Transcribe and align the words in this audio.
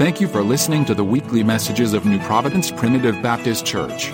Thank 0.00 0.18
you 0.18 0.28
for 0.28 0.42
listening 0.42 0.86
to 0.86 0.94
the 0.94 1.04
weekly 1.04 1.42
messages 1.44 1.92
of 1.92 2.06
New 2.06 2.18
Providence 2.20 2.70
Primitive 2.70 3.20
Baptist 3.20 3.66
Church. 3.66 4.06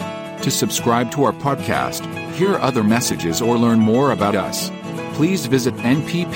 To 0.42 0.50
subscribe 0.50 1.12
to 1.12 1.22
our 1.22 1.32
podcast, 1.32 2.04
hear 2.32 2.56
other 2.56 2.82
messages, 2.82 3.40
or 3.40 3.56
learn 3.56 3.79
more 3.79 4.11
about 4.11 4.34
us, 4.34 4.68
please 5.14 5.46
visit 5.46 5.75
nppbc.com. 5.75 6.32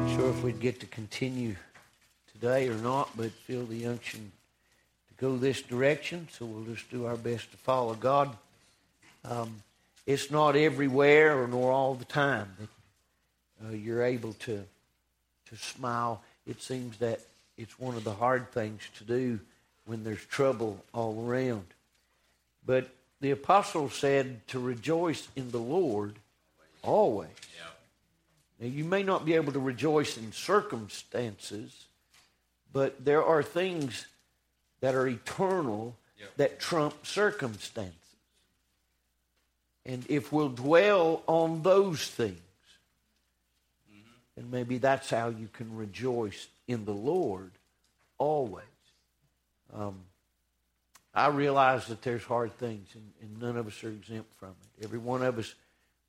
Not 0.00 0.16
sure 0.16 0.30
if 0.30 0.42
we'd 0.42 0.58
get 0.58 0.80
to 0.80 0.86
continue 0.86 1.54
today 2.32 2.66
or 2.68 2.78
not, 2.78 3.16
but 3.16 3.30
feel 3.30 3.64
the 3.64 3.86
unction 3.86 4.32
to 5.06 5.14
go 5.24 5.36
this 5.36 5.62
direction, 5.62 6.26
so 6.32 6.46
we'll 6.46 6.64
just 6.64 6.90
do 6.90 7.06
our 7.06 7.16
best 7.16 7.52
to 7.52 7.56
follow 7.58 7.94
God. 7.94 8.36
Um, 9.24 9.62
it's 10.06 10.30
not 10.30 10.56
everywhere 10.56 11.40
or 11.40 11.46
nor 11.46 11.72
all 11.72 11.94
the 11.94 12.04
time 12.04 12.48
that 12.58 13.68
uh, 13.68 13.72
you're 13.72 14.02
able 14.02 14.34
to 14.34 14.64
to 15.46 15.56
smile. 15.56 16.22
It 16.46 16.62
seems 16.62 16.98
that 16.98 17.20
it's 17.56 17.78
one 17.78 17.96
of 17.96 18.04
the 18.04 18.14
hard 18.14 18.50
things 18.52 18.82
to 18.98 19.04
do 19.04 19.40
when 19.86 20.04
there's 20.04 20.24
trouble 20.26 20.82
all 20.92 21.26
around. 21.28 21.66
But 22.66 22.88
the 23.20 23.30
apostle 23.30 23.90
said 23.90 24.46
to 24.48 24.58
rejoice 24.58 25.28
in 25.36 25.50
the 25.50 25.58
Lord 25.58 26.16
always. 26.82 27.28
Now, 28.60 28.68
you 28.68 28.84
may 28.84 29.02
not 29.02 29.24
be 29.24 29.34
able 29.34 29.52
to 29.52 29.60
rejoice 29.60 30.16
in 30.16 30.32
circumstances, 30.32 31.86
but 32.72 33.04
there 33.04 33.24
are 33.24 33.42
things 33.42 34.06
that 34.80 34.94
are 34.94 35.06
eternal 35.06 35.96
that 36.36 36.60
trump 36.60 37.06
circumstances. 37.06 37.94
And 39.86 40.04
if 40.08 40.32
we'll 40.32 40.48
dwell 40.48 41.22
on 41.26 41.62
those 41.62 42.06
things, 42.06 42.40
and 44.36 44.50
maybe 44.50 44.78
that's 44.78 45.10
how 45.10 45.28
you 45.28 45.48
can 45.52 45.76
rejoice 45.76 46.48
in 46.66 46.84
the 46.84 46.94
Lord 46.94 47.50
always. 48.18 48.64
Um, 49.72 50.00
I 51.14 51.28
realize 51.28 51.86
that 51.86 52.02
there's 52.02 52.24
hard 52.24 52.56
things, 52.58 52.88
and, 52.94 53.12
and 53.22 53.40
none 53.40 53.56
of 53.56 53.66
us 53.66 53.84
are 53.84 53.90
exempt 53.90 54.34
from 54.34 54.48
it. 54.78 54.84
Every 54.84 54.98
one 54.98 55.22
of 55.22 55.38
us 55.38 55.54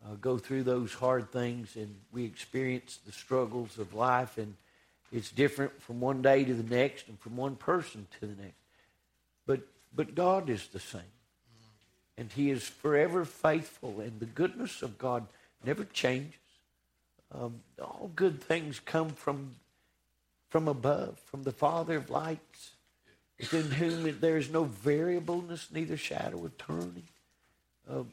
uh, 0.03 0.15
go 0.15 0.37
through 0.37 0.63
those 0.63 0.93
hard 0.93 1.31
things, 1.31 1.75
and 1.75 1.93
we 2.11 2.25
experience 2.25 2.99
the 3.05 3.11
struggles 3.11 3.77
of 3.77 3.93
life, 3.93 4.37
and 4.37 4.55
it's 5.11 5.29
different 5.29 5.79
from 5.81 5.99
one 5.99 6.21
day 6.21 6.43
to 6.43 6.53
the 6.53 6.75
next, 6.75 7.07
and 7.07 7.19
from 7.19 7.37
one 7.37 7.55
person 7.55 8.07
to 8.19 8.25
the 8.25 8.41
next. 8.41 8.55
But 9.45 9.61
but 9.95 10.15
God 10.15 10.49
is 10.49 10.67
the 10.67 10.79
same, 10.79 11.01
and 12.17 12.31
He 12.31 12.49
is 12.49 12.67
forever 12.67 13.25
faithful, 13.25 13.99
and 13.99 14.19
the 14.19 14.25
goodness 14.25 14.81
of 14.81 14.97
God 14.97 15.27
never 15.65 15.83
changes. 15.85 16.39
Um, 17.31 17.61
all 17.81 18.11
good 18.15 18.41
things 18.41 18.79
come 18.79 19.09
from 19.09 19.55
from 20.49 20.67
above, 20.69 21.19
from 21.25 21.43
the 21.43 21.51
Father 21.51 21.97
of 21.97 22.09
lights, 22.09 22.71
within 23.37 23.71
whom 23.71 24.19
there 24.21 24.37
is 24.37 24.49
no 24.49 24.63
variableness, 24.63 25.67
neither 25.69 25.97
shadow 25.97 26.45
of 26.45 26.57
turning. 26.57 27.03
Uh, 27.89 28.03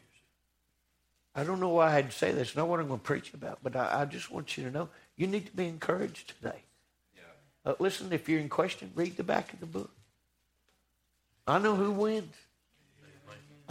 I 1.37 1.45
don't 1.45 1.61
know 1.61 1.69
why 1.69 1.89
I 1.89 1.93
had 1.93 2.11
to 2.11 2.17
say 2.17 2.33
this. 2.33 2.57
Not 2.57 2.67
what 2.67 2.81
I'm 2.81 2.89
going 2.89 2.99
to 2.99 3.05
preach 3.05 3.33
about, 3.33 3.59
but 3.63 3.77
I, 3.77 4.01
I 4.03 4.05
just 4.07 4.31
want 4.31 4.57
you 4.59 4.65
to 4.65 4.71
know 4.71 4.89
you 5.17 5.27
need 5.27 5.47
to 5.47 5.53
be 5.53 5.67
encouraged 5.67 6.35
today. 6.37 6.63
Uh, 7.65 7.75
listen, 7.79 8.13
if 8.13 8.29
you're 8.29 8.41
in 8.41 8.49
question, 8.49 8.91
read 8.95 9.17
the 9.17 9.23
back 9.23 9.53
of 9.53 9.61
the 9.61 9.67
book. 9.67 9.93
I 11.47 11.59
know 11.59 11.77
who 11.77 11.93
wins. 11.93 12.35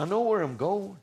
I 0.01 0.05
know 0.05 0.21
where 0.21 0.41
I'm 0.41 0.57
going. 0.57 0.97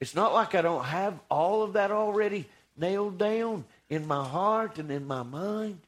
It's 0.00 0.16
not 0.16 0.34
like 0.34 0.56
I 0.56 0.62
don't 0.62 0.82
have 0.82 1.20
all 1.30 1.62
of 1.62 1.74
that 1.74 1.92
already 1.92 2.48
nailed 2.76 3.16
down 3.16 3.64
in 3.88 4.08
my 4.08 4.26
heart 4.26 4.80
and 4.80 4.90
in 4.90 5.06
my 5.06 5.22
mind. 5.22 5.78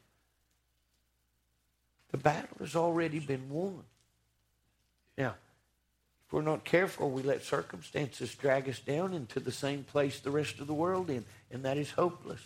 The 2.11 2.17
battle 2.17 2.55
has 2.59 2.73
already 2.73 3.19
been 3.19 3.49
won. 3.49 3.83
Now, 5.17 5.35
if 6.25 6.31
we're 6.31 6.41
not 6.41 6.63
careful, 6.63 7.11
we 7.11 7.21
let 7.21 7.43
circumstances 7.43 8.33
drag 8.33 8.69
us 8.69 8.79
down 8.79 9.13
into 9.13 9.41
the 9.41 9.51
same 9.51 9.83
place 9.83 10.21
the 10.21 10.31
rest 10.31 10.59
of 10.61 10.67
the 10.67 10.73
world 10.73 11.09
in, 11.09 11.25
and 11.51 11.63
that 11.65 11.75
is 11.75 11.91
hopeless. 11.91 12.39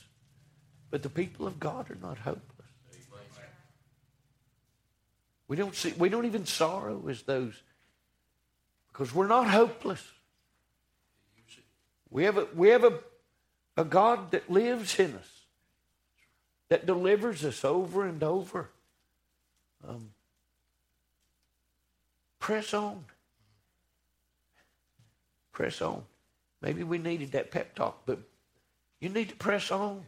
But 0.89 1.03
the 1.03 1.09
people 1.09 1.45
of 1.45 1.59
God 1.59 1.91
are 1.91 1.97
not 2.01 2.17
hopeless. 2.17 2.43
We 5.47 5.55
don't 5.55 5.75
see 5.75 5.93
we 5.95 6.09
don't 6.09 6.25
even 6.25 6.47
sorrow 6.47 7.07
as 7.07 7.21
those 7.21 7.53
because 8.91 9.13
we're 9.13 9.27
not 9.27 9.49
hopeless. 9.49 10.03
We 12.09 12.23
have 12.23 12.37
a 12.37 12.47
we 12.55 12.69
have 12.69 12.83
a, 12.83 12.99
a 13.77 13.83
God 13.83 14.31
that 14.31 14.49
lives 14.49 14.99
in 14.99 15.15
us, 15.15 15.45
that 16.69 16.85
delivers 16.85 17.45
us 17.45 17.63
over 17.63 18.05
and 18.05 18.23
over. 18.23 18.69
Um, 19.87 20.11
press 22.39 22.73
on. 22.73 23.05
Press 25.51 25.81
on. 25.81 26.03
Maybe 26.61 26.83
we 26.83 26.97
needed 26.97 27.31
that 27.33 27.51
pep 27.51 27.75
talk, 27.75 28.01
but 28.05 28.19
you 28.99 29.09
need 29.09 29.29
to 29.29 29.35
press 29.35 29.71
on. 29.71 30.03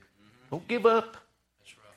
Don't 0.50 0.68
give 0.68 0.86
up. 0.86 1.18
That's 1.60 1.78
right. 1.78 1.96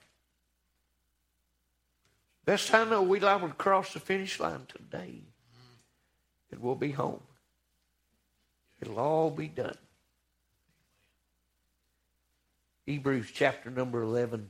Best 2.44 2.72
I 2.72 2.84
know, 2.84 3.02
we 3.02 3.18
liable 3.18 3.48
to 3.48 3.54
cross 3.54 3.92
the 3.92 4.00
finish 4.00 4.38
line 4.38 4.66
today, 4.68 5.22
and 6.54 6.62
we'll 6.62 6.76
be 6.76 6.92
home. 6.92 7.20
It'll 8.80 9.00
all 9.00 9.30
be 9.30 9.48
done. 9.48 9.76
Hebrews 12.86 13.30
chapter 13.34 13.70
number 13.70 14.02
11. 14.02 14.48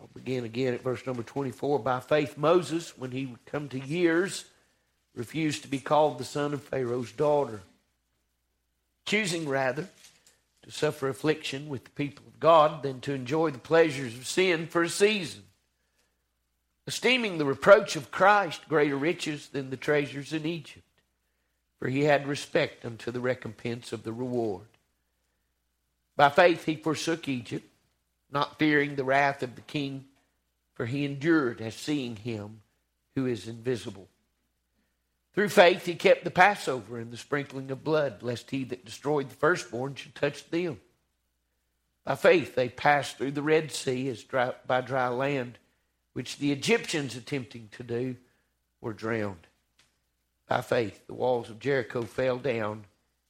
I'll 0.00 0.08
begin 0.14 0.44
again 0.44 0.72
at 0.72 0.82
verse 0.82 1.04
number 1.06 1.22
24. 1.22 1.80
By 1.80 2.00
faith, 2.00 2.38
Moses, 2.38 2.96
when 2.96 3.10
he 3.10 3.26
would 3.26 3.44
come 3.44 3.68
to 3.68 3.78
years, 3.78 4.46
refused 5.14 5.62
to 5.62 5.68
be 5.68 5.80
called 5.80 6.16
the 6.16 6.24
son 6.24 6.54
of 6.54 6.62
Pharaoh's 6.62 7.12
daughter, 7.12 7.60
choosing 9.04 9.46
rather 9.46 9.88
to 10.62 10.70
suffer 10.70 11.08
affliction 11.08 11.68
with 11.68 11.84
the 11.84 11.90
people 11.90 12.24
of 12.26 12.40
God 12.40 12.82
than 12.82 13.00
to 13.02 13.12
enjoy 13.12 13.50
the 13.50 13.58
pleasures 13.58 14.14
of 14.14 14.26
sin 14.26 14.66
for 14.66 14.82
a 14.82 14.88
season, 14.88 15.42
esteeming 16.86 17.36
the 17.36 17.44
reproach 17.44 17.96
of 17.96 18.10
Christ 18.10 18.66
greater 18.68 18.96
riches 18.96 19.48
than 19.48 19.68
the 19.68 19.76
treasures 19.76 20.32
in 20.32 20.46
Egypt, 20.46 20.84
for 21.78 21.88
he 21.88 22.04
had 22.04 22.26
respect 22.26 22.84
unto 22.84 23.10
the 23.10 23.20
recompense 23.20 23.92
of 23.92 24.02
the 24.02 24.12
reward. 24.12 24.66
By 26.16 26.30
faith 26.30 26.64
he 26.64 26.76
forsook 26.76 27.28
Egypt, 27.28 27.68
not 28.30 28.58
fearing 28.58 28.96
the 28.96 29.04
wrath 29.04 29.42
of 29.42 29.54
the 29.54 29.60
king, 29.62 30.04
for 30.74 30.86
he 30.86 31.04
endured 31.04 31.60
as 31.60 31.74
seeing 31.74 32.16
him 32.16 32.60
who 33.14 33.26
is 33.26 33.48
invisible. 33.48 34.08
Through 35.34 35.48
faith 35.50 35.86
he 35.86 35.94
kept 35.94 36.24
the 36.24 36.30
Passover 36.30 36.98
and 36.98 37.12
the 37.12 37.16
sprinkling 37.16 37.70
of 37.70 37.84
blood, 37.84 38.22
lest 38.22 38.50
he 38.50 38.64
that 38.64 38.84
destroyed 38.84 39.28
the 39.28 39.36
firstborn 39.36 39.94
should 39.94 40.14
touch 40.14 40.48
them. 40.50 40.80
By 42.04 42.14
faith 42.14 42.54
they 42.54 42.68
passed 42.68 43.18
through 43.18 43.32
the 43.32 43.42
Red 43.42 43.70
Sea 43.70 44.08
as 44.08 44.22
dry, 44.22 44.54
by 44.66 44.80
dry 44.80 45.08
land, 45.08 45.58
which 46.12 46.38
the 46.38 46.52
Egyptians 46.52 47.16
attempting 47.16 47.68
to 47.72 47.82
do 47.82 48.16
were 48.80 48.92
drowned. 48.92 49.47
By 50.48 50.62
faith 50.62 51.06
the 51.06 51.14
walls 51.14 51.50
of 51.50 51.60
Jericho 51.60 52.02
fell 52.02 52.38
down 52.38 52.84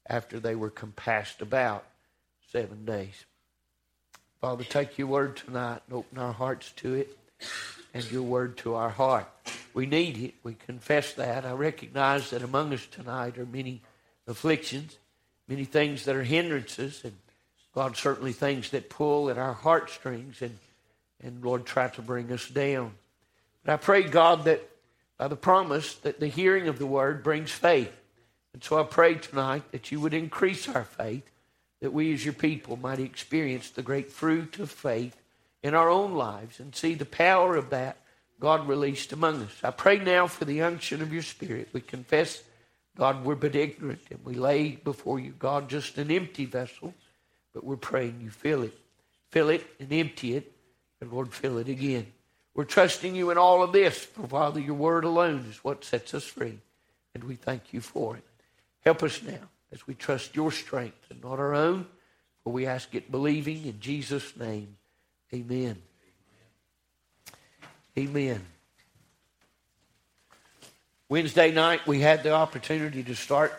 after 0.06 0.38
they 0.40 0.54
were 0.54 0.70
compassed 0.70 1.42
about 1.42 1.84
seven 2.52 2.84
days. 2.84 3.26
Father, 4.40 4.64
take 4.64 4.98
your 4.98 5.08
word 5.08 5.36
tonight 5.36 5.82
and 5.88 5.96
open 5.96 6.18
our 6.18 6.32
hearts 6.32 6.72
to 6.76 6.94
it 6.94 7.18
and 7.92 8.10
your 8.10 8.22
word 8.22 8.56
to 8.58 8.74
our 8.74 8.88
heart. 8.88 9.28
We 9.74 9.86
need 9.86 10.16
it. 10.16 10.34
We 10.44 10.54
confess 10.54 11.14
that. 11.14 11.44
I 11.44 11.52
recognize 11.52 12.30
that 12.30 12.42
among 12.42 12.72
us 12.72 12.86
tonight 12.86 13.36
are 13.36 13.46
many 13.46 13.82
afflictions, 14.26 14.96
many 15.48 15.64
things 15.64 16.04
that 16.04 16.14
are 16.14 16.22
hindrances, 16.22 17.00
and 17.02 17.14
God, 17.74 17.96
certainly 17.96 18.32
things 18.32 18.70
that 18.70 18.90
pull 18.90 19.28
at 19.28 19.38
our 19.38 19.52
heartstrings 19.52 20.40
and, 20.40 20.58
and 21.22 21.44
Lord, 21.44 21.66
try 21.66 21.88
to 21.88 22.02
bring 22.02 22.30
us 22.32 22.48
down. 22.48 22.92
But 23.64 23.72
I 23.72 23.76
pray, 23.76 24.02
God, 24.04 24.44
that 24.44 24.68
by 25.18 25.28
the 25.28 25.36
promise 25.36 25.94
that 25.96 26.20
the 26.20 26.28
hearing 26.28 26.68
of 26.68 26.78
the 26.78 26.86
word 26.86 27.22
brings 27.22 27.50
faith. 27.50 27.92
And 28.54 28.62
so 28.62 28.80
I 28.80 28.84
pray 28.84 29.16
tonight 29.16 29.70
that 29.72 29.92
you 29.92 30.00
would 30.00 30.14
increase 30.14 30.68
our 30.68 30.84
faith 30.84 31.28
that 31.80 31.92
we 31.92 32.12
as 32.12 32.24
your 32.24 32.34
people 32.34 32.76
might 32.76 32.98
experience 32.98 33.70
the 33.70 33.82
great 33.82 34.10
fruit 34.10 34.58
of 34.58 34.70
faith 34.70 35.16
in 35.62 35.74
our 35.74 35.90
own 35.90 36.14
lives 36.14 36.60
and 36.60 36.74
see 36.74 36.94
the 36.94 37.04
power 37.04 37.56
of 37.56 37.70
that 37.70 37.98
God 38.40 38.68
released 38.68 39.12
among 39.12 39.42
us. 39.42 39.52
I 39.64 39.70
pray 39.70 39.98
now 39.98 40.26
for 40.28 40.44
the 40.44 40.62
unction 40.62 41.02
of 41.02 41.12
your 41.12 41.22
Spirit. 41.22 41.68
We 41.72 41.80
confess, 41.80 42.42
God, 42.96 43.24
we're 43.24 43.34
but 43.34 43.56
ignorant 43.56 44.02
and 44.10 44.24
we 44.24 44.34
lay 44.34 44.76
before 44.76 45.18
you, 45.18 45.32
God, 45.32 45.68
just 45.68 45.98
an 45.98 46.10
empty 46.10 46.44
vessel, 46.44 46.94
but 47.52 47.64
we're 47.64 47.76
praying 47.76 48.20
you 48.22 48.30
fill 48.30 48.62
it. 48.62 48.78
Fill 49.30 49.48
it 49.50 49.66
and 49.78 49.92
empty 49.92 50.36
it, 50.36 50.52
and 51.00 51.12
Lord, 51.12 51.34
fill 51.34 51.58
it 51.58 51.68
again. 51.68 52.06
We're 52.58 52.64
trusting 52.64 53.14
you 53.14 53.30
in 53.30 53.38
all 53.38 53.62
of 53.62 53.70
this, 53.70 53.96
for 53.96 54.26
Father, 54.26 54.58
your 54.58 54.74
word 54.74 55.04
alone 55.04 55.46
is 55.48 55.62
what 55.62 55.84
sets 55.84 56.12
us 56.12 56.24
free, 56.24 56.58
and 57.14 57.22
we 57.22 57.36
thank 57.36 57.72
you 57.72 57.80
for 57.80 58.16
it. 58.16 58.24
Help 58.80 59.04
us 59.04 59.22
now 59.22 59.48
as 59.70 59.86
we 59.86 59.94
trust 59.94 60.34
your 60.34 60.50
strength 60.50 61.06
and 61.08 61.22
not 61.22 61.38
our 61.38 61.54
own. 61.54 61.86
For 62.42 62.52
we 62.52 62.66
ask 62.66 62.92
it 62.96 63.12
believing 63.12 63.64
in 63.64 63.78
Jesus' 63.78 64.36
name. 64.36 64.76
Amen. 65.32 65.80
Amen. 67.96 68.44
Wednesday 71.08 71.52
night, 71.52 71.86
we 71.86 72.00
had 72.00 72.24
the 72.24 72.32
opportunity 72.32 73.04
to 73.04 73.14
start 73.14 73.52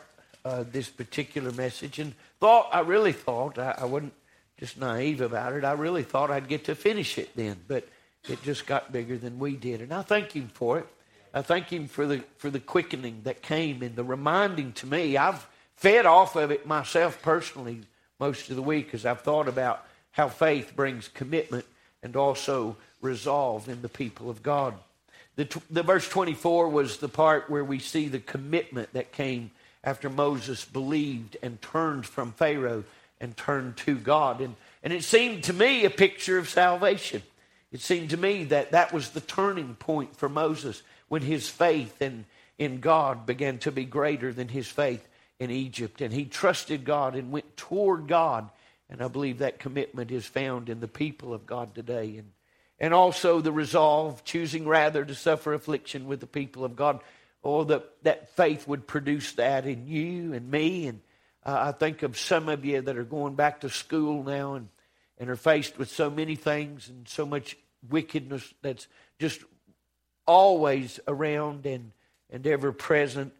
uh, 0.44 0.66
this 0.70 0.90
particular 0.90 1.54
message 1.54 2.00
and 2.00 2.14
thought, 2.42 2.68
I 2.74 2.82
really 2.82 3.14
thought, 3.14 3.60
I, 3.60 3.76
I 3.78 3.86
wasn't 3.86 4.12
just 4.58 4.78
naive 4.78 5.22
about 5.22 5.54
it, 5.54 5.64
I 5.64 5.72
really 5.72 6.04
thought 6.04 6.30
I'd 6.30 6.50
get 6.50 6.66
to 6.66 6.76
finish 6.76 7.18
it 7.18 7.30
then, 7.38 7.56
but 7.66 7.88
it 8.30 8.42
just 8.44 8.66
got 8.66 8.92
bigger 8.92 9.18
than 9.18 9.40
we 9.40 9.56
did. 9.56 9.82
And 9.82 9.94
I 9.94 10.02
thank 10.02 10.32
Him 10.32 10.50
for 10.54 10.80
it. 10.80 10.88
I 11.34 11.42
thank 11.42 11.72
Him 11.72 11.88
for 11.88 12.06
the, 12.06 12.24
for 12.38 12.50
the 12.50 12.60
quickening 12.60 13.22
that 13.24 13.42
came 13.42 13.82
and 13.82 13.96
the 13.96 14.04
reminding 14.04 14.74
to 14.74 14.88
me. 14.88 15.18
I've 15.18 15.48
fed 15.76 16.06
off 16.06 16.36
of 16.36 16.52
it 16.52 16.66
myself 16.66 17.22
personally 17.22 17.82
most 18.20 18.50
of 18.50 18.56
the 18.56 18.62
week 18.62 18.94
as 18.94 19.06
I've 19.06 19.22
thought 19.22 19.48
about 19.48 19.86
how 20.12 20.28
faith 20.28 20.74
brings 20.76 21.08
commitment 21.08 21.66
and 22.04 22.16
also 22.16 22.76
resolve 23.02 23.70
in 23.70 23.82
the 23.82 23.90
people 23.90 24.30
of 24.30 24.44
God. 24.44 24.74
The, 25.36 25.62
the 25.70 25.84
verse 25.84 26.08
24 26.10 26.70
was 26.70 26.98
the 26.98 27.08
part 27.08 27.50
where 27.50 27.64
we 27.64 27.80
see 27.80 28.08
the 28.08 28.20
commitment 28.20 28.92
that 28.94 29.14
came 29.14 29.52
after 29.84 30.10
Moses 30.10 30.66
believed 30.66 31.38
and 31.42 31.62
turned 31.62 32.06
from 32.06 32.34
Pharaoh 32.34 32.84
and 33.22 33.36
turned 33.38 33.78
to 33.78 33.96
God. 33.96 34.42
And, 34.42 34.56
and 34.84 34.92
it 34.92 35.04
seemed 35.04 35.46
to 35.46 35.54
me 35.54 35.86
a 35.86 35.90
picture 35.90 36.38
of 36.38 36.50
salvation. 36.50 37.22
It 37.72 37.82
seemed 37.82 38.10
to 38.12 38.18
me 38.18 38.46
that 38.46 38.72
that 38.72 38.92
was 38.92 39.10
the 39.10 39.22
turning 39.22 39.76
point 39.76 40.16
for 40.16 40.28
Moses 40.28 40.82
when 41.08 41.22
his 41.22 41.48
faith 41.48 42.02
in, 42.02 42.26
in 42.58 42.80
God 42.80 43.26
began 43.26 43.60
to 43.60 43.72
be 43.72 43.86
greater 43.86 44.34
than 44.34 44.48
his 44.48 44.68
faith 44.68 45.08
in 45.40 45.52
Egypt. 45.52 46.02
And 46.02 46.12
he 46.12 46.26
trusted 46.26 46.84
God 46.84 47.16
and 47.16 47.32
went 47.32 47.58
toward 47.58 48.08
God. 48.08 48.50
And 48.90 49.04
I 49.04 49.08
believe 49.08 49.40
that 49.40 49.60
commitment 49.60 50.10
is 50.10 50.26
found 50.26 50.68
in 50.70 50.80
the 50.80 50.88
people 50.88 51.32
of 51.34 51.46
God 51.46 51.76
today. 51.76 52.18
And, 52.18 52.32
and 52.80 52.94
also 52.94 53.40
the 53.40 53.52
resolve, 53.52 54.24
choosing 54.24 54.68
rather 54.68 55.06
to 55.06 55.14
suffer 55.14 55.54
affliction 55.54 56.08
with 56.08 56.22
the 56.22 56.28
people 56.28 56.66
of 56.66 56.76
God. 56.76 57.02
Oh, 57.44 57.64
that, 57.66 57.88
that 58.04 58.36
faith 58.36 58.68
would 58.68 58.88
produce 58.88 59.34
that 59.34 59.68
in 59.68 59.88
you 59.88 60.34
and 60.34 60.50
me. 60.50 60.88
And 60.88 61.02
uh, 61.46 61.68
I 61.68 61.72
think 61.72 62.02
of 62.02 62.18
some 62.18 62.50
of 62.50 62.66
you 62.66 62.82
that 62.82 62.98
are 62.98 63.04
going 63.04 63.36
back 63.36 63.62
to 63.62 63.70
school 63.70 64.24
now 64.24 64.56
and, 64.56 64.70
and 65.20 65.30
are 65.30 65.36
faced 65.36 65.78
with 65.78 65.90
so 65.90 66.10
many 66.10 66.36
things 66.36 66.90
and 66.90 67.08
so 67.08 67.26
much 67.26 67.58
wickedness 67.90 68.54
that's 68.62 68.88
just 69.20 69.42
always 70.26 71.00
around 71.08 71.66
and, 71.66 71.92
and 72.30 72.46
ever 72.48 72.72
present 72.72 73.34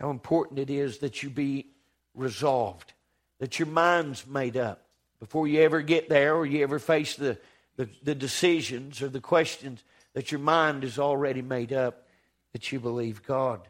how 0.00 0.10
important 0.10 0.58
it 0.58 0.70
is 0.70 0.98
that 0.98 1.22
you 1.22 1.30
be 1.30 1.66
resolved, 2.14 2.92
that 3.38 3.58
your 3.58 3.68
mind's 3.68 4.26
made 4.26 4.56
up 4.56 4.82
before 5.20 5.46
you 5.46 5.60
ever 5.60 5.80
get 5.80 6.08
there 6.08 6.34
or 6.34 6.44
you 6.44 6.62
ever 6.62 6.78
face 6.78 7.14
the, 7.14 7.38
the, 7.76 7.88
the 8.02 8.14
decisions 8.14 9.00
or 9.00 9.08
the 9.08 9.20
questions, 9.20 9.84
that 10.14 10.32
your 10.32 10.40
mind 10.40 10.84
is 10.84 10.98
already 10.98 11.42
made 11.42 11.72
up 11.72 12.06
that 12.52 12.72
you 12.72 12.80
believe 12.80 13.22
God. 13.22 13.60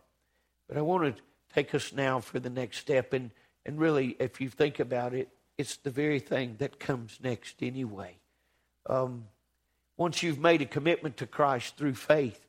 But 0.69 0.79
I 0.79 0.81
want 0.81 1.17
to 1.17 1.23
take 1.55 1.75
us 1.75 1.93
now 1.93 2.21
for 2.21 2.41
the 2.41 2.51
next 2.51 2.79
step. 2.79 3.13
And, 3.13 3.31
and 3.67 3.79
really, 3.79 4.17
if 4.19 4.41
you 4.41 4.49
think 4.49 4.81
about 4.81 5.15
it, 5.15 5.29
it's 5.63 5.77
the 5.77 5.91
very 5.91 6.19
thing 6.19 6.57
that 6.59 6.81
comes 6.81 7.21
next 7.23 7.63
anyway. 7.63 8.17
Um, 8.87 9.27
once 9.97 10.25
you've 10.25 10.41
made 10.41 10.61
a 10.61 10.67
commitment 10.67 11.19
to 11.19 11.27
Christ 11.27 11.77
through 11.77 11.95
faith, 11.95 12.45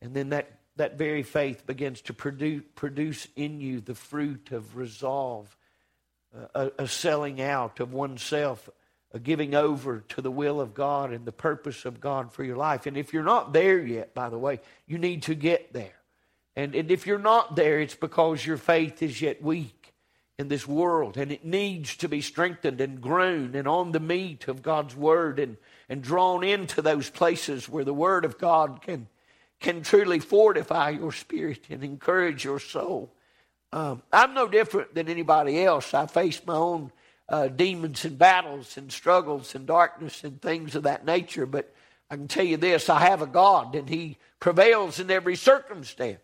and 0.00 0.14
then 0.14 0.28
that 0.28 0.60
that 0.76 0.96
very 0.96 1.24
faith 1.24 1.66
begins 1.66 2.00
to 2.02 2.14
produce, 2.14 2.62
produce 2.76 3.26
in 3.34 3.60
you 3.60 3.80
the 3.80 3.94
fruit 3.94 4.52
of 4.52 4.76
resolve, 4.76 5.56
uh, 6.36 6.68
a, 6.78 6.84
a 6.84 6.88
selling 6.88 7.40
out 7.40 7.80
of 7.80 7.92
oneself, 7.92 8.70
a 9.12 9.18
giving 9.18 9.54
over 9.54 10.00
to 10.08 10.20
the 10.20 10.30
will 10.30 10.60
of 10.60 10.74
God 10.74 11.12
and 11.12 11.24
the 11.24 11.32
purpose 11.32 11.84
of 11.84 12.00
God 12.00 12.32
for 12.32 12.44
your 12.44 12.56
life. 12.56 12.86
And 12.86 12.96
if 12.96 13.12
you're 13.12 13.22
not 13.22 13.52
there 13.52 13.78
yet, 13.78 14.14
by 14.14 14.28
the 14.28 14.38
way, 14.38 14.60
you 14.86 14.98
need 14.98 15.22
to 15.24 15.34
get 15.34 15.72
there. 15.72 15.98
And, 16.56 16.74
and 16.74 16.90
if 16.90 17.06
you're 17.06 17.18
not 17.18 17.56
there, 17.56 17.80
it's 17.80 17.94
because 17.96 18.46
your 18.46 18.56
faith 18.56 19.02
is 19.02 19.20
yet 19.20 19.42
weak 19.42 19.83
in 20.38 20.48
this 20.48 20.66
world 20.66 21.16
and 21.16 21.30
it 21.30 21.44
needs 21.44 21.96
to 21.96 22.08
be 22.08 22.20
strengthened 22.20 22.80
and 22.80 23.00
grown 23.00 23.54
and 23.54 23.68
on 23.68 23.92
the 23.92 24.00
meat 24.00 24.48
of 24.48 24.62
God's 24.62 24.96
Word 24.96 25.38
and, 25.38 25.56
and 25.88 26.02
drawn 26.02 26.42
into 26.42 26.82
those 26.82 27.08
places 27.08 27.68
where 27.68 27.84
the 27.84 27.94
Word 27.94 28.24
of 28.24 28.38
God 28.38 28.82
can 28.82 29.06
can 29.60 29.82
truly 29.82 30.18
fortify 30.18 30.90
your 30.90 31.12
spirit 31.12 31.60
and 31.70 31.82
encourage 31.82 32.44
your 32.44 32.58
soul. 32.58 33.10
Um, 33.72 34.02
I'm 34.12 34.34
no 34.34 34.46
different 34.46 34.94
than 34.94 35.08
anybody 35.08 35.64
else. 35.64 35.94
I 35.94 36.06
face 36.06 36.40
my 36.44 36.54
own 36.54 36.92
uh, 37.28 37.48
demons 37.48 38.04
and 38.04 38.18
battles 38.18 38.76
and 38.76 38.92
struggles 38.92 39.54
and 39.54 39.66
darkness 39.66 40.22
and 40.22 40.40
things 40.40 40.74
of 40.74 40.82
that 40.82 41.06
nature, 41.06 41.46
but 41.46 41.74
I 42.10 42.16
can 42.16 42.28
tell 42.28 42.44
you 42.44 42.58
this 42.58 42.90
I 42.90 43.00
have 43.00 43.22
a 43.22 43.26
God 43.26 43.74
and 43.74 43.88
He 43.88 44.18
prevails 44.38 45.00
in 45.00 45.10
every 45.10 45.36
circumstance. 45.36 46.20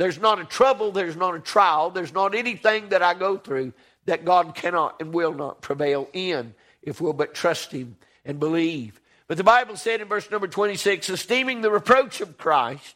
There's 0.00 0.18
not 0.18 0.40
a 0.40 0.46
trouble, 0.46 0.92
there's 0.92 1.14
not 1.14 1.34
a 1.34 1.40
trial, 1.40 1.90
there's 1.90 2.14
not 2.14 2.34
anything 2.34 2.88
that 2.88 3.02
I 3.02 3.12
go 3.12 3.36
through 3.36 3.74
that 4.06 4.24
God 4.24 4.54
cannot 4.54 4.98
and 4.98 5.12
will 5.12 5.34
not 5.34 5.60
prevail 5.60 6.08
in 6.14 6.54
if 6.80 7.02
we'll 7.02 7.12
but 7.12 7.34
trust 7.34 7.70
Him 7.70 7.98
and 8.24 8.40
believe. 8.40 8.98
But 9.28 9.36
the 9.36 9.44
Bible 9.44 9.76
said 9.76 10.00
in 10.00 10.08
verse 10.08 10.30
number 10.30 10.48
26 10.48 11.10
esteeming 11.10 11.60
the 11.60 11.70
reproach 11.70 12.22
of 12.22 12.38
Christ 12.38 12.94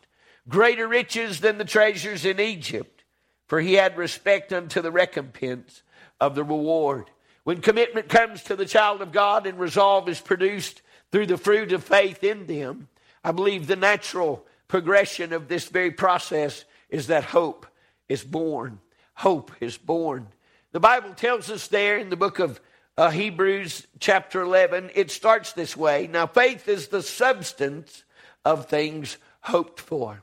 greater 0.49 0.89
riches 0.89 1.41
than 1.41 1.59
the 1.59 1.67
treasures 1.67 2.25
in 2.25 2.41
Egypt, 2.41 3.05
for 3.49 3.61
he 3.61 3.75
had 3.75 3.99
respect 3.99 4.51
unto 4.51 4.81
the 4.81 4.91
recompense 4.91 5.83
of 6.23 6.35
the 6.35 6.43
reward. 6.43 7.11
When 7.43 7.61
commitment 7.61 8.09
comes 8.09 8.45
to 8.45 8.57
the 8.57 8.65
child 8.65 9.03
of 9.03 9.13
God 9.13 9.47
and 9.47 9.59
resolve 9.59 10.09
is 10.09 10.23
produced 10.23 10.81
through 11.13 11.27
the 11.27 11.37
fruit 11.37 11.73
of 11.73 11.85
faith 11.85 12.25
in 12.25 12.47
them, 12.47 12.89
I 13.23 13.33
believe 13.33 13.67
the 13.67 13.77
natural 13.77 14.47
progression 14.69 15.35
of 15.35 15.49
this 15.49 15.69
very 15.69 15.91
process 15.91 16.65
is 16.89 17.09
that 17.09 17.25
hope 17.25 17.67
is 18.09 18.23
born. 18.23 18.81
Hope 19.15 19.53
is 19.61 19.77
born. 19.77 20.29
The 20.73 20.81
Bible 20.81 21.15
tells 21.15 21.51
us 21.51 21.69
there 21.69 21.97
in 21.97 22.11
the 22.11 22.17
book 22.17 22.39
of 22.39 22.61
uh, 22.97 23.11
Hebrews 23.11 23.87
chapter 23.99 24.43
11, 24.43 24.91
it 24.95 25.11
starts 25.11 25.53
this 25.53 25.77
way. 25.77 26.07
Now, 26.07 26.27
faith 26.27 26.69
is 26.69 26.89
the 26.89 27.03
substance 27.03 28.05
of 28.45 28.67
things 28.67 29.17
hoped 29.41 29.81
for. 29.81 30.23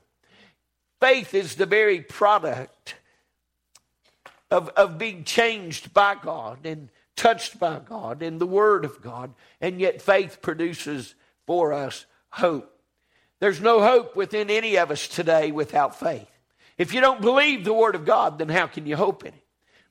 Faith 1.00 1.34
is 1.34 1.56
the 1.56 1.66
very 1.66 2.00
product 2.00 2.96
of, 4.50 4.68
of 4.70 4.98
being 4.98 5.24
changed 5.24 5.92
by 5.92 6.14
God 6.14 6.64
and 6.64 6.88
touched 7.16 7.58
by 7.58 7.78
God 7.78 8.22
and 8.22 8.40
the 8.40 8.46
Word 8.46 8.84
of 8.84 9.02
God, 9.02 9.34
and 9.60 9.80
yet 9.80 10.00
faith 10.00 10.40
produces 10.42 11.14
for 11.46 11.72
us 11.72 12.06
hope. 12.30 12.68
There's 13.40 13.60
no 13.60 13.80
hope 13.82 14.16
within 14.16 14.50
any 14.50 14.76
of 14.76 14.90
us 14.90 15.08
today 15.08 15.52
without 15.52 15.98
faith. 15.98 16.31
If 16.82 16.92
you 16.92 17.00
don't 17.00 17.20
believe 17.20 17.64
the 17.64 17.72
Word 17.72 17.94
of 17.94 18.04
God, 18.04 18.38
then 18.38 18.48
how 18.48 18.66
can 18.66 18.86
you 18.86 18.96
hope 18.96 19.22
in 19.24 19.34
it? 19.34 19.42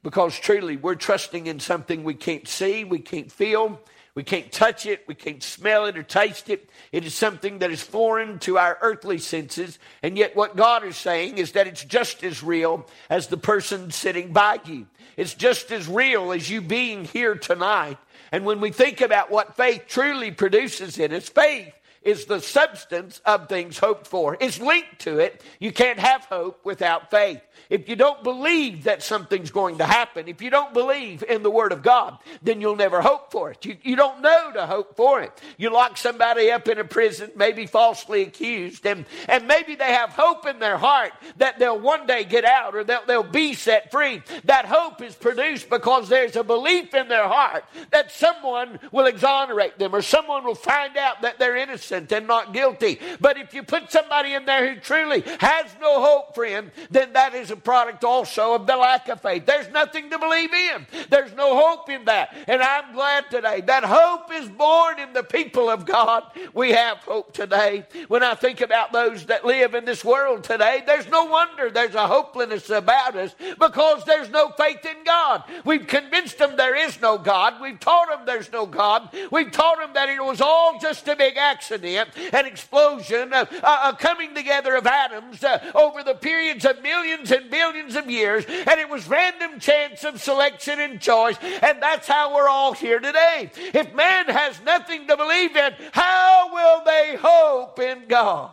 because 0.03 0.37
truly 0.37 0.77
we're 0.77 0.95
trusting 0.95 1.47
in 1.47 1.59
something 1.59 2.03
we 2.03 2.13
can't 2.13 2.47
see, 2.47 2.83
we 2.83 2.99
can't 2.99 3.31
feel, 3.31 3.79
we 4.15 4.23
can't 4.23 4.51
touch 4.51 4.85
it, 4.85 5.03
we 5.07 5.15
can't 5.15 5.43
smell 5.43 5.85
it 5.85 5.97
or 5.97 6.03
taste 6.03 6.49
it. 6.49 6.69
It 6.91 7.05
is 7.05 7.13
something 7.13 7.59
that 7.59 7.71
is 7.71 7.81
foreign 7.81 8.39
to 8.39 8.57
our 8.57 8.77
earthly 8.81 9.19
senses. 9.19 9.79
And 10.03 10.17
yet, 10.17 10.35
what 10.35 10.57
God 10.57 10.83
is 10.83 10.97
saying 10.97 11.37
is 11.37 11.53
that 11.53 11.67
it's 11.67 11.85
just 11.85 12.23
as 12.23 12.43
real 12.43 12.87
as 13.09 13.27
the 13.27 13.37
person 13.37 13.91
sitting 13.91 14.33
by 14.33 14.59
you. 14.65 14.87
It's 15.15 15.33
just 15.33 15.71
as 15.71 15.87
real 15.87 16.31
as 16.31 16.49
you 16.49 16.61
being 16.61 17.05
here 17.05 17.35
tonight. 17.35 17.97
And 18.31 18.45
when 18.45 18.59
we 18.59 18.71
think 18.71 19.01
about 19.01 19.29
what 19.29 19.55
faith 19.55 19.83
truly 19.87 20.31
produces 20.31 20.97
in 20.97 21.13
us, 21.13 21.29
faith 21.29 21.73
is 22.03 22.25
the 22.25 22.39
substance 22.39 23.21
of 23.25 23.47
things 23.47 23.77
hoped 23.77 24.07
for. 24.07 24.35
It's 24.39 24.59
linked 24.59 24.99
to 24.99 25.19
it. 25.19 25.43
You 25.59 25.71
can't 25.71 25.99
have 25.99 26.25
hope 26.25 26.65
without 26.65 27.11
faith. 27.11 27.41
If 27.69 27.87
you 27.87 27.95
don't 27.95 28.23
believe 28.23 28.85
that 28.85 29.03
something's 29.03 29.51
going 29.51 29.77
to 29.77 29.85
happen, 29.85 30.27
if 30.27 30.41
you 30.41 30.49
don't 30.49 30.73
believe 30.73 31.23
in 31.23 31.43
the 31.43 31.51
Word 31.51 31.71
of 31.71 31.83
God, 31.83 32.17
then 32.41 32.59
you'll 32.59 32.75
never 32.75 33.01
hope 33.01 33.31
for 33.31 33.51
it. 33.51 33.63
You, 33.65 33.77
you 33.83 33.95
don't 33.95 34.21
know 34.21 34.51
to 34.53 34.65
hope 34.65 34.97
for 34.97 35.21
it. 35.21 35.31
You 35.57 35.69
lock 35.69 35.95
somebody 35.95 36.51
up 36.51 36.67
in 36.67 36.79
a 36.79 36.83
prison, 36.83 37.31
maybe 37.35 37.67
falsely 37.67 38.23
accused, 38.23 38.85
and, 38.85 39.05
and 39.29 39.47
maybe 39.47 39.75
they 39.75 39.93
have 39.93 40.09
hope 40.09 40.47
in 40.47 40.59
their 40.59 40.77
heart 40.77 41.13
that 41.37 41.59
they'll 41.59 41.79
one 41.79 42.07
day 42.07 42.23
get 42.23 42.45
out 42.45 42.75
or 42.75 42.83
they'll, 42.83 43.05
they'll 43.05 43.23
be 43.23 43.53
set 43.53 43.91
free. 43.91 44.23
That 44.45 44.65
hope 44.65 45.01
is 45.01 45.15
produced 45.15 45.69
because 45.69 46.09
there's 46.09 46.35
a 46.35 46.43
belief 46.43 46.93
in 46.93 47.07
their 47.07 47.27
heart 47.27 47.63
that 47.91 48.11
someone 48.11 48.79
will 48.91 49.05
exonerate 49.05 49.77
them 49.77 49.93
or 49.93 50.01
someone 50.01 50.43
will 50.43 50.55
find 50.55 50.97
out 50.97 51.21
that 51.21 51.37
they're 51.37 51.55
innocent 51.55 51.90
innocent 51.91 52.11
and 52.11 52.27
not 52.27 52.53
guilty. 52.53 52.99
But 53.19 53.37
if 53.37 53.53
you 53.53 53.63
put 53.63 53.91
somebody 53.91 54.33
in 54.33 54.45
there 54.45 54.73
who 54.73 54.79
truly 54.79 55.23
has 55.39 55.65
no 55.79 56.01
hope, 56.01 56.35
friend, 56.35 56.71
then 56.89 57.13
that 57.13 57.33
is 57.33 57.51
a 57.51 57.55
product 57.55 58.03
also 58.03 58.55
of 58.55 58.67
the 58.67 58.75
lack 58.75 59.07
of 59.09 59.21
faith. 59.21 59.45
There's 59.45 59.69
nothing 59.69 60.09
to 60.09 60.19
believe 60.19 60.53
in. 60.53 60.87
There's 61.09 61.33
no 61.33 61.55
hope 61.55 61.89
in 61.89 62.05
that. 62.05 62.35
And 62.47 62.61
I'm 62.61 62.93
glad 62.93 63.29
today 63.29 63.61
that 63.61 63.83
hope 63.83 64.31
is 64.33 64.49
born 64.49 64.99
in 64.99 65.13
the 65.13 65.23
people 65.23 65.69
of 65.69 65.85
God. 65.85 66.23
We 66.53 66.71
have 66.71 66.97
hope 66.99 67.33
today. 67.33 67.85
When 68.07 68.23
I 68.23 68.35
think 68.35 68.61
about 68.61 68.91
those 68.91 69.25
that 69.25 69.45
live 69.45 69.75
in 69.75 69.85
this 69.85 70.05
world 70.05 70.43
today, 70.43 70.83
there's 70.85 71.07
no 71.07 71.25
wonder 71.25 71.69
there's 71.69 71.95
a 71.95 72.07
hopelessness 72.07 72.69
about 72.69 73.15
us 73.15 73.35
because 73.59 74.03
there's 74.05 74.29
no 74.29 74.49
faith 74.51 74.85
in 74.85 75.03
God. 75.05 75.43
We've 75.65 75.87
convinced 75.87 76.37
them 76.37 76.55
there 76.55 76.75
is 76.75 76.99
no 77.01 77.17
God. 77.17 77.61
We've 77.61 77.79
taught 77.79 78.09
them 78.09 78.25
there's 78.25 78.51
no 78.51 78.65
God. 78.65 79.09
We've 79.31 79.51
taught 79.51 79.79
them 79.79 79.93
that 79.93 80.09
it 80.09 80.23
was 80.23 80.41
all 80.41 80.79
just 80.79 81.07
a 81.07 81.15
big 81.15 81.37
accident, 81.37 81.80
an 81.83 82.45
explosion, 82.45 83.33
a, 83.33 83.47
a 83.63 83.97
coming 83.99 84.33
together 84.33 84.75
of 84.75 84.87
atoms 84.87 85.43
uh, 85.43 85.71
over 85.75 86.03
the 86.03 86.13
periods 86.13 86.65
of 86.65 86.81
millions 86.81 87.31
and 87.31 87.49
billions 87.49 87.95
of 87.95 88.09
years, 88.09 88.45
and 88.47 88.79
it 88.79 88.89
was 88.89 89.07
random 89.07 89.59
chance 89.59 90.03
of 90.03 90.21
selection 90.21 90.79
and 90.79 90.99
choice, 90.99 91.37
and 91.41 91.81
that's 91.81 92.07
how 92.07 92.35
we're 92.35 92.49
all 92.49 92.73
here 92.73 92.99
today. 92.99 93.51
If 93.55 93.93
man 93.93 94.25
has 94.27 94.61
nothing 94.63 95.07
to 95.07 95.17
believe 95.17 95.55
in, 95.55 95.73
how 95.91 96.49
will 96.53 96.83
they 96.85 97.17
hope 97.19 97.79
in 97.79 98.07
God? 98.07 98.51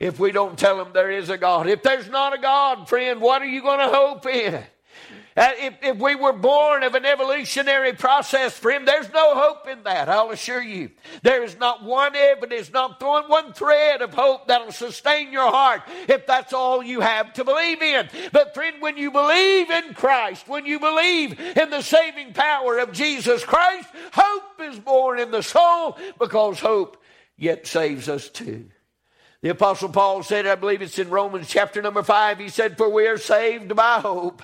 If 0.00 0.18
we 0.18 0.32
don't 0.32 0.58
tell 0.58 0.76
them 0.76 0.92
there 0.92 1.10
is 1.10 1.30
a 1.30 1.38
God. 1.38 1.68
If 1.68 1.82
there's 1.82 2.08
not 2.10 2.34
a 2.34 2.38
God, 2.38 2.88
friend, 2.88 3.20
what 3.20 3.42
are 3.42 3.46
you 3.46 3.62
going 3.62 3.78
to 3.78 3.88
hope 3.88 4.26
in? 4.26 4.62
Uh, 5.36 5.50
if, 5.56 5.74
if 5.82 5.96
we 5.96 6.14
were 6.14 6.32
born 6.32 6.84
of 6.84 6.94
an 6.94 7.04
evolutionary 7.04 7.92
process, 7.92 8.56
friend, 8.56 8.86
there's 8.86 9.12
no 9.12 9.34
hope 9.34 9.66
in 9.66 9.82
that, 9.82 10.08
I'll 10.08 10.30
assure 10.30 10.62
you. 10.62 10.90
There 11.22 11.42
is 11.42 11.58
not 11.58 11.82
one 11.82 12.14
evidence, 12.14 12.72
not 12.72 13.02
one 13.02 13.52
thread 13.52 14.00
of 14.00 14.14
hope 14.14 14.46
that'll 14.46 14.70
sustain 14.70 15.32
your 15.32 15.50
heart 15.50 15.82
if 16.08 16.24
that's 16.24 16.52
all 16.52 16.84
you 16.84 17.00
have 17.00 17.32
to 17.32 17.44
believe 17.44 17.82
in. 17.82 18.08
But, 18.30 18.54
friend, 18.54 18.76
when 18.80 18.96
you 18.96 19.10
believe 19.10 19.70
in 19.70 19.94
Christ, 19.94 20.46
when 20.46 20.66
you 20.66 20.78
believe 20.78 21.40
in 21.40 21.68
the 21.68 21.82
saving 21.82 22.32
power 22.32 22.78
of 22.78 22.92
Jesus 22.92 23.44
Christ, 23.44 23.88
hope 24.12 24.60
is 24.60 24.78
born 24.78 25.18
in 25.18 25.32
the 25.32 25.42
soul 25.42 25.98
because 26.16 26.60
hope 26.60 27.02
yet 27.36 27.66
saves 27.66 28.08
us 28.08 28.28
too. 28.28 28.66
The 29.42 29.50
Apostle 29.50 29.90
Paul 29.90 30.22
said, 30.22 30.46
I 30.46 30.54
believe 30.54 30.80
it's 30.80 30.98
in 30.98 31.10
Romans 31.10 31.48
chapter 31.48 31.82
number 31.82 32.02
5, 32.02 32.38
he 32.38 32.48
said, 32.48 32.78
For 32.78 32.88
we 32.88 33.06
are 33.08 33.18
saved 33.18 33.74
by 33.74 33.98
hope 33.98 34.42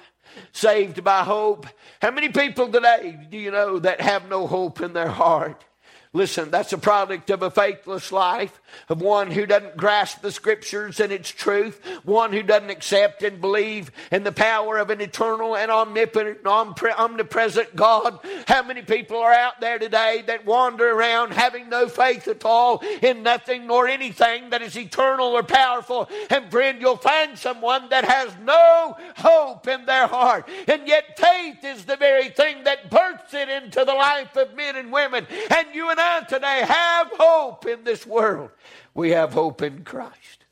saved 0.52 1.02
by 1.04 1.22
hope. 1.22 1.66
How 2.00 2.10
many 2.10 2.28
people 2.28 2.68
today 2.68 3.18
do 3.30 3.38
you 3.38 3.50
know 3.50 3.78
that 3.78 4.00
have 4.00 4.28
no 4.28 4.46
hope 4.46 4.80
in 4.80 4.92
their 4.92 5.08
heart? 5.08 5.64
Listen, 6.12 6.50
that's 6.50 6.72
a 6.72 6.78
product 6.78 7.30
of 7.30 7.40
a 7.44 7.52
faithless 7.52 8.10
life, 8.10 8.60
of 8.88 9.00
one 9.00 9.30
who 9.30 9.46
doesn't 9.46 9.76
grasp 9.76 10.22
the 10.22 10.32
scriptures 10.32 10.98
and 10.98 11.12
its 11.12 11.30
truth, 11.30 11.80
one 12.02 12.32
who 12.32 12.42
doesn't 12.42 12.68
accept 12.68 13.22
and 13.22 13.40
believe 13.40 13.92
in 14.10 14.24
the 14.24 14.32
power 14.32 14.78
of 14.78 14.90
an 14.90 15.00
eternal 15.00 15.56
and 15.56 15.70
omnipotent, 15.70 16.44
omnipresent 16.44 17.76
God. 17.76 18.18
How 18.48 18.64
many 18.64 18.82
people 18.82 19.18
are 19.18 19.32
out 19.32 19.60
there 19.60 19.78
today 19.78 20.24
that 20.26 20.44
wander 20.44 20.90
around 20.90 21.32
having 21.32 21.68
no 21.68 21.86
faith 21.86 22.26
at 22.26 22.44
all 22.44 22.82
in 23.02 23.22
nothing 23.22 23.68
nor 23.68 23.86
anything 23.86 24.50
that 24.50 24.62
is 24.62 24.76
eternal 24.76 25.28
or 25.28 25.44
powerful? 25.44 26.08
And 26.28 26.50
friend, 26.50 26.80
you'll 26.80 26.96
find 26.96 27.38
someone 27.38 27.88
that 27.90 28.04
has 28.04 28.32
no 28.42 28.96
hope 29.14 29.68
in 29.68 29.86
their 29.86 30.08
heart. 30.08 30.48
And 30.66 30.88
yet 30.88 31.16
faith 31.16 31.62
is 31.62 31.84
the 31.84 31.96
very 31.96 32.30
thing 32.30 32.64
that 32.64 32.90
births 32.90 33.32
it 33.32 33.48
into 33.48 33.84
the 33.84 33.94
life 33.94 34.34
of 34.34 34.56
men 34.56 34.74
and 34.74 34.90
women. 34.90 35.24
And 35.56 35.68
you 35.72 35.88
and 35.88 35.99
Today 36.30 36.62
have 36.64 37.10
hope 37.18 37.66
in 37.66 37.82
this 37.82 38.06
world. 38.06 38.50
We 38.94 39.10
have 39.10 39.32
hope 39.32 39.62
in 39.62 39.82
Christ 39.82 40.44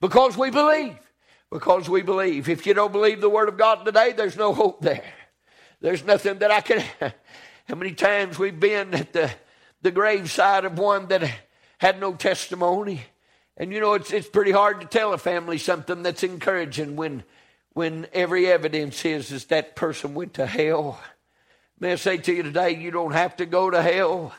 because 0.00 0.36
we 0.36 0.50
believe. 0.50 0.98
Because 1.50 1.88
we 1.88 2.02
believe. 2.02 2.48
If 2.48 2.66
you 2.66 2.74
don't 2.74 2.90
believe 2.90 3.20
the 3.20 3.30
Word 3.30 3.48
of 3.48 3.56
God 3.56 3.84
today, 3.84 4.12
there's 4.12 4.36
no 4.36 4.52
hope 4.52 4.80
there. 4.80 5.04
There's 5.80 6.04
nothing 6.04 6.38
that 6.38 6.50
I 6.50 6.60
can. 6.60 6.82
How 7.68 7.74
many 7.76 7.92
times 7.92 8.38
we've 8.38 8.58
been 8.58 8.92
at 8.94 9.12
the, 9.12 9.30
the 9.82 9.90
graveside 9.90 10.64
of 10.64 10.78
one 10.78 11.06
that 11.08 11.30
had 11.78 12.00
no 12.00 12.14
testimony? 12.14 13.02
And 13.56 13.72
you 13.72 13.78
know, 13.78 13.94
it's, 13.94 14.12
it's 14.12 14.28
pretty 14.28 14.50
hard 14.50 14.80
to 14.80 14.86
tell 14.88 15.12
a 15.12 15.18
family 15.18 15.58
something 15.58 16.02
that's 16.02 16.24
encouraging 16.24 16.96
when, 16.96 17.22
when 17.72 18.08
every 18.12 18.48
evidence 18.48 19.04
is, 19.04 19.30
is 19.30 19.44
that 19.46 19.76
person 19.76 20.14
went 20.14 20.34
to 20.34 20.46
hell. 20.46 21.00
May 21.78 21.92
I 21.92 21.96
say 21.96 22.16
to 22.16 22.32
you 22.32 22.42
today, 22.42 22.76
you 22.76 22.90
don't 22.90 23.12
have 23.12 23.36
to 23.36 23.46
go 23.46 23.70
to 23.70 23.80
hell. 23.80 24.34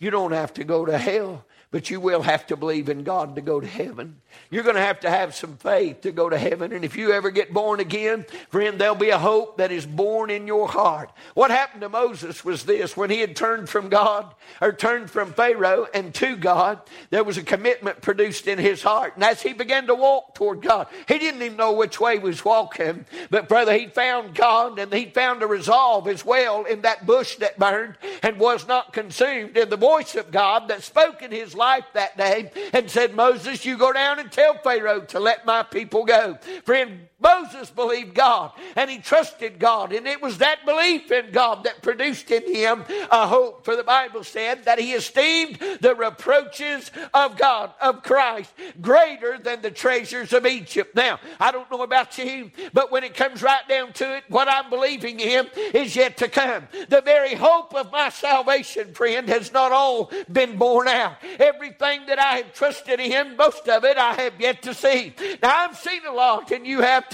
You 0.00 0.10
don't 0.10 0.32
have 0.32 0.52
to 0.54 0.64
go 0.64 0.84
to 0.84 0.98
hell, 0.98 1.44
but 1.74 1.90
you 1.90 1.98
will 1.98 2.22
have 2.22 2.46
to 2.46 2.56
believe 2.56 2.88
in 2.88 3.02
God 3.02 3.34
to 3.34 3.40
go 3.40 3.58
to 3.58 3.66
heaven. 3.66 4.20
You're 4.48 4.62
going 4.62 4.76
to 4.76 4.80
have 4.80 5.00
to 5.00 5.10
have 5.10 5.34
some 5.34 5.56
faith 5.56 6.02
to 6.02 6.12
go 6.12 6.30
to 6.30 6.38
heaven. 6.38 6.72
And 6.72 6.84
if 6.84 6.96
you 6.96 7.10
ever 7.10 7.32
get 7.32 7.52
born 7.52 7.80
again, 7.80 8.26
friend, 8.48 8.80
there'll 8.80 8.94
be 8.94 9.10
a 9.10 9.18
hope 9.18 9.56
that 9.56 9.72
is 9.72 9.84
born 9.84 10.30
in 10.30 10.46
your 10.46 10.68
heart. 10.68 11.10
What 11.34 11.50
happened 11.50 11.80
to 11.80 11.88
Moses 11.88 12.44
was 12.44 12.62
this 12.62 12.96
when 12.96 13.10
he 13.10 13.18
had 13.18 13.34
turned 13.34 13.68
from 13.68 13.88
God, 13.88 14.32
or 14.60 14.72
turned 14.72 15.10
from 15.10 15.32
Pharaoh 15.32 15.88
and 15.92 16.14
to 16.14 16.36
God, 16.36 16.78
there 17.10 17.24
was 17.24 17.38
a 17.38 17.42
commitment 17.42 18.02
produced 18.02 18.46
in 18.46 18.60
his 18.60 18.80
heart. 18.84 19.16
And 19.16 19.24
as 19.24 19.42
he 19.42 19.52
began 19.52 19.88
to 19.88 19.96
walk 19.96 20.36
toward 20.36 20.62
God, 20.62 20.86
he 21.08 21.18
didn't 21.18 21.42
even 21.42 21.56
know 21.56 21.72
which 21.72 21.98
way 21.98 22.18
he 22.18 22.22
was 22.22 22.44
walking. 22.44 23.04
But, 23.30 23.48
brother, 23.48 23.76
he 23.76 23.88
found 23.88 24.36
God 24.36 24.78
and 24.78 24.94
he 24.94 25.06
found 25.06 25.42
a 25.42 25.48
resolve 25.48 26.06
as 26.06 26.24
well 26.24 26.66
in 26.66 26.82
that 26.82 27.04
bush 27.04 27.34
that 27.38 27.58
burned 27.58 27.96
and 28.22 28.38
was 28.38 28.68
not 28.68 28.92
consumed. 28.92 29.56
in 29.56 29.70
the 29.70 29.76
voice 29.76 30.14
of 30.14 30.30
God 30.30 30.68
that 30.68 30.84
spoke 30.84 31.20
in 31.20 31.32
his 31.32 31.56
life 31.56 31.63
that 31.94 32.16
day 32.16 32.50
and 32.72 32.90
said, 32.90 33.14
Moses, 33.14 33.64
you 33.64 33.76
go 33.76 33.92
down 33.92 34.18
and 34.18 34.30
tell 34.30 34.58
Pharaoh 34.58 35.00
to 35.00 35.20
let 35.20 35.46
my 35.46 35.62
people 35.62 36.04
go. 36.04 36.38
Friend, 36.64 37.08
Moses 37.24 37.70
believed 37.70 38.14
God 38.14 38.52
and 38.76 38.90
he 38.90 38.98
trusted 38.98 39.58
God, 39.58 39.92
and 39.92 40.06
it 40.06 40.20
was 40.20 40.38
that 40.38 40.66
belief 40.66 41.10
in 41.10 41.32
God 41.32 41.64
that 41.64 41.82
produced 41.82 42.30
in 42.30 42.54
him 42.54 42.84
a 43.10 43.26
hope. 43.26 43.64
For 43.64 43.76
the 43.76 43.82
Bible 43.82 44.24
said 44.24 44.64
that 44.64 44.78
he 44.78 44.92
esteemed 44.92 45.58
the 45.80 45.94
reproaches 45.94 46.90
of 47.14 47.38
God, 47.38 47.72
of 47.80 48.02
Christ, 48.02 48.52
greater 48.80 49.38
than 49.38 49.62
the 49.62 49.70
treasures 49.70 50.32
of 50.32 50.44
Egypt. 50.44 50.94
Now, 50.94 51.18
I 51.40 51.50
don't 51.50 51.70
know 51.70 51.82
about 51.82 52.18
you, 52.18 52.50
but 52.72 52.92
when 52.92 53.04
it 53.04 53.14
comes 53.14 53.42
right 53.42 53.66
down 53.68 53.94
to 53.94 54.16
it, 54.16 54.24
what 54.28 54.48
I'm 54.48 54.68
believing 54.68 55.20
in 55.20 55.48
is 55.72 55.96
yet 55.96 56.18
to 56.18 56.28
come. 56.28 56.68
The 56.88 57.00
very 57.00 57.34
hope 57.34 57.74
of 57.74 57.90
my 57.90 58.10
salvation, 58.10 58.92
friend, 58.92 59.28
has 59.28 59.52
not 59.52 59.72
all 59.72 60.10
been 60.30 60.58
borne 60.58 60.88
out. 60.88 61.16
Everything 61.38 62.06
that 62.06 62.18
I 62.18 62.36
have 62.36 62.52
trusted 62.52 63.00
in, 63.00 63.36
most 63.36 63.66
of 63.68 63.84
it 63.84 63.96
I 63.96 64.12
have 64.14 64.38
yet 64.38 64.62
to 64.62 64.74
see. 64.74 65.14
Now, 65.42 65.56
I've 65.56 65.78
seen 65.78 66.04
a 66.06 66.12
lot, 66.12 66.50
and 66.50 66.66
you 66.66 66.82
have 66.82 67.08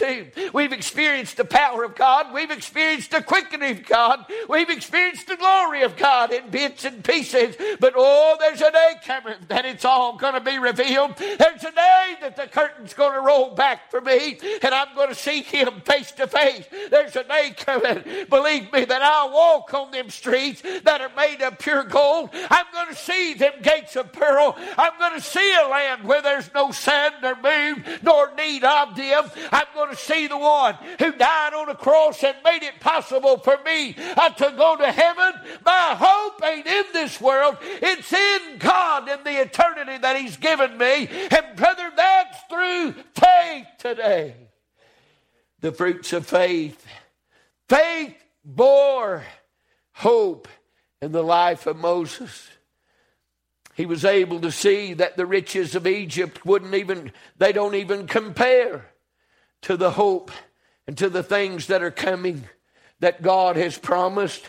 We've 0.52 0.72
experienced 0.72 1.36
the 1.36 1.44
power 1.44 1.84
of 1.84 1.94
God. 1.94 2.32
We've 2.32 2.50
experienced 2.50 3.10
the 3.10 3.22
quickening 3.22 3.78
of 3.78 3.86
God. 3.86 4.24
We've 4.48 4.70
experienced 4.70 5.26
the 5.26 5.36
glory 5.36 5.82
of 5.82 5.96
God 5.96 6.32
in 6.32 6.50
bits 6.50 6.84
and 6.84 7.04
pieces. 7.04 7.56
But 7.78 7.94
oh, 7.96 8.36
there's 8.40 8.60
a 8.60 8.70
day 8.70 8.94
coming 9.04 9.36
that 9.48 9.64
it's 9.64 9.84
all 9.84 10.16
going 10.16 10.34
to 10.34 10.40
be 10.40 10.58
revealed. 10.58 11.16
There's 11.16 11.64
a 11.64 11.72
day 11.72 12.16
that 12.20 12.36
the 12.36 12.46
curtain's 12.46 12.94
going 12.94 13.14
to 13.14 13.20
roll 13.20 13.54
back 13.54 13.90
for 13.90 14.00
me 14.00 14.38
and 14.62 14.74
I'm 14.74 14.94
going 14.94 15.08
to 15.08 15.14
see 15.14 15.42
Him 15.42 15.80
face 15.82 16.12
to 16.12 16.26
face. 16.26 16.66
There's 16.90 17.16
a 17.16 17.24
day 17.24 17.54
coming, 17.56 18.26
believe 18.28 18.72
me, 18.72 18.84
that 18.84 19.02
I'll 19.02 19.32
walk 19.32 19.72
on 19.74 19.90
them 19.90 20.10
streets 20.10 20.62
that 20.84 21.00
are 21.00 21.12
made 21.16 21.42
of 21.42 21.58
pure 21.58 21.84
gold. 21.84 22.30
I'm 22.50 22.66
going 22.72 22.88
to 22.88 22.94
see 22.94 23.34
them 23.34 23.52
gates 23.62 23.96
of 23.96 24.12
pearl. 24.12 24.56
I'm 24.76 24.98
going 24.98 25.14
to 25.14 25.20
see 25.20 25.54
a 25.54 25.68
land 25.68 26.04
where 26.04 26.22
there's 26.22 26.52
no 26.54 26.70
sun 26.72 27.12
nor 27.22 27.36
moon 27.40 27.84
nor 28.02 28.34
need 28.34 28.64
of 28.64 28.96
them. 28.96 29.30
I'm 29.52 29.66
going 29.80 29.96
to 29.96 30.02
see 30.02 30.26
the 30.26 30.36
one 30.36 30.74
who 30.98 31.12
died 31.12 31.54
on 31.54 31.68
a 31.70 31.74
cross 31.74 32.22
and 32.22 32.36
made 32.44 32.62
it 32.62 32.80
possible 32.80 33.38
for 33.38 33.58
me 33.64 33.94
uh, 34.16 34.28
to 34.28 34.52
go 34.56 34.76
to 34.76 34.92
heaven. 34.92 35.32
My 35.64 35.96
hope 35.98 36.42
ain't 36.44 36.66
in 36.66 36.84
this 36.92 37.20
world, 37.20 37.56
it's 37.62 38.12
in 38.12 38.58
God 38.58 39.08
and 39.08 39.24
the 39.24 39.40
eternity 39.40 39.98
that 39.98 40.16
He's 40.16 40.36
given 40.36 40.76
me. 40.76 41.08
And, 41.08 41.56
brother, 41.56 41.90
that's 41.96 42.38
through 42.50 42.92
faith 43.14 43.66
today. 43.78 44.34
The 45.60 45.72
fruits 45.72 46.12
of 46.12 46.26
faith. 46.26 46.86
Faith 47.68 48.16
bore 48.44 49.24
hope 49.92 50.48
in 51.00 51.12
the 51.12 51.22
life 51.22 51.66
of 51.66 51.76
Moses. 51.76 52.48
He 53.74 53.86
was 53.86 54.04
able 54.04 54.40
to 54.40 54.52
see 54.52 54.92
that 54.94 55.16
the 55.16 55.24
riches 55.24 55.74
of 55.74 55.86
Egypt 55.86 56.44
wouldn't 56.44 56.74
even, 56.74 57.12
they 57.38 57.52
don't 57.52 57.74
even 57.74 58.06
compare 58.06 58.89
to 59.62 59.76
the 59.76 59.92
hope 59.92 60.30
and 60.86 60.96
to 60.98 61.08
the 61.08 61.22
things 61.22 61.66
that 61.68 61.82
are 61.82 61.90
coming 61.90 62.44
that 63.00 63.22
God 63.22 63.56
has 63.56 63.78
promised. 63.78 64.44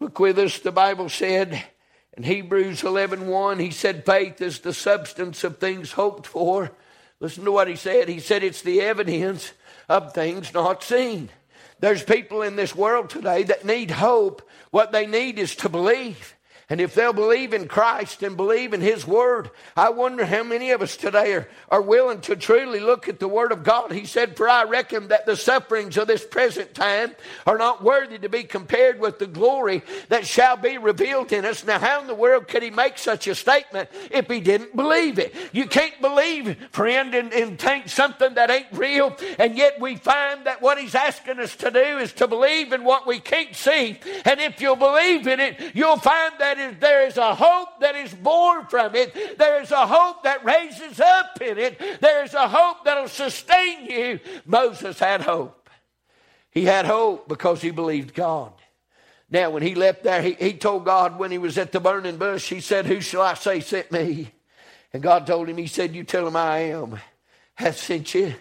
Look 0.00 0.18
with 0.18 0.38
us, 0.38 0.58
the 0.58 0.72
Bible 0.72 1.08
said 1.08 1.62
in 2.16 2.22
Hebrews 2.22 2.82
11 2.82 3.26
1, 3.26 3.58
he 3.58 3.70
said, 3.70 4.06
faith 4.06 4.40
is 4.40 4.60
the 4.60 4.74
substance 4.74 5.44
of 5.44 5.58
things 5.58 5.92
hoped 5.92 6.26
for. 6.26 6.72
Listen 7.20 7.44
to 7.44 7.52
what 7.52 7.68
he 7.68 7.76
said. 7.76 8.08
He 8.08 8.20
said 8.20 8.42
it's 8.42 8.62
the 8.62 8.80
evidence 8.82 9.52
of 9.88 10.12
things 10.12 10.52
not 10.52 10.82
seen. 10.82 11.30
There's 11.78 12.02
people 12.02 12.42
in 12.42 12.56
this 12.56 12.74
world 12.74 13.10
today 13.10 13.42
that 13.44 13.64
need 13.64 13.90
hope. 13.90 14.48
What 14.70 14.92
they 14.92 15.06
need 15.06 15.38
is 15.38 15.54
to 15.56 15.68
believe. 15.68 16.35
And 16.68 16.80
if 16.80 16.94
they'll 16.94 17.12
believe 17.12 17.54
in 17.54 17.68
Christ 17.68 18.24
and 18.24 18.36
believe 18.36 18.74
in 18.74 18.80
His 18.80 19.06
Word, 19.06 19.50
I 19.76 19.90
wonder 19.90 20.26
how 20.26 20.42
many 20.42 20.72
of 20.72 20.82
us 20.82 20.96
today 20.96 21.34
are, 21.34 21.48
are 21.70 21.80
willing 21.80 22.20
to 22.22 22.34
truly 22.34 22.80
look 22.80 23.08
at 23.08 23.20
the 23.20 23.28
Word 23.28 23.52
of 23.52 23.62
God. 23.62 23.92
He 23.92 24.04
said, 24.04 24.36
For 24.36 24.48
I 24.48 24.64
reckon 24.64 25.08
that 25.08 25.26
the 25.26 25.36
sufferings 25.36 25.96
of 25.96 26.08
this 26.08 26.26
present 26.26 26.74
time 26.74 27.14
are 27.46 27.56
not 27.56 27.84
worthy 27.84 28.18
to 28.18 28.28
be 28.28 28.42
compared 28.42 28.98
with 28.98 29.20
the 29.20 29.28
glory 29.28 29.84
that 30.08 30.26
shall 30.26 30.56
be 30.56 30.76
revealed 30.76 31.32
in 31.32 31.44
us. 31.44 31.64
Now, 31.64 31.78
how 31.78 32.00
in 32.00 32.08
the 32.08 32.16
world 32.16 32.48
could 32.48 32.64
He 32.64 32.70
make 32.70 32.98
such 32.98 33.28
a 33.28 33.36
statement 33.36 33.88
if 34.10 34.26
He 34.26 34.40
didn't 34.40 34.74
believe 34.74 35.20
it? 35.20 35.36
You 35.52 35.66
can't 35.66 36.00
believe, 36.00 36.56
friend, 36.72 37.14
and, 37.14 37.32
and 37.32 37.60
think 37.60 37.88
something 37.88 38.34
that 38.34 38.50
ain't 38.50 38.72
real, 38.72 39.16
and 39.38 39.56
yet 39.56 39.80
we 39.80 39.94
find 39.94 40.46
that 40.46 40.62
what 40.62 40.78
He's 40.78 40.96
asking 40.96 41.38
us 41.38 41.54
to 41.56 41.70
do 41.70 41.78
is 41.78 42.12
to 42.14 42.26
believe 42.26 42.72
in 42.72 42.82
what 42.82 43.06
we 43.06 43.20
can't 43.20 43.54
see. 43.54 44.00
And 44.24 44.40
if 44.40 44.60
you'll 44.60 44.74
believe 44.74 45.28
in 45.28 45.38
it, 45.38 45.60
you'll 45.72 45.98
find 45.98 46.32
that 46.40 46.55
that 46.56 46.72
is, 46.72 46.78
there 46.80 47.06
is 47.06 47.16
a 47.16 47.34
hope 47.34 47.80
that 47.80 47.94
is 47.94 48.12
born 48.14 48.66
from 48.66 48.94
it. 48.94 49.38
There 49.38 49.60
is 49.62 49.70
a 49.70 49.86
hope 49.86 50.22
that 50.24 50.44
raises 50.44 51.00
up 51.00 51.40
in 51.40 51.58
it. 51.58 52.00
There 52.00 52.24
is 52.24 52.34
a 52.34 52.48
hope 52.48 52.84
that'll 52.84 53.08
sustain 53.08 53.86
you. 53.86 54.20
Moses 54.44 54.98
had 54.98 55.22
hope. 55.22 55.70
He 56.50 56.64
had 56.64 56.86
hope 56.86 57.28
because 57.28 57.60
he 57.60 57.70
believed 57.70 58.14
God. 58.14 58.52
Now, 59.28 59.50
when 59.50 59.62
he 59.62 59.74
left 59.74 60.04
there, 60.04 60.22
he, 60.22 60.32
he 60.34 60.52
told 60.54 60.84
God 60.84 61.18
when 61.18 61.30
he 61.30 61.38
was 61.38 61.58
at 61.58 61.72
the 61.72 61.80
burning 61.80 62.16
bush, 62.16 62.48
he 62.48 62.60
said, 62.60 62.86
Who 62.86 63.00
shall 63.00 63.22
I 63.22 63.34
say 63.34 63.60
sent 63.60 63.90
me? 63.90 64.30
And 64.92 65.02
God 65.02 65.26
told 65.26 65.48
him, 65.48 65.56
He 65.56 65.66
said, 65.66 65.94
You 65.94 66.04
tell 66.04 66.26
him 66.26 66.36
I 66.36 66.58
am, 66.58 66.98
has 67.54 67.78
sent 67.78 68.14
you. 68.14 68.34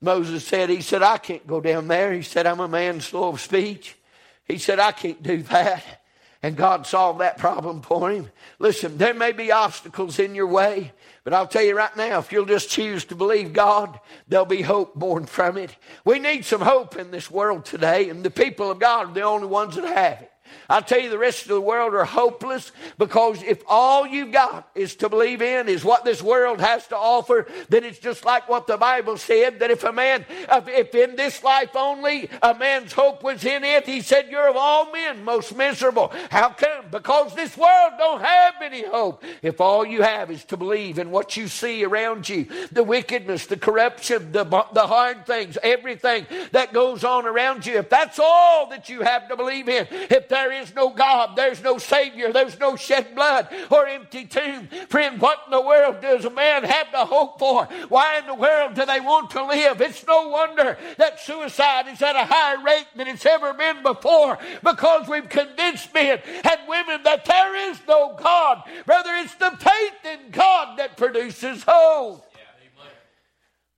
Moses 0.00 0.44
said, 0.44 0.70
He 0.70 0.80
said, 0.80 1.02
I 1.02 1.18
can't 1.18 1.46
go 1.46 1.60
down 1.60 1.86
there. 1.86 2.12
He 2.12 2.22
said, 2.22 2.46
I'm 2.46 2.60
a 2.60 2.68
man 2.68 3.00
slow 3.00 3.28
of 3.28 3.40
speech. 3.40 3.96
He 4.44 4.58
said, 4.58 4.80
I 4.80 4.92
can't 4.92 5.22
do 5.22 5.42
that 5.42 6.01
and 6.42 6.56
God 6.56 6.86
solved 6.86 7.20
that 7.20 7.38
problem 7.38 7.82
for 7.82 8.10
him. 8.10 8.30
Listen, 8.58 8.98
there 8.98 9.14
may 9.14 9.32
be 9.32 9.52
obstacles 9.52 10.18
in 10.18 10.34
your 10.34 10.48
way, 10.48 10.92
but 11.22 11.32
I'll 11.32 11.46
tell 11.46 11.62
you 11.62 11.76
right 11.76 11.96
now, 11.96 12.18
if 12.18 12.32
you'll 12.32 12.46
just 12.46 12.68
choose 12.68 13.04
to 13.06 13.14
believe 13.14 13.52
God, 13.52 14.00
there'll 14.26 14.44
be 14.44 14.62
hope 14.62 14.94
born 14.96 15.26
from 15.26 15.56
it. 15.56 15.76
We 16.04 16.18
need 16.18 16.44
some 16.44 16.60
hope 16.60 16.96
in 16.96 17.12
this 17.12 17.30
world 17.30 17.64
today, 17.64 18.08
and 18.08 18.24
the 18.24 18.30
people 18.30 18.70
of 18.72 18.80
God 18.80 19.10
are 19.10 19.14
the 19.14 19.22
only 19.22 19.46
ones 19.46 19.76
that 19.76 19.84
have 19.84 20.22
it. 20.22 20.31
I 20.68 20.80
tell 20.80 21.00
you, 21.00 21.10
the 21.10 21.18
rest 21.18 21.42
of 21.42 21.48
the 21.48 21.60
world 21.60 21.94
are 21.94 22.04
hopeless 22.04 22.72
because 22.98 23.42
if 23.42 23.62
all 23.66 24.06
you've 24.06 24.32
got 24.32 24.70
is 24.74 24.94
to 24.96 25.08
believe 25.08 25.42
in 25.42 25.68
is 25.68 25.84
what 25.84 26.04
this 26.04 26.22
world 26.22 26.60
has 26.60 26.86
to 26.88 26.96
offer, 26.96 27.46
then 27.68 27.84
it's 27.84 27.98
just 27.98 28.24
like 28.24 28.48
what 28.48 28.66
the 28.66 28.76
Bible 28.76 29.16
said 29.16 29.60
that 29.60 29.70
if 29.70 29.84
a 29.84 29.92
man, 29.92 30.24
if 30.28 30.94
in 30.94 31.16
this 31.16 31.42
life 31.42 31.74
only 31.76 32.28
a 32.42 32.54
man's 32.54 32.92
hope 32.92 33.22
was 33.22 33.44
in 33.44 33.64
it, 33.64 33.86
he 33.86 34.00
said, 34.00 34.28
You're 34.30 34.48
of 34.48 34.56
all 34.56 34.90
men 34.92 35.24
most 35.24 35.56
miserable. 35.56 36.12
How 36.30 36.50
come? 36.50 36.86
Because 36.90 37.34
this 37.34 37.56
world 37.56 37.92
don't 37.98 38.22
have 38.22 38.54
any 38.62 38.84
hope. 38.84 39.24
If 39.42 39.60
all 39.60 39.84
you 39.84 40.02
have 40.02 40.30
is 40.30 40.44
to 40.46 40.56
believe 40.56 40.98
in 40.98 41.10
what 41.10 41.36
you 41.36 41.48
see 41.48 41.84
around 41.84 42.28
you, 42.28 42.46
the 42.70 42.84
wickedness, 42.84 43.46
the 43.46 43.56
corruption, 43.56 44.32
the, 44.32 44.44
the 44.44 44.86
hard 44.86 45.26
things, 45.26 45.58
everything 45.62 46.26
that 46.52 46.72
goes 46.72 47.04
on 47.04 47.26
around 47.26 47.66
you, 47.66 47.78
if 47.78 47.88
that's 47.88 48.18
all 48.18 48.68
that 48.70 48.88
you 48.88 49.02
have 49.02 49.28
to 49.28 49.36
believe 49.36 49.68
in, 49.68 49.86
if 49.90 50.28
that 50.28 50.41
there 50.42 50.60
is 50.60 50.74
no 50.74 50.90
God, 50.90 51.36
there's 51.36 51.62
no 51.62 51.78
Savior, 51.78 52.32
there's 52.32 52.58
no 52.58 52.74
shed 52.74 53.14
blood 53.14 53.46
or 53.70 53.86
empty 53.86 54.24
tomb. 54.24 54.68
Friend, 54.88 55.20
what 55.20 55.38
in 55.46 55.52
the 55.52 55.60
world 55.60 56.00
does 56.00 56.24
a 56.24 56.30
man 56.30 56.64
have 56.64 56.90
to 56.90 57.04
hope 57.04 57.38
for? 57.38 57.66
Why 57.88 58.18
in 58.18 58.26
the 58.26 58.34
world 58.34 58.74
do 58.74 58.84
they 58.84 58.98
want 58.98 59.30
to 59.30 59.44
live? 59.44 59.80
It's 59.80 60.04
no 60.04 60.28
wonder 60.28 60.76
that 60.98 61.20
suicide 61.20 61.86
is 61.86 62.02
at 62.02 62.16
a 62.16 62.24
higher 62.24 62.62
rate 62.64 62.86
than 62.96 63.06
it's 63.06 63.24
ever 63.24 63.54
been 63.54 63.84
before 63.84 64.38
because 64.64 65.06
we've 65.06 65.28
convinced 65.28 65.94
men 65.94 66.18
and 66.26 66.60
women 66.68 67.04
that 67.04 67.24
there 67.24 67.70
is 67.70 67.78
no 67.86 68.16
God. 68.20 68.64
Brother, 68.84 69.10
it's 69.14 69.36
the 69.36 69.52
faith 69.52 70.12
in 70.12 70.32
God 70.32 70.76
that 70.78 70.96
produces 70.96 71.62
hope. 71.66 72.26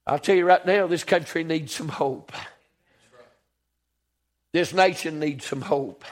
I'll 0.06 0.18
tell 0.18 0.36
you 0.36 0.46
right 0.46 0.64
now, 0.64 0.86
this 0.86 1.04
country 1.04 1.44
needs 1.44 1.74
some 1.74 1.88
hope. 1.88 2.32
This 4.52 4.72
nation 4.72 5.18
needs 5.18 5.44
some 5.44 5.62
hope. 5.62 6.04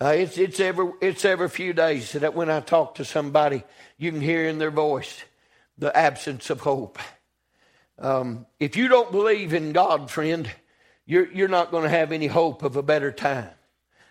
Uh, 0.00 0.14
it's, 0.16 0.38
it's, 0.38 0.58
every, 0.58 0.90
it's 1.00 1.24
every 1.24 1.48
few 1.48 1.72
days 1.72 2.12
that 2.12 2.34
when 2.34 2.50
I 2.50 2.60
talk 2.60 2.96
to 2.96 3.04
somebody, 3.04 3.62
you 3.96 4.10
can 4.10 4.20
hear 4.20 4.48
in 4.48 4.58
their 4.58 4.72
voice 4.72 5.22
the 5.78 5.96
absence 5.96 6.50
of 6.50 6.60
hope. 6.60 6.98
Um, 7.98 8.46
if 8.58 8.76
you 8.76 8.88
don't 8.88 9.12
believe 9.12 9.54
in 9.54 9.72
God, 9.72 10.10
friend, 10.10 10.50
you're, 11.06 11.30
you're 11.30 11.48
not 11.48 11.70
going 11.70 11.84
to 11.84 11.88
have 11.88 12.10
any 12.10 12.26
hope 12.26 12.64
of 12.64 12.76
a 12.76 12.82
better 12.82 13.12
time. 13.12 13.50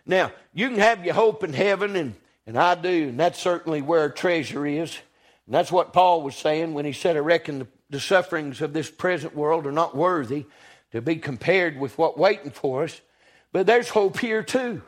Now, 0.06 0.32
you 0.54 0.70
can 0.70 0.80
have 0.80 1.06
your 1.06 1.16
hope 1.16 1.44
in 1.44 1.54
heaven, 1.54 1.96
and, 1.96 2.16
and 2.48 2.58
I 2.58 2.76
do, 2.76 3.10
and 3.10 3.20
that's 3.20 3.40
certainly 3.40 3.82
where 3.82 4.10
treasure 4.10 4.66
is. 4.66 4.98
And 5.46 5.56
that's 5.56 5.72
what 5.72 5.92
Paul 5.92 6.22
was 6.22 6.36
saying 6.36 6.74
when 6.74 6.86
he 6.86 6.94
said, 6.94 7.18
I 7.18 7.20
reckon 7.20 7.60
the, 7.60 7.68
the 7.90 8.00
sufferings 8.00 8.62
of 8.62 8.72
this 8.72 8.90
present 8.90 9.36
world 9.36 9.68
are 9.68 9.72
not 9.72 9.96
worthy 9.96 10.46
to 10.94 11.02
be 11.02 11.18
compared 11.18 11.78
with 11.78 11.98
what 11.98 12.18
waiting 12.18 12.52
for 12.52 12.84
us. 12.84 13.02
But 13.52 13.66
there's 13.66 13.90
hope 13.90 14.20
here 14.20 14.44
too. 14.44 14.82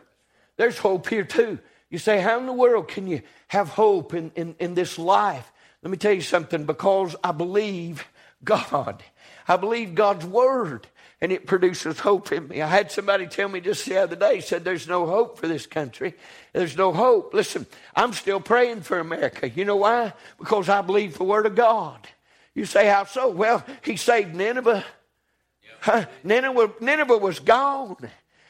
There's 0.57 0.77
hope 0.77 1.07
here 1.07 1.23
too. 1.23 1.59
You 1.89 1.97
say, 1.97 2.19
How 2.19 2.39
in 2.39 2.45
the 2.45 2.53
world 2.53 2.87
can 2.87 3.07
you 3.07 3.21
have 3.47 3.69
hope 3.69 4.13
in, 4.13 4.31
in, 4.35 4.55
in 4.59 4.73
this 4.73 4.97
life? 4.97 5.51
Let 5.81 5.91
me 5.91 5.97
tell 5.97 6.13
you 6.13 6.21
something 6.21 6.65
because 6.65 7.15
I 7.23 7.31
believe 7.31 8.05
God. 8.43 9.03
I 9.47 9.57
believe 9.57 9.95
God's 9.95 10.25
word 10.25 10.87
and 11.21 11.31
it 11.31 11.47
produces 11.47 11.99
hope 11.99 12.31
in 12.31 12.47
me. 12.47 12.61
I 12.61 12.67
had 12.67 12.91
somebody 12.91 13.27
tell 13.27 13.47
me 13.47 13.61
just 13.61 13.85
the 13.85 13.97
other 13.97 14.15
day, 14.15 14.41
said 14.41 14.63
there's 14.63 14.87
no 14.87 15.05
hope 15.05 15.39
for 15.39 15.47
this 15.47 15.65
country. 15.65 16.13
There's 16.53 16.77
no 16.77 16.91
hope. 16.91 17.33
Listen, 17.33 17.65
I'm 17.95 18.13
still 18.13 18.39
praying 18.39 18.81
for 18.81 18.99
America. 18.99 19.49
You 19.49 19.65
know 19.65 19.77
why? 19.77 20.13
Because 20.37 20.69
I 20.69 20.81
believe 20.81 21.17
the 21.17 21.23
word 21.23 21.45
of 21.45 21.55
God. 21.55 22.07
You 22.53 22.65
say, 22.65 22.87
how 22.87 23.05
so? 23.05 23.29
Well, 23.29 23.65
he 23.83 23.95
saved 23.95 24.35
Nineveh. 24.35 24.85
Huh? 25.81 26.05
Nineveh, 26.23 26.73
Nineveh 26.79 27.17
was 27.17 27.39
gone. 27.39 27.97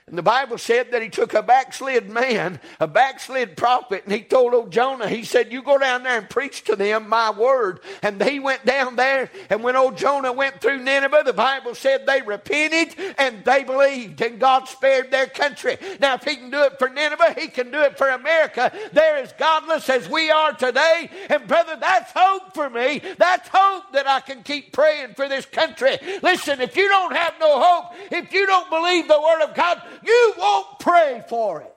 And 0.07 0.19
the 0.19 0.21
Bible 0.21 0.59
said 0.59 0.91
that 0.91 1.01
he 1.01 1.09
took 1.09 1.33
a 1.33 1.41
backslid 1.41 2.11
man, 2.11 2.59
a 2.79 2.85
backslid 2.85 3.57
prophet, 3.57 4.03
and 4.03 4.13
he 4.13 4.21
told 4.21 4.53
old 4.53 4.69
Jonah, 4.69 5.09
he 5.09 5.23
said, 5.23 5.51
You 5.51 5.63
go 5.63 5.79
down 5.79 6.03
there 6.03 6.19
and 6.19 6.29
preach 6.29 6.63
to 6.65 6.75
them 6.75 7.09
my 7.09 7.31
word. 7.31 7.79
And 8.03 8.21
he 8.23 8.39
went 8.39 8.63
down 8.67 8.97
there, 8.97 9.31
and 9.49 9.63
when 9.63 9.75
old 9.75 9.97
Jonah 9.97 10.31
went 10.31 10.61
through 10.61 10.83
Nineveh, 10.83 11.23
the 11.25 11.33
Bible 11.33 11.73
said 11.73 12.05
they 12.05 12.21
repented 12.21 12.95
and 13.17 13.43
they 13.45 13.63
believed, 13.63 14.21
and 14.21 14.39
God 14.39 14.67
spared 14.67 15.09
their 15.09 15.25
country. 15.25 15.75
Now, 15.99 16.13
if 16.13 16.23
he 16.23 16.35
can 16.35 16.51
do 16.51 16.61
it 16.61 16.77
for 16.77 16.87
Nineveh, 16.87 17.33
he 17.35 17.47
can 17.47 17.71
do 17.71 17.81
it 17.81 17.97
for 17.97 18.07
America. 18.09 18.71
They're 18.93 19.17
as 19.17 19.33
godless 19.33 19.89
as 19.89 20.07
we 20.07 20.29
are 20.29 20.53
today. 20.53 21.09
And 21.31 21.47
brother, 21.47 21.77
that's 21.79 22.11
hope 22.15 22.53
for 22.53 22.69
me. 22.69 23.01
That's 23.17 23.49
hope 23.51 23.91
that 23.93 24.07
I 24.07 24.19
can 24.19 24.43
keep 24.43 24.71
praying 24.71 25.15
for 25.15 25.27
this 25.27 25.47
country. 25.47 25.97
Listen, 26.21 26.61
if 26.61 26.77
you 26.77 26.87
don't 26.89 27.15
have 27.15 27.33
no 27.39 27.59
hope, 27.59 27.93
if 28.11 28.31
you 28.31 28.45
don't 28.45 28.69
believe 28.69 29.07
the 29.07 29.19
word 29.19 29.41
of 29.41 29.55
God, 29.55 29.81
you 30.05 30.33
won't 30.37 30.79
pray 30.79 31.23
for 31.27 31.61
it. 31.61 31.75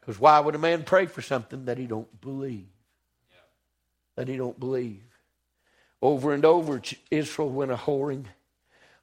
Because 0.00 0.20
why 0.20 0.38
would 0.38 0.54
a 0.54 0.58
man 0.58 0.84
pray 0.84 1.06
for 1.06 1.20
something 1.20 1.64
that 1.64 1.78
he 1.78 1.86
don't 1.86 2.20
believe? 2.20 2.68
That 4.14 4.28
he 4.28 4.36
don't 4.36 4.58
believe. 4.58 5.02
Over 6.00 6.32
and 6.32 6.44
over, 6.44 6.80
Israel 7.10 7.50
went 7.50 7.72
a 7.72 7.76
whoring. 7.76 8.26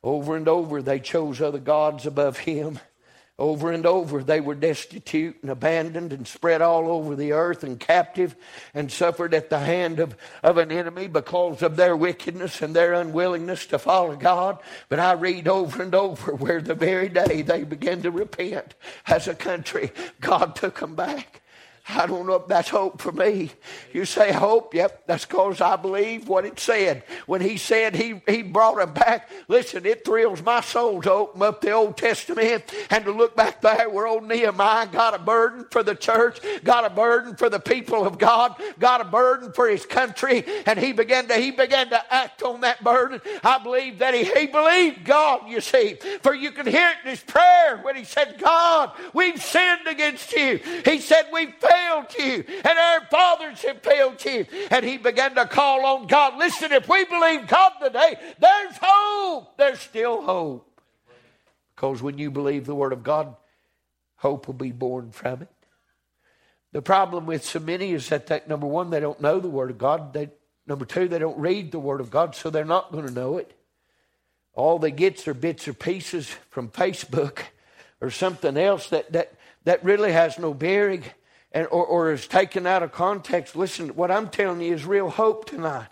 Over 0.03 0.35
and 0.37 0.47
over, 0.47 0.81
they 0.81 0.99
chose 0.99 1.41
other 1.41 1.59
gods 1.59 2.05
above 2.05 2.39
him. 2.39 2.79
Over 3.39 3.71
and 3.71 3.85
over, 3.87 4.23
they 4.23 4.39
were 4.39 4.53
destitute 4.53 5.37
and 5.41 5.49
abandoned 5.49 6.13
and 6.13 6.27
spread 6.27 6.61
all 6.61 6.87
over 6.87 7.15
the 7.15 7.31
earth 7.31 7.63
and 7.63 7.79
captive 7.79 8.35
and 8.75 8.91
suffered 8.91 9.33
at 9.33 9.49
the 9.49 9.57
hand 9.57 9.99
of, 9.99 10.15
of 10.43 10.57
an 10.57 10.71
enemy 10.71 11.07
because 11.07 11.63
of 11.63 11.75
their 11.75 11.97
wickedness 11.97 12.61
and 12.61 12.75
their 12.75 12.93
unwillingness 12.93 13.65
to 13.67 13.79
follow 13.79 14.15
God. 14.15 14.59
But 14.87 14.99
I 14.99 15.13
read 15.13 15.47
over 15.47 15.81
and 15.81 15.95
over 15.95 16.35
where 16.35 16.61
the 16.61 16.75
very 16.75 17.09
day 17.09 17.41
they 17.41 17.63
began 17.63 18.03
to 18.03 18.11
repent 18.11 18.75
as 19.07 19.27
a 19.27 19.33
country, 19.33 19.91
God 20.21 20.55
took 20.55 20.79
them 20.79 20.93
back. 20.93 21.42
I 21.89 22.07
don't 22.07 22.25
know 22.25 22.35
if 22.35 22.47
that's 22.47 22.69
hope 22.69 23.01
for 23.01 23.11
me. 23.11 23.51
You 23.91 24.05
say 24.05 24.31
hope? 24.31 24.73
Yep, 24.73 25.03
that's 25.05 25.25
because 25.25 25.59
I 25.59 25.75
believe 25.75 26.29
what 26.29 26.45
it 26.45 26.57
said. 26.57 27.03
When 27.25 27.41
he 27.41 27.57
said 27.57 27.93
he, 27.93 28.21
he 28.25 28.41
brought 28.41 28.81
him 28.81 28.93
back, 28.93 29.29
listen, 29.49 29.85
it 29.85 30.05
thrills 30.05 30.41
my 30.41 30.61
soul 30.61 31.01
to 31.01 31.11
open 31.11 31.41
up 31.41 31.59
the 31.59 31.71
Old 31.71 31.97
Testament 31.97 32.63
and 32.89 33.03
to 33.03 33.11
look 33.11 33.35
back 33.35 33.59
there 33.59 33.89
where 33.89 34.07
old 34.07 34.23
Nehemiah 34.23 34.87
got 34.87 35.13
a 35.13 35.19
burden 35.19 35.65
for 35.71 35.83
the 35.83 35.93
church, 35.93 36.39
got 36.63 36.85
a 36.85 36.89
burden 36.89 37.35
for 37.35 37.49
the 37.49 37.59
people 37.59 38.05
of 38.05 38.17
God, 38.17 38.55
got 38.79 39.01
a 39.01 39.05
burden 39.05 39.51
for 39.51 39.67
his 39.67 39.85
country, 39.85 40.45
and 40.65 40.79
he 40.79 40.93
began 40.93 41.27
to 41.27 41.35
he 41.35 41.51
began 41.51 41.89
to 41.89 42.13
act 42.13 42.43
on 42.43 42.61
that 42.61 42.81
burden. 42.81 43.19
I 43.43 43.57
believe 43.57 43.99
that 43.99 44.13
he, 44.13 44.23
he 44.23 44.47
believed 44.47 45.03
God, 45.03 45.49
you 45.49 45.59
see. 45.59 45.97
For 46.21 46.33
you 46.33 46.51
can 46.51 46.65
hear 46.65 46.89
it 46.91 46.97
in 47.03 47.09
his 47.09 47.21
prayer 47.21 47.79
when 47.81 47.97
he 47.97 48.05
said, 48.05 48.37
God, 48.39 48.91
we've 49.13 49.41
sinned 49.41 49.87
against 49.87 50.31
you. 50.31 50.61
He 50.85 50.99
said, 50.99 51.25
We've 51.33 51.53
you, 52.17 52.43
and 52.47 52.77
our 52.77 53.05
fathers 53.09 53.61
have 53.63 53.81
failed 53.81 54.23
you. 54.23 54.45
And 54.71 54.85
he 54.85 54.97
began 54.97 55.35
to 55.35 55.45
call 55.45 55.85
on 55.85 56.07
God. 56.07 56.37
Listen, 56.37 56.71
if 56.71 56.87
we 56.87 57.05
believe 57.05 57.47
God 57.47 57.73
today, 57.81 58.15
there's 58.39 58.77
hope. 58.81 59.57
There's 59.57 59.79
still 59.79 60.21
hope. 60.21 60.81
Because 61.75 62.01
when 62.01 62.17
you 62.17 62.31
believe 62.31 62.65
the 62.65 62.75
Word 62.75 62.93
of 62.93 63.03
God, 63.03 63.35
hope 64.17 64.47
will 64.47 64.53
be 64.53 64.71
born 64.71 65.11
from 65.11 65.41
it. 65.41 65.49
The 66.71 66.81
problem 66.81 67.25
with 67.25 67.43
so 67.43 67.59
many 67.59 67.91
is 67.91 68.09
that, 68.09 68.27
that 68.27 68.47
number 68.47 68.67
one, 68.67 68.89
they 68.89 68.99
don't 68.99 69.21
know 69.21 69.39
the 69.39 69.49
Word 69.49 69.69
of 69.69 69.77
God. 69.77 70.13
They, 70.13 70.29
number 70.65 70.85
two, 70.85 71.07
they 71.07 71.19
don't 71.19 71.37
read 71.37 71.71
the 71.71 71.79
Word 71.79 72.01
of 72.01 72.09
God, 72.09 72.35
so 72.35 72.49
they're 72.49 72.65
not 72.65 72.91
going 72.91 73.05
to 73.05 73.13
know 73.13 73.37
it. 73.37 73.55
All 74.53 74.79
they 74.79 74.91
get 74.91 75.27
are 75.27 75.33
bits 75.33 75.67
or 75.67 75.73
pieces 75.73 76.29
from 76.49 76.69
Facebook 76.69 77.39
or 78.01 78.09
something 78.11 78.57
else 78.57 78.89
that, 78.89 79.11
that, 79.13 79.33
that 79.65 79.83
really 79.83 80.11
has 80.11 80.37
no 80.37 80.53
bearing 80.53 81.03
and, 81.53 81.67
or, 81.67 81.85
or 81.85 82.11
is 82.11 82.27
taken 82.27 82.65
out 82.65 82.83
of 82.83 82.91
context. 82.91 83.55
Listen, 83.55 83.89
what 83.89 84.11
I'm 84.11 84.29
telling 84.29 84.61
you 84.61 84.73
is 84.73 84.85
real 84.85 85.09
hope 85.09 85.45
tonight. 85.45 85.87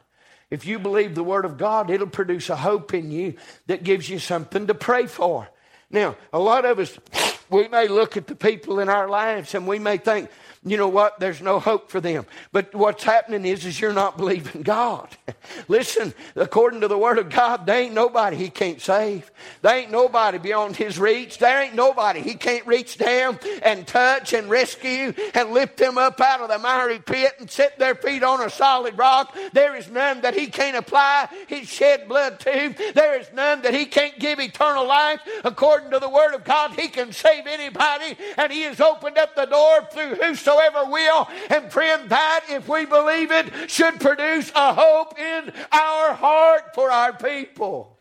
If 0.49 0.65
you 0.65 0.79
believe 0.79 1.15
the 1.15 1.23
Word 1.23 1.45
of 1.45 1.57
God, 1.57 1.89
it'll 1.89 2.07
produce 2.07 2.49
a 2.49 2.55
hope 2.55 2.93
in 2.93 3.11
you 3.11 3.35
that 3.67 3.83
gives 3.83 4.09
you 4.09 4.19
something 4.19 4.67
to 4.67 4.73
pray 4.73 5.05
for. 5.05 5.47
Now, 5.89 6.15
a 6.33 6.39
lot 6.39 6.65
of 6.65 6.79
us, 6.79 6.97
we 7.49 7.67
may 7.67 7.87
look 7.87 8.17
at 8.17 8.27
the 8.27 8.35
people 8.35 8.79
in 8.79 8.89
our 8.89 9.07
lives 9.07 9.55
and 9.55 9.67
we 9.67 9.79
may 9.79 9.97
think, 9.97 10.29
you 10.63 10.77
know 10.77 10.89
what? 10.89 11.19
There's 11.19 11.41
no 11.41 11.59
hope 11.59 11.89
for 11.89 11.99
them. 11.99 12.27
But 12.51 12.75
what's 12.75 13.03
happening 13.03 13.45
is, 13.45 13.65
is 13.65 13.81
you're 13.81 13.93
not 13.93 14.15
believing 14.15 14.61
God. 14.61 15.09
Listen, 15.67 16.13
according 16.35 16.81
to 16.81 16.87
the 16.87 16.97
Word 16.99 17.17
of 17.17 17.29
God, 17.29 17.65
there 17.65 17.81
ain't 17.81 17.95
nobody 17.95 18.37
He 18.37 18.49
can't 18.51 18.79
save. 18.79 19.31
There 19.63 19.75
ain't 19.75 19.89
nobody 19.89 20.37
beyond 20.37 20.75
His 20.75 20.99
reach. 20.99 21.39
There 21.39 21.63
ain't 21.63 21.73
nobody 21.73 22.21
He 22.21 22.35
can't 22.35 22.67
reach 22.67 22.99
down 22.99 23.39
and 23.63 23.87
touch 23.87 24.33
and 24.33 24.51
rescue 24.51 25.15
and 25.33 25.49
lift 25.49 25.77
them 25.77 25.97
up 25.97 26.21
out 26.21 26.41
of 26.41 26.49
the 26.49 26.59
miry 26.59 26.99
pit 26.99 27.33
and 27.39 27.49
set 27.49 27.79
their 27.79 27.95
feet 27.95 28.21
on 28.21 28.41
a 28.41 28.49
solid 28.51 28.95
rock. 28.99 29.35
There 29.53 29.75
is 29.75 29.89
none 29.89 30.21
that 30.21 30.35
He 30.35 30.45
can't 30.45 30.77
apply 30.77 31.27
His 31.47 31.67
shed 31.69 32.07
blood 32.07 32.39
to. 32.41 32.75
There 32.93 33.19
is 33.19 33.33
none 33.33 33.63
that 33.63 33.73
He 33.73 33.87
can't 33.87 34.19
give 34.19 34.39
eternal 34.39 34.87
life. 34.87 35.21
According 35.43 35.89
to 35.89 35.97
the 35.97 36.09
Word 36.09 36.35
of 36.35 36.43
God, 36.43 36.73
He 36.79 36.87
can 36.87 37.11
save 37.13 37.47
anybody, 37.47 38.15
and 38.37 38.51
He 38.51 38.61
has 38.61 38.79
opened 38.79 39.17
up 39.17 39.35
the 39.35 39.45
door 39.45 39.87
through 39.91 40.15
whosoever 40.17 40.50
whosoever 40.51 40.89
will. 40.91 41.27
And 41.49 41.71
friend, 41.71 42.09
that, 42.09 42.45
if 42.49 42.67
we 42.67 42.85
believe 42.85 43.31
it, 43.31 43.69
should 43.69 43.99
produce 43.99 44.51
a 44.55 44.73
hope 44.73 45.17
in 45.19 45.51
our 45.71 46.13
heart 46.13 46.73
for 46.75 46.91
our 46.91 47.13
people. 47.13 47.97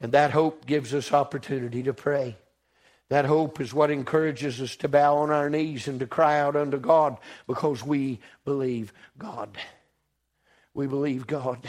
And 0.00 0.12
that 0.12 0.32
hope 0.32 0.66
gives 0.66 0.92
us 0.92 1.12
opportunity 1.12 1.82
to 1.84 1.94
pray. 1.94 2.36
That 3.10 3.26
hope 3.26 3.60
is 3.60 3.72
what 3.72 3.90
encourages 3.90 4.60
us 4.60 4.76
to 4.76 4.88
bow 4.88 5.18
on 5.18 5.30
our 5.30 5.50
knees 5.50 5.88
and 5.88 6.00
to 6.00 6.06
cry 6.06 6.40
out 6.40 6.56
unto 6.56 6.78
God 6.78 7.18
because 7.46 7.84
we 7.84 8.18
believe 8.44 8.92
God. 9.18 9.56
We 10.72 10.86
believe 10.86 11.26
God. 11.26 11.66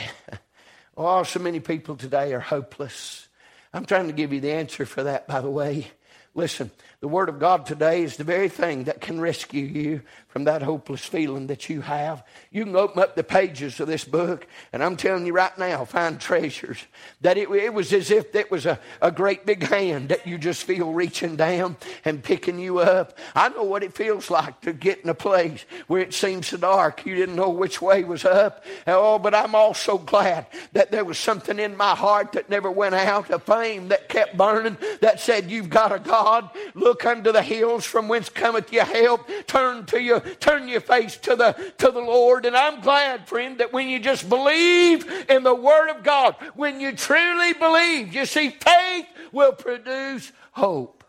oh, 0.97 1.23
so 1.23 1.39
many 1.39 1.59
people 1.59 1.95
today 1.95 2.33
are 2.33 2.39
hopeless. 2.39 3.27
I'm 3.73 3.85
trying 3.85 4.07
to 4.07 4.13
give 4.13 4.31
you 4.31 4.39
the 4.39 4.53
answer 4.53 4.85
for 4.85 5.03
that, 5.03 5.27
by 5.27 5.41
the 5.41 5.49
way. 5.49 5.87
Listen, 6.33 6.71
the 7.05 7.09
Word 7.09 7.29
of 7.29 7.37
God 7.37 7.67
today 7.67 8.01
is 8.01 8.17
the 8.17 8.23
very 8.23 8.49
thing 8.49 8.85
that 8.85 8.99
can 8.99 9.21
rescue 9.21 9.63
you 9.63 10.01
from 10.35 10.43
that 10.43 10.61
hopeless 10.61 11.05
feeling 11.05 11.47
that 11.47 11.69
you 11.69 11.79
have. 11.79 12.21
You 12.51 12.65
can 12.65 12.75
open 12.75 13.01
up 13.01 13.15
the 13.15 13.23
pages 13.23 13.79
of 13.79 13.87
this 13.87 14.03
book, 14.03 14.45
and 14.73 14.83
I'm 14.83 14.97
telling 14.97 15.25
you 15.25 15.31
right 15.31 15.57
now, 15.57 15.85
find 15.85 16.19
treasures. 16.19 16.83
That 17.21 17.37
it, 17.37 17.49
it 17.49 17.73
was 17.73 17.93
as 17.93 18.11
if 18.11 18.35
it 18.35 18.51
was 18.51 18.65
a, 18.65 18.77
a 19.01 19.13
great 19.13 19.45
big 19.45 19.63
hand 19.63 20.09
that 20.09 20.27
you 20.27 20.37
just 20.37 20.65
feel 20.65 20.91
reaching 20.91 21.37
down 21.37 21.77
and 22.03 22.21
picking 22.21 22.59
you 22.59 22.79
up. 22.79 23.17
I 23.33 23.47
know 23.47 23.63
what 23.63 23.81
it 23.81 23.93
feels 23.93 24.29
like 24.29 24.59
to 24.63 24.73
get 24.73 24.99
in 24.99 25.07
a 25.07 25.13
place 25.13 25.63
where 25.87 26.01
it 26.01 26.13
seems 26.13 26.47
so 26.47 26.57
dark, 26.57 27.05
you 27.05 27.15
didn't 27.15 27.37
know 27.37 27.51
which 27.51 27.81
way 27.81 28.03
was 28.03 28.25
up. 28.25 28.65
Oh, 28.87 29.17
but 29.17 29.33
I'm 29.33 29.55
also 29.55 29.97
glad 29.97 30.47
that 30.73 30.91
there 30.91 31.05
was 31.05 31.17
something 31.17 31.59
in 31.59 31.77
my 31.77 31.95
heart 31.95 32.33
that 32.33 32.49
never 32.49 32.69
went 32.69 32.95
out, 32.95 33.29
a 33.29 33.39
flame 33.39 33.87
that 33.87 34.09
kept 34.09 34.35
burning 34.35 34.75
that 34.99 35.21
said, 35.21 35.49
You've 35.49 35.69
got 35.69 35.93
a 35.93 35.99
God. 35.99 36.49
Look 36.73 37.05
unto 37.05 37.31
the 37.31 37.41
hills 37.41 37.85
from 37.85 38.09
whence 38.09 38.27
cometh 38.27 38.73
your 38.73 38.83
help. 38.83 39.29
Turn 39.47 39.85
to 39.85 40.01
you, 40.01 40.21
turn 40.39 40.67
your 40.67 40.81
face 40.81 41.17
to 41.17 41.35
the 41.35 41.53
to 41.77 41.91
the 41.91 41.99
Lord. 41.99 42.45
And 42.45 42.55
I'm 42.55 42.81
glad, 42.81 43.27
friend, 43.27 43.59
that 43.59 43.73
when 43.73 43.89
you 43.89 43.99
just 43.99 44.27
believe 44.27 45.05
in 45.29 45.43
the 45.43 45.55
Word 45.55 45.89
of 45.89 46.03
God, 46.03 46.35
when 46.55 46.79
you 46.79 46.95
truly 46.95 47.53
believe, 47.53 48.13
you 48.13 48.25
see, 48.25 48.49
faith 48.49 49.07
will 49.31 49.53
produce 49.53 50.31
hope. 50.51 51.03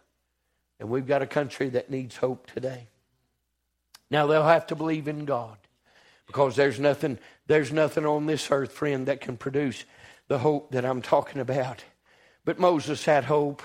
And 0.78 0.90
we've 0.90 1.06
got 1.06 1.22
a 1.22 1.26
country 1.26 1.70
that 1.70 1.90
needs 1.90 2.16
hope 2.16 2.46
today. 2.52 2.88
Now 4.10 4.26
they'll 4.26 4.44
have 4.44 4.66
to 4.68 4.76
believe 4.76 5.08
in 5.08 5.24
God. 5.24 5.56
Because 6.26 6.56
there's 6.56 6.80
nothing, 6.80 7.18
there's 7.46 7.72
nothing 7.72 8.04
on 8.04 8.26
this 8.26 8.50
earth, 8.50 8.72
friend, 8.72 9.06
that 9.06 9.20
can 9.20 9.36
produce 9.36 9.84
the 10.28 10.38
hope 10.38 10.72
that 10.72 10.84
I'm 10.84 11.00
talking 11.02 11.40
about. 11.40 11.84
But 12.44 12.58
Moses 12.58 13.04
had 13.04 13.24
hope. 13.24 13.62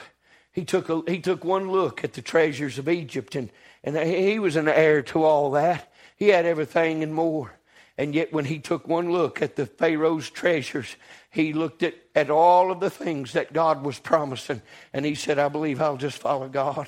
He 0.51 0.65
took, 0.65 0.89
a, 0.89 1.01
he 1.07 1.19
took 1.19 1.43
one 1.43 1.71
look 1.71 2.03
at 2.03 2.13
the 2.13 2.21
treasures 2.21 2.77
of 2.77 2.89
Egypt, 2.89 3.35
and, 3.35 3.49
and 3.83 3.97
he 3.97 4.39
was 4.39 4.55
an 4.55 4.67
heir 4.67 5.01
to 5.03 5.23
all 5.23 5.51
that. 5.51 5.91
He 6.17 6.29
had 6.29 6.45
everything 6.45 7.03
and 7.03 7.13
more. 7.13 7.53
And 7.97 8.15
yet, 8.15 8.33
when 8.33 8.45
he 8.45 8.59
took 8.59 8.87
one 8.87 9.11
look 9.11 9.41
at 9.41 9.55
the 9.55 9.65
Pharaoh's 9.65 10.29
treasures, 10.29 10.95
he 11.29 11.53
looked 11.53 11.83
at, 11.83 11.95
at 12.15 12.29
all 12.29 12.71
of 12.71 12.79
the 12.79 12.89
things 12.89 13.33
that 13.33 13.53
God 13.53 13.83
was 13.83 13.99
promising, 13.99 14.61
and 14.93 15.05
he 15.05 15.15
said, 15.15 15.39
I 15.39 15.49
believe 15.49 15.81
I'll 15.81 15.97
just 15.97 16.17
follow 16.17 16.47
God. 16.47 16.87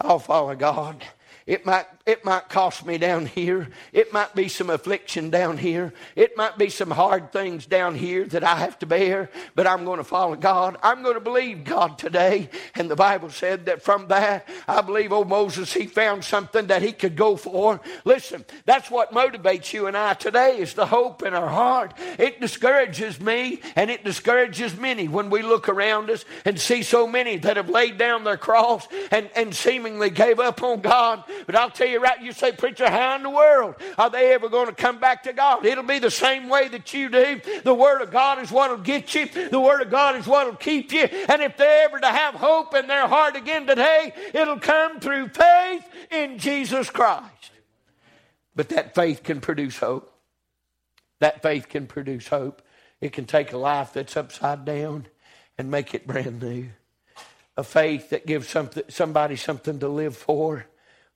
I'll 0.00 0.18
follow 0.18 0.54
God. 0.54 1.04
It 1.46 1.66
might, 1.66 1.86
it 2.04 2.24
might 2.24 2.48
cost 2.48 2.84
me 2.84 2.98
down 2.98 3.26
here. 3.26 3.68
It 3.92 4.12
might 4.12 4.34
be 4.34 4.48
some 4.48 4.70
affliction 4.70 5.30
down 5.30 5.56
here. 5.56 5.92
It 6.16 6.36
might 6.36 6.58
be 6.58 6.68
some 6.68 6.90
hard 6.90 7.30
things 7.30 7.64
down 7.64 7.94
here 7.94 8.24
that 8.26 8.42
I 8.42 8.56
have 8.56 8.76
to 8.80 8.86
bear, 8.86 9.30
but 9.54 9.68
I'm 9.68 9.84
going 9.84 9.98
to 9.98 10.04
follow 10.04 10.34
God. 10.34 10.76
I'm 10.82 11.02
going 11.04 11.14
to 11.14 11.20
believe 11.20 11.62
God 11.62 11.98
today. 11.98 12.50
And 12.74 12.90
the 12.90 12.96
Bible 12.96 13.30
said 13.30 13.66
that 13.66 13.82
from 13.82 14.08
that, 14.08 14.48
I 14.66 14.80
believe 14.80 15.12
old 15.12 15.28
Moses, 15.28 15.72
he 15.72 15.86
found 15.86 16.24
something 16.24 16.66
that 16.66 16.82
he 16.82 16.90
could 16.90 17.14
go 17.14 17.36
for. 17.36 17.80
Listen, 18.04 18.44
that's 18.64 18.90
what 18.90 19.12
motivates 19.12 19.72
you 19.72 19.86
and 19.86 19.96
I 19.96 20.14
today 20.14 20.58
is 20.58 20.74
the 20.74 20.86
hope 20.86 21.22
in 21.22 21.34
our 21.34 21.48
heart. 21.48 21.94
It 22.18 22.40
discourages 22.40 23.20
me 23.20 23.60
and 23.76 23.90
it 23.90 24.02
discourages 24.02 24.76
many 24.76 25.06
when 25.06 25.30
we 25.30 25.42
look 25.42 25.68
around 25.68 26.10
us 26.10 26.24
and 26.44 26.58
see 26.58 26.82
so 26.82 27.06
many 27.06 27.36
that 27.38 27.56
have 27.56 27.70
laid 27.70 27.96
down 27.96 28.24
their 28.24 28.36
cross 28.36 28.88
and, 29.12 29.30
and 29.36 29.54
seemingly 29.54 30.10
gave 30.10 30.40
up 30.40 30.62
on 30.64 30.80
God. 30.80 31.22
But 31.46 31.54
I'll 31.54 31.70
tell 31.70 31.86
you 31.86 31.91
right, 32.00 32.20
you 32.22 32.32
say, 32.32 32.52
Preacher, 32.52 32.88
how 32.88 33.16
in 33.16 33.22
the 33.22 33.30
world 33.30 33.74
are 33.98 34.10
they 34.10 34.32
ever 34.32 34.48
going 34.48 34.68
to 34.68 34.74
come 34.74 34.98
back 34.98 35.24
to 35.24 35.32
God? 35.32 35.64
It'll 35.66 35.84
be 35.84 35.98
the 35.98 36.10
same 36.10 36.48
way 36.48 36.68
that 36.68 36.94
you 36.94 37.08
do. 37.08 37.40
The 37.64 37.74
Word 37.74 38.00
of 38.02 38.10
God 38.10 38.40
is 38.40 38.50
what 38.50 38.70
will 38.70 38.78
get 38.78 39.14
you, 39.14 39.26
the 39.26 39.60
Word 39.60 39.82
of 39.82 39.90
God 39.90 40.16
is 40.16 40.26
what 40.26 40.46
will 40.46 40.56
keep 40.56 40.92
you. 40.92 41.02
And 41.02 41.42
if 41.42 41.56
they're 41.56 41.84
ever 41.84 41.98
to 42.00 42.06
have 42.06 42.34
hope 42.34 42.74
in 42.74 42.86
their 42.86 43.06
heart 43.06 43.36
again 43.36 43.66
today, 43.66 44.12
it'll 44.32 44.60
come 44.60 45.00
through 45.00 45.28
faith 45.28 45.84
in 46.10 46.38
Jesus 46.38 46.90
Christ. 46.90 47.50
But 48.54 48.68
that 48.70 48.94
faith 48.94 49.22
can 49.22 49.40
produce 49.40 49.78
hope. 49.78 50.12
That 51.20 51.42
faith 51.42 51.68
can 51.68 51.86
produce 51.86 52.28
hope. 52.28 52.62
It 53.00 53.12
can 53.12 53.24
take 53.24 53.52
a 53.52 53.58
life 53.58 53.92
that's 53.92 54.16
upside 54.16 54.64
down 54.64 55.06
and 55.58 55.70
make 55.70 55.94
it 55.94 56.06
brand 56.06 56.42
new. 56.42 56.68
A 57.56 57.64
faith 57.64 58.10
that 58.10 58.26
gives 58.26 58.54
somebody 58.88 59.36
something 59.36 59.78
to 59.80 59.88
live 59.88 60.16
for 60.16 60.66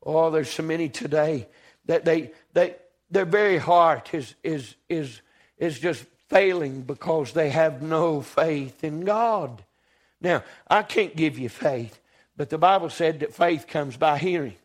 Oh, 0.05 0.31
there's 0.31 0.51
so 0.51 0.63
many 0.63 0.89
today 0.89 1.49
that 1.87 2.05
they, 2.05 2.33
they 2.53 2.77
their 3.11 3.25
very 3.25 3.59
heart 3.59 4.15
is, 4.15 4.35
is, 4.43 4.75
is, 4.89 5.21
is 5.59 5.79
just 5.79 6.05
failing 6.29 6.83
because 6.83 7.33
they 7.33 7.51
have 7.51 7.83
no 7.83 8.21
faith 8.21 8.83
in 8.83 9.03
God. 9.03 9.65
Now, 10.21 10.43
I 10.69 10.83
can't 10.83 11.15
give 11.15 11.39
you 11.39 11.49
faith, 11.49 12.01
but 12.37 12.51
the 12.51 12.59
Bible 12.59 12.91
said 12.91 13.21
that 13.21 13.35
faith 13.35 13.67
comes 13.67 13.97
by 13.97 14.19
hearing, 14.19 14.57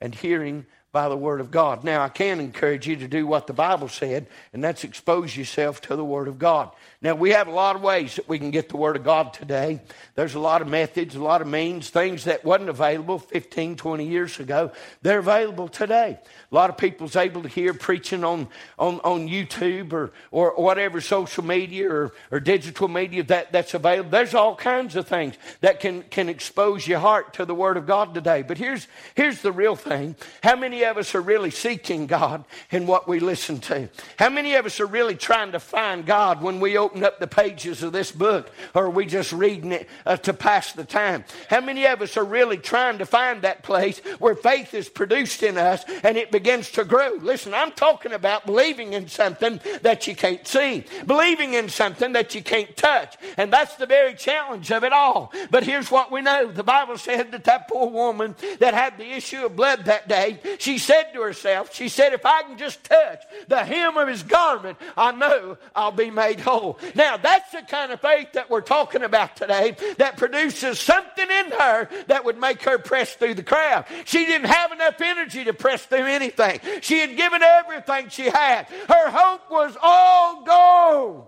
and 0.00 0.14
hearing 0.14 0.66
by 0.90 1.08
the 1.08 1.16
Word 1.16 1.40
of 1.40 1.50
God. 1.50 1.84
Now, 1.84 2.02
I 2.02 2.08
can 2.08 2.40
encourage 2.40 2.86
you 2.86 2.96
to 2.96 3.08
do 3.08 3.26
what 3.26 3.46
the 3.46 3.52
Bible 3.52 3.88
said, 3.88 4.26
and 4.52 4.64
that's 4.64 4.84
expose 4.84 5.36
yourself 5.36 5.82
to 5.82 5.96
the 5.96 6.04
Word 6.04 6.28
of 6.28 6.38
God. 6.38 6.70
Now, 7.02 7.14
we 7.14 7.30
have 7.30 7.46
a 7.46 7.52
lot 7.52 7.76
of 7.76 7.82
ways 7.82 8.16
that 8.16 8.28
we 8.28 8.38
can 8.38 8.50
get 8.50 8.70
the 8.70 8.78
Word 8.78 8.96
of 8.96 9.04
God 9.04 9.34
today. 9.34 9.80
There's 10.14 10.34
a 10.34 10.40
lot 10.40 10.62
of 10.62 10.68
methods, 10.68 11.14
a 11.14 11.22
lot 11.22 11.42
of 11.42 11.46
means, 11.46 11.90
things 11.90 12.24
that 12.24 12.44
wasn't 12.44 12.70
available 12.70 13.18
15, 13.18 13.76
20 13.76 14.06
years 14.06 14.40
ago. 14.40 14.72
They're 15.02 15.18
available 15.18 15.68
today. 15.68 16.18
A 16.50 16.54
lot 16.54 16.70
of 16.70 16.78
people's 16.78 17.16
able 17.16 17.42
to 17.42 17.48
hear 17.48 17.74
preaching 17.74 18.24
on, 18.24 18.48
on, 18.78 19.00
on 19.00 19.28
YouTube 19.28 19.92
or, 19.92 20.10
or 20.30 20.54
whatever 20.56 21.02
social 21.02 21.44
media 21.44 21.90
or, 21.90 22.12
or 22.32 22.40
digital 22.40 22.88
media 22.88 23.22
that, 23.24 23.52
that's 23.52 23.74
available. 23.74 24.10
There's 24.10 24.34
all 24.34 24.56
kinds 24.56 24.96
of 24.96 25.06
things 25.06 25.34
that 25.60 25.80
can, 25.80 26.02
can 26.04 26.30
expose 26.30 26.86
your 26.88 26.98
heart 26.98 27.34
to 27.34 27.44
the 27.44 27.54
Word 27.54 27.76
of 27.76 27.86
God 27.86 28.14
today. 28.14 28.42
But 28.42 28.56
here's, 28.56 28.88
here's 29.14 29.42
the 29.42 29.52
real 29.52 29.76
thing. 29.76 30.16
How 30.42 30.56
many 30.56 30.77
of 30.84 30.98
us 30.98 31.14
are 31.14 31.22
really 31.22 31.50
seeking 31.50 32.06
God 32.06 32.44
in 32.70 32.86
what 32.86 33.08
we 33.08 33.20
listen 33.20 33.60
to? 33.60 33.88
How 34.18 34.28
many 34.28 34.54
of 34.54 34.66
us 34.66 34.80
are 34.80 34.86
really 34.86 35.14
trying 35.14 35.52
to 35.52 35.60
find 35.60 36.04
God 36.04 36.42
when 36.42 36.60
we 36.60 36.76
open 36.76 36.98
open 36.98 37.04
up 37.04 37.20
the 37.20 37.26
pages 37.26 37.82
of 37.82 37.92
this 37.92 38.10
book 38.10 38.50
or 38.74 38.86
are 38.86 38.90
we 38.90 39.06
just 39.06 39.32
reading 39.32 39.72
it 39.72 39.88
uh, 40.06 40.16
to 40.16 40.32
pass 40.32 40.72
the 40.72 40.84
time? 40.84 41.24
How 41.48 41.60
many 41.60 41.86
of 41.86 42.02
us 42.02 42.16
are 42.16 42.24
really 42.24 42.56
trying 42.56 42.98
to 42.98 43.06
find 43.06 43.42
that 43.42 43.62
place 43.62 43.98
where 44.18 44.34
faith 44.34 44.74
is 44.74 44.88
produced 44.88 45.42
in 45.42 45.58
us 45.58 45.84
and 46.02 46.16
it 46.16 46.30
begins 46.30 46.70
to 46.72 46.84
grow? 46.84 47.12
Listen, 47.20 47.54
I'm 47.54 47.72
talking 47.72 48.12
about 48.12 48.46
believing 48.46 48.94
in 48.94 49.08
something 49.08 49.60
that 49.82 50.06
you 50.06 50.16
can't 50.16 50.46
see, 50.46 50.84
believing 51.06 51.54
in 51.54 51.68
something 51.68 52.12
that 52.14 52.34
you 52.34 52.42
can't 52.42 52.76
touch. 52.76 53.16
And 53.36 53.52
that's 53.52 53.76
the 53.76 53.86
very 53.86 54.14
challenge 54.14 54.72
of 54.72 54.82
it 54.82 54.92
all. 54.92 55.32
But 55.50 55.64
here's 55.64 55.90
what 55.90 56.10
we 56.10 56.22
know 56.22 56.50
the 56.50 56.64
Bible 56.64 56.98
said 56.98 57.32
that 57.32 57.44
that 57.44 57.68
poor 57.68 57.88
woman 57.88 58.34
that 58.58 58.74
had 58.74 58.98
the 58.98 59.12
issue 59.12 59.44
of 59.44 59.56
blood 59.56 59.84
that 59.84 60.08
day, 60.08 60.40
she 60.58 60.67
She 60.68 60.76
said 60.76 61.14
to 61.14 61.22
herself, 61.22 61.74
She 61.74 61.88
said, 61.88 62.12
If 62.12 62.26
I 62.26 62.42
can 62.42 62.58
just 62.58 62.84
touch 62.84 63.22
the 63.48 63.64
hem 63.64 63.96
of 63.96 64.06
his 64.06 64.22
garment, 64.22 64.76
I 64.98 65.12
know 65.12 65.56
I'll 65.74 65.92
be 65.92 66.10
made 66.10 66.40
whole. 66.40 66.78
Now, 66.94 67.16
that's 67.16 67.52
the 67.52 67.62
kind 67.62 67.90
of 67.90 68.02
faith 68.02 68.32
that 68.34 68.50
we're 68.50 68.60
talking 68.60 69.02
about 69.02 69.34
today 69.34 69.78
that 69.96 70.18
produces 70.18 70.78
something 70.78 71.26
in 71.26 71.52
her 71.52 71.88
that 72.08 72.26
would 72.26 72.36
make 72.36 72.60
her 72.64 72.76
press 72.76 73.14
through 73.14 73.32
the 73.32 73.42
crowd. 73.42 73.86
She 74.04 74.26
didn't 74.26 74.48
have 74.48 74.70
enough 74.70 75.00
energy 75.00 75.44
to 75.44 75.54
press 75.54 75.86
through 75.86 76.04
anything. 76.04 76.60
She 76.82 76.98
had 76.98 77.16
given 77.16 77.42
everything 77.42 78.10
she 78.10 78.24
had. 78.24 78.66
Her 78.88 79.08
hope 79.08 79.50
was 79.50 79.74
all 79.80 80.44
gone. 80.44 81.24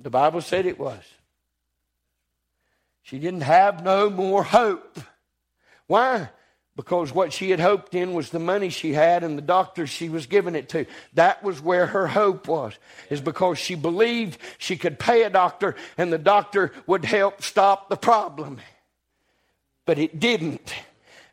The 0.00 0.08
Bible 0.08 0.40
said 0.40 0.64
it 0.64 0.78
was. 0.78 1.02
She 3.02 3.18
didn't 3.18 3.42
have 3.42 3.84
no 3.84 4.08
more 4.08 4.44
hope. 4.44 4.98
Why? 5.88 6.30
Because 6.76 7.10
what 7.12 7.32
she 7.32 7.50
had 7.50 7.58
hoped 7.58 7.94
in 7.94 8.12
was 8.12 8.28
the 8.28 8.38
money 8.38 8.68
she 8.68 8.92
had 8.92 9.24
and 9.24 9.38
the 9.38 9.42
doctors 9.42 9.88
she 9.88 10.10
was 10.10 10.26
giving 10.26 10.54
it 10.54 10.68
to. 10.70 10.84
That 11.14 11.42
was 11.42 11.60
where 11.60 11.86
her 11.86 12.06
hope 12.06 12.46
was, 12.46 12.74
is 13.08 13.22
because 13.22 13.58
she 13.58 13.74
believed 13.74 14.38
she 14.58 14.76
could 14.76 14.98
pay 14.98 15.22
a 15.22 15.30
doctor 15.30 15.74
and 15.96 16.12
the 16.12 16.18
doctor 16.18 16.72
would 16.86 17.06
help 17.06 17.42
stop 17.42 17.88
the 17.88 17.96
problem. 17.96 18.60
But 19.86 19.98
it 19.98 20.20
didn't. 20.20 20.74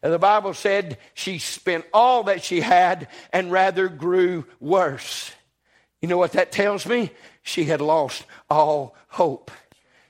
And 0.01 0.13
The 0.13 0.19
Bible 0.19 0.53
said 0.53 0.97
she 1.13 1.39
spent 1.39 1.85
all 1.93 2.23
that 2.23 2.43
she 2.43 2.61
had 2.61 3.09
and 3.33 3.51
rather 3.51 3.89
grew 3.89 4.45
worse. 4.61 5.31
You 6.01 6.07
know 6.07 6.17
what 6.17 6.33
that 6.33 6.51
tells 6.51 6.85
me? 6.85 7.11
She 7.41 7.65
had 7.65 7.81
lost 7.81 8.25
all 8.49 8.95
hope. 9.07 9.51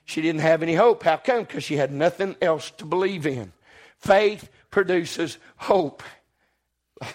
She 0.04 0.20
didn't 0.20 0.42
have 0.42 0.62
any 0.62 0.74
hope. 0.74 1.02
How 1.02 1.16
come? 1.16 1.44
Because 1.44 1.64
she 1.64 1.76
had 1.76 1.92
nothing 1.92 2.36
else 2.42 2.70
to 2.72 2.84
believe 2.84 3.26
in. 3.26 3.52
Faith 3.98 4.50
produces 4.74 5.38
hope. 5.54 6.02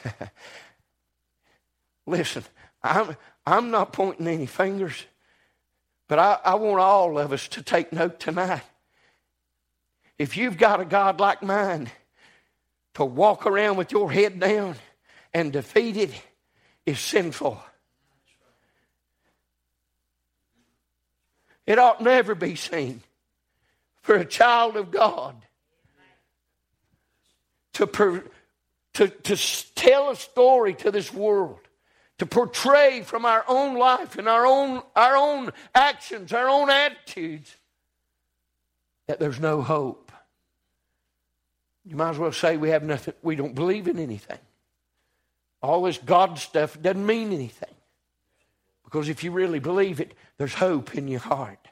Listen, 2.07 2.45
I'm, 2.81 3.17
I'm 3.45 3.69
not 3.69 3.91
pointing 3.91 4.29
any 4.29 4.45
fingers, 4.45 5.03
but 6.07 6.19
I, 6.19 6.39
I 6.45 6.55
want 6.55 6.79
all 6.79 7.19
of 7.19 7.33
us 7.33 7.49
to 7.49 7.61
take 7.61 7.91
note 7.91 8.17
tonight. 8.17 8.61
If 10.17 10.37
you've 10.37 10.57
got 10.57 10.79
a 10.79 10.85
God 10.85 11.19
like 11.19 11.43
mine, 11.43 11.91
to 12.93 13.03
walk 13.03 13.45
around 13.45 13.75
with 13.75 13.91
your 13.91 14.09
head 14.09 14.39
down 14.39 14.75
and 15.33 15.51
defeated 15.51 16.13
is 16.85 17.01
sinful. 17.01 17.61
It 21.67 21.77
ought 21.77 22.01
never 22.01 22.35
be 22.35 22.55
seen 22.55 23.01
for 24.01 24.15
a 24.15 24.23
child 24.23 24.77
of 24.77 24.91
God 24.91 25.35
to, 27.79 27.87
per, 27.87 28.23
to, 28.93 29.07
to 29.07 29.73
tell 29.73 30.09
a 30.09 30.15
story 30.15 30.73
to 30.75 30.91
this 30.91 31.13
world, 31.13 31.61
to 32.17 32.25
portray 32.25 33.01
from 33.03 33.23
our 33.23 33.45
own 33.47 33.77
life 33.77 34.17
and 34.17 34.27
our 34.27 34.45
own, 34.45 34.81
our 34.97 35.15
own 35.15 35.51
actions, 35.73 36.33
our 36.33 36.49
own 36.49 36.69
attitudes, 36.69 37.55
that 39.07 39.17
there's 39.17 39.39
no 39.39 39.61
hope. 39.61 40.11
You 41.85 41.95
might 41.95 42.09
as 42.09 42.17
well 42.17 42.33
say 42.33 42.57
we 42.57 42.69
have 42.71 42.83
nothing, 42.83 43.13
we 43.21 43.37
don't 43.37 43.55
believe 43.55 43.87
in 43.87 43.97
anything. 43.97 44.39
All 45.61 45.83
this 45.83 45.97
God 45.97 46.37
stuff 46.37 46.79
doesn't 46.81 47.05
mean 47.05 47.31
anything. 47.31 47.73
Because 48.83 49.07
if 49.07 49.23
you 49.23 49.31
really 49.31 49.59
believe 49.59 50.01
it, 50.01 50.13
there's 50.37 50.53
hope 50.53 50.95
in 50.95 51.07
your 51.07 51.21
heart. 51.21 51.65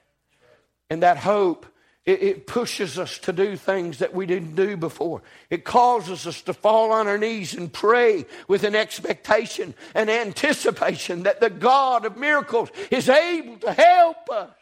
And 0.89 1.03
that 1.03 1.17
hope, 1.17 1.65
it, 2.07 2.23
it, 2.23 2.47
pushes 2.47 2.97
us 2.97 3.19
to 3.19 3.33
do 3.33 3.57
things 3.57 3.99
that 3.99 4.13
we 4.13 4.25
didn't 4.25 4.55
do 4.55 4.77
before. 4.77 5.21
It 5.49 5.65
causes 5.65 6.25
us 6.25 6.41
to 6.43 6.53
fall 6.53 6.93
on 6.93 7.05
our 7.05 7.17
knees 7.17 7.53
and 7.53 7.71
pray 7.71 8.25
with 8.47 8.63
an 8.63 8.75
expectation 8.75 9.75
and 9.93 10.09
anticipation 10.09 11.23
that 11.23 11.41
the 11.41 11.49
God 11.49 12.05
of 12.05 12.15
miracles 12.15 12.69
is 12.89 13.09
able 13.09 13.57
to 13.57 13.73
help 13.73 14.29
us. 14.29 14.55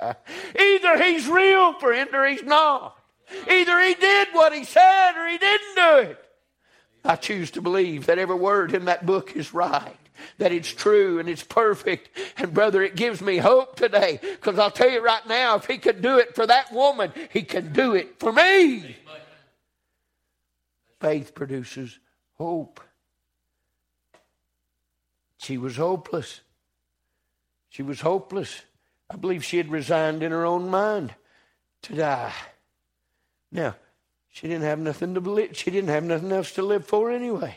Either 0.58 1.04
He's 1.04 1.28
real, 1.28 1.74
friend, 1.74 2.08
or 2.14 2.26
He's 2.26 2.42
not. 2.42 2.96
Either 3.50 3.78
He 3.78 3.92
did 3.92 4.28
what 4.32 4.54
He 4.54 4.64
said 4.64 5.12
or 5.12 5.28
He 5.28 5.36
didn't 5.36 5.74
do 5.74 6.10
it. 6.10 6.24
I 7.04 7.16
choose 7.16 7.50
to 7.52 7.60
believe 7.60 8.06
that 8.06 8.18
every 8.18 8.34
word 8.34 8.72
in 8.72 8.86
that 8.86 9.04
book 9.04 9.36
is 9.36 9.52
right 9.52 9.94
that 10.38 10.52
it's 10.52 10.72
true 10.72 11.18
and 11.18 11.28
it's 11.28 11.42
perfect. 11.42 12.10
And 12.36 12.52
brother, 12.52 12.82
it 12.82 12.96
gives 12.96 13.20
me 13.20 13.38
hope 13.38 13.76
today 13.76 14.18
because 14.22 14.58
I'll 14.58 14.70
tell 14.70 14.90
you 14.90 15.02
right 15.02 15.26
now, 15.26 15.56
if 15.56 15.66
he 15.66 15.78
could 15.78 16.02
do 16.02 16.18
it 16.18 16.34
for 16.34 16.46
that 16.46 16.72
woman, 16.72 17.12
he 17.30 17.42
can 17.42 17.72
do 17.72 17.94
it 17.94 18.18
for 18.18 18.32
me. 18.32 18.96
Faith 21.00 21.34
produces 21.34 21.98
hope. 22.34 22.80
She 25.38 25.58
was 25.58 25.76
hopeless. 25.76 26.40
She 27.68 27.82
was 27.82 28.00
hopeless. 28.00 28.62
I 29.10 29.16
believe 29.16 29.44
she 29.44 29.58
had 29.58 29.70
resigned 29.70 30.22
in 30.22 30.32
her 30.32 30.44
own 30.44 30.68
mind 30.68 31.14
to 31.82 31.94
die. 31.94 32.32
Now, 33.52 33.76
she 34.28 34.48
didn't 34.48 34.64
have 34.64 34.78
nothing 34.78 35.14
to 35.14 35.20
live. 35.20 35.56
She 35.56 35.70
didn't 35.70 35.90
have 35.90 36.04
nothing 36.04 36.32
else 36.32 36.52
to 36.52 36.62
live 36.62 36.86
for 36.86 37.10
anyway. 37.10 37.56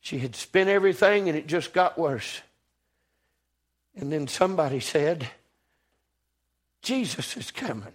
She 0.00 0.18
had 0.18 0.34
spent 0.34 0.68
everything 0.68 1.28
and 1.28 1.36
it 1.36 1.46
just 1.46 1.72
got 1.72 1.98
worse. 1.98 2.40
And 3.94 4.10
then 4.10 4.26
somebody 4.26 4.80
said, 4.80 5.28
Jesus 6.82 7.36
is 7.36 7.50
coming. 7.50 7.92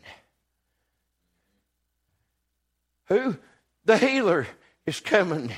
Who? 3.05 3.37
The 3.85 3.97
healer 3.97 4.47
is 4.85 4.99
coming. 4.99 5.51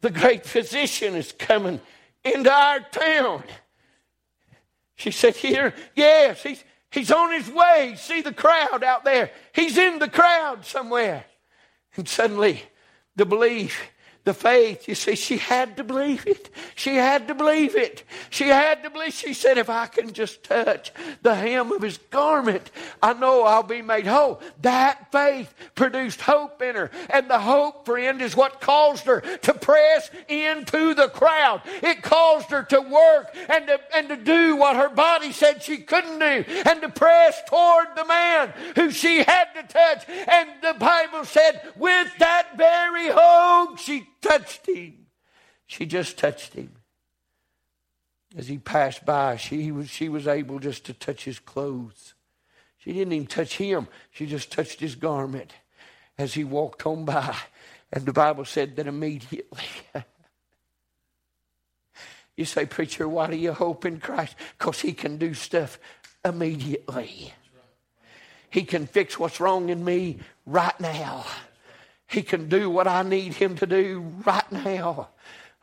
The 0.00 0.10
great 0.10 0.44
physician 0.44 1.14
is 1.14 1.32
coming 1.32 1.80
into 2.24 2.52
our 2.52 2.80
town. 2.80 3.44
She 4.96 5.10
said, 5.10 5.36
Here, 5.36 5.74
yes, 5.94 6.42
he's, 6.42 6.62
he's 6.90 7.10
on 7.10 7.32
his 7.32 7.48
way. 7.48 7.94
See 7.96 8.20
the 8.20 8.32
crowd 8.32 8.82
out 8.84 9.04
there. 9.04 9.30
He's 9.52 9.78
in 9.78 9.98
the 9.98 10.08
crowd 10.08 10.64
somewhere. 10.64 11.24
And 11.96 12.08
suddenly, 12.08 12.62
the 13.16 13.26
belief 13.26 13.80
the 14.24 14.34
faith. 14.34 14.88
You 14.88 14.94
see, 14.94 15.14
she 15.14 15.36
had 15.36 15.76
to 15.76 15.84
believe 15.84 16.26
it. 16.26 16.50
She 16.74 16.96
had 16.96 17.28
to 17.28 17.34
believe 17.34 17.76
it. 17.76 18.04
She 18.30 18.48
had 18.48 18.82
to 18.82 18.90
believe. 18.90 19.12
She 19.12 19.34
said, 19.34 19.58
if 19.58 19.68
I 19.68 19.86
can 19.86 20.12
just 20.12 20.42
touch 20.44 20.92
the 21.22 21.34
hem 21.34 21.70
of 21.72 21.82
his 21.82 21.98
garment, 21.98 22.70
I 23.02 23.12
know 23.12 23.44
I'll 23.44 23.62
be 23.62 23.82
made 23.82 24.06
whole. 24.06 24.40
That 24.62 25.12
faith 25.12 25.52
produced 25.74 26.22
hope 26.22 26.62
in 26.62 26.74
her. 26.74 26.90
And 27.10 27.28
the 27.28 27.38
hope, 27.38 27.84
friend, 27.84 28.22
is 28.22 28.34
what 28.34 28.60
caused 28.60 29.04
her 29.04 29.20
to 29.20 29.54
press 29.54 30.10
into 30.28 30.94
the 30.94 31.08
crowd. 31.08 31.62
It 31.82 32.02
caused 32.02 32.50
her 32.50 32.62
to 32.62 32.80
work 32.80 33.36
and 33.48 33.66
to, 33.66 33.80
and 33.94 34.08
to 34.08 34.16
do 34.16 34.56
what 34.56 34.76
her 34.76 34.88
body 34.88 35.32
said 35.32 35.62
she 35.62 35.78
couldn't 35.78 36.18
do 36.18 36.44
and 36.66 36.80
to 36.80 36.88
press 36.88 37.42
toward 37.46 37.88
the 37.94 38.04
man 38.06 38.52
who 38.74 38.90
she 38.90 39.18
had 39.18 39.52
to 39.54 39.62
touch. 39.62 40.04
And 40.08 40.48
the 40.62 40.74
Bible 40.78 41.24
said, 41.24 41.60
with 41.76 42.10
that 42.18 42.56
very 42.56 43.08
hope, 43.10 43.78
she 43.78 44.08
touched 44.24 44.66
him. 44.66 45.06
She 45.66 45.86
just 45.86 46.18
touched 46.18 46.54
him. 46.54 46.72
As 48.36 48.48
he 48.48 48.58
passed 48.58 49.04
by, 49.06 49.36
she 49.36 49.70
was, 49.70 49.88
she 49.88 50.08
was 50.08 50.26
able 50.26 50.58
just 50.58 50.86
to 50.86 50.92
touch 50.92 51.24
his 51.24 51.38
clothes. 51.38 52.14
She 52.78 52.92
didn't 52.92 53.12
even 53.12 53.26
touch 53.26 53.56
him, 53.56 53.88
she 54.10 54.26
just 54.26 54.50
touched 54.50 54.80
his 54.80 54.94
garment 54.94 55.52
as 56.18 56.34
he 56.34 56.44
walked 56.44 56.84
on 56.86 57.04
by. 57.04 57.36
And 57.92 58.04
the 58.04 58.12
Bible 58.12 58.44
said 58.44 58.76
that 58.76 58.86
immediately. 58.86 59.64
you 62.36 62.44
say, 62.44 62.66
Preacher, 62.66 63.08
why 63.08 63.28
do 63.28 63.36
you 63.36 63.52
hope 63.52 63.84
in 63.84 64.00
Christ? 64.00 64.34
Because 64.58 64.80
he 64.80 64.92
can 64.92 65.16
do 65.16 65.32
stuff 65.32 65.78
immediately. 66.24 67.32
He 68.50 68.62
can 68.62 68.86
fix 68.86 69.18
what's 69.18 69.40
wrong 69.40 69.68
in 69.68 69.84
me 69.84 70.18
right 70.44 70.78
now. 70.80 71.24
He 72.06 72.22
can 72.22 72.48
do 72.48 72.70
what 72.70 72.86
I 72.86 73.02
need 73.02 73.34
him 73.34 73.56
to 73.56 73.66
do 73.66 74.12
right 74.24 74.50
now. 74.52 75.08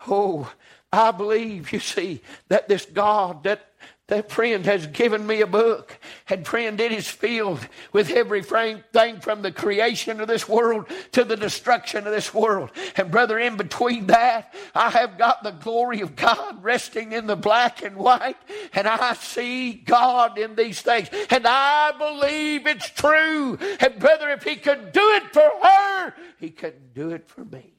Oh, 0.08 0.52
I 0.92 1.12
believe, 1.12 1.72
you 1.72 1.80
see, 1.80 2.22
that 2.50 2.68
this 2.68 2.86
God 2.86 3.44
that 3.44 3.71
that 4.12 4.30
friend 4.30 4.66
has 4.66 4.88
given 4.88 5.26
me 5.26 5.40
a 5.40 5.48
book, 5.48 5.98
and 6.28 6.46
friend, 6.46 6.82
it 6.82 6.92
is 6.92 7.08
filled 7.08 7.66
with 7.94 8.12
every 8.12 8.44
thing 8.44 9.22
from 9.22 9.42
the 9.42 9.54
creation 9.54 10.20
of 10.20 10.28
this 10.28 10.50
world 10.50 10.86
to 11.14 11.24
the 11.24 11.38
destruction 11.38 12.06
of 12.06 12.12
this 12.12 12.34
world. 12.34 12.72
And 12.98 13.10
brother, 13.10 13.40
in 13.40 13.56
between 13.56 14.08
that, 14.08 14.54
I 14.76 14.90
have 14.90 15.18
got 15.18 15.44
the 15.44 15.52
glory 15.52 16.02
of 16.02 16.18
God 16.18 16.62
resting 16.62 17.14
in 17.14 17.26
the 17.26 17.38
black 17.38 17.84
and 17.84 17.96
white, 17.96 18.36
and 18.74 18.86
I 18.86 19.14
see 19.14 19.72
God 19.72 20.38
in 20.38 20.56
these 20.56 20.82
things, 20.82 21.08
and 21.30 21.48
I 21.48 21.94
believe 21.98 22.68
it's 22.68 22.90
true. 22.90 23.58
And 23.80 23.98
brother, 23.98 24.30
if 24.32 24.44
He 24.44 24.58
could 24.58 24.92
do 24.92 25.10
it 25.12 25.32
for 25.32 25.50
her, 25.64 26.14
He 26.38 26.50
can 26.50 26.74
do 26.94 27.12
it 27.12 27.30
for 27.30 27.46
me. 27.46 27.74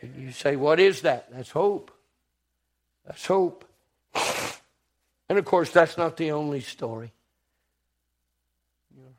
And 0.00 0.14
you 0.16 0.30
say, 0.30 0.54
What 0.54 0.78
is 0.78 1.02
that? 1.02 1.28
That's 1.32 1.50
hope. 1.50 1.91
That's 3.06 3.26
hope. 3.26 3.64
And 5.28 5.38
of 5.38 5.44
course, 5.44 5.70
that's 5.70 5.96
not 5.96 6.16
the 6.16 6.32
only 6.32 6.60
story. 6.60 7.12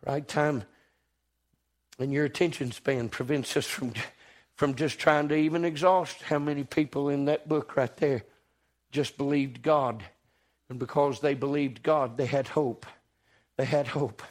right 0.06 0.28
time, 0.28 0.64
And 2.00 2.14
your 2.14 2.26
attention 2.26 2.72
span 2.72 3.10
prevents 3.10 3.56
us 3.58 3.66
from, 3.66 3.94
from 4.56 4.76
just 4.76 5.00
trying 5.00 5.30
to 5.30 5.36
even 5.36 5.66
exhaust 5.66 6.22
how 6.24 6.40
many 6.40 6.64
people 6.64 7.10
in 7.10 7.26
that 7.26 7.50
book 7.50 7.76
right 7.76 7.96
there 7.98 8.24
just 8.92 9.18
believed 9.18 9.62
God. 9.64 10.04
And 10.70 10.78
because 10.80 11.20
they 11.20 11.34
believed 11.34 11.84
God, 11.84 12.18
they 12.18 12.26
had 12.26 12.48
hope. 12.50 12.86
They 13.58 13.66
had 13.66 13.88
hope. 13.88 14.22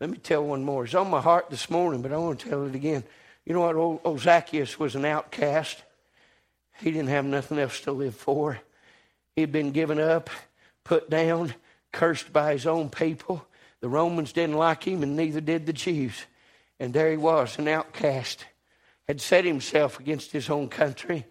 Let 0.00 0.10
me 0.10 0.18
tell 0.18 0.44
one 0.44 0.64
more. 0.64 0.84
It's 0.84 0.94
on 0.94 1.10
my 1.10 1.20
heart 1.20 1.50
this 1.50 1.68
morning, 1.70 2.02
but 2.02 2.12
I 2.12 2.16
want 2.16 2.40
to 2.40 2.48
tell 2.48 2.66
it 2.66 2.74
again. 2.74 3.04
You 3.44 3.54
know 3.54 3.60
what? 3.60 3.76
Old, 3.76 4.00
old 4.04 4.20
Zacchaeus 4.20 4.78
was 4.78 4.94
an 4.94 5.04
outcast. 5.04 5.82
He 6.80 6.90
didn't 6.90 7.08
have 7.08 7.24
nothing 7.24 7.58
else 7.58 7.80
to 7.82 7.92
live 7.92 8.14
for. 8.14 8.58
He'd 9.36 9.52
been 9.52 9.72
given 9.72 10.00
up, 10.00 10.30
put 10.84 11.10
down, 11.10 11.54
cursed 11.92 12.32
by 12.32 12.52
his 12.52 12.66
own 12.66 12.88
people. 12.88 13.46
The 13.80 13.88
Romans 13.88 14.32
didn't 14.32 14.56
like 14.56 14.84
him, 14.84 15.02
and 15.02 15.16
neither 15.16 15.40
did 15.40 15.66
the 15.66 15.72
Jews. 15.72 16.24
And 16.78 16.92
there 16.92 17.10
he 17.10 17.16
was, 17.16 17.58
an 17.58 17.68
outcast, 17.68 18.44
had 19.06 19.20
set 19.20 19.44
himself 19.44 20.00
against 20.00 20.32
his 20.32 20.48
own 20.48 20.68
country. 20.68 21.26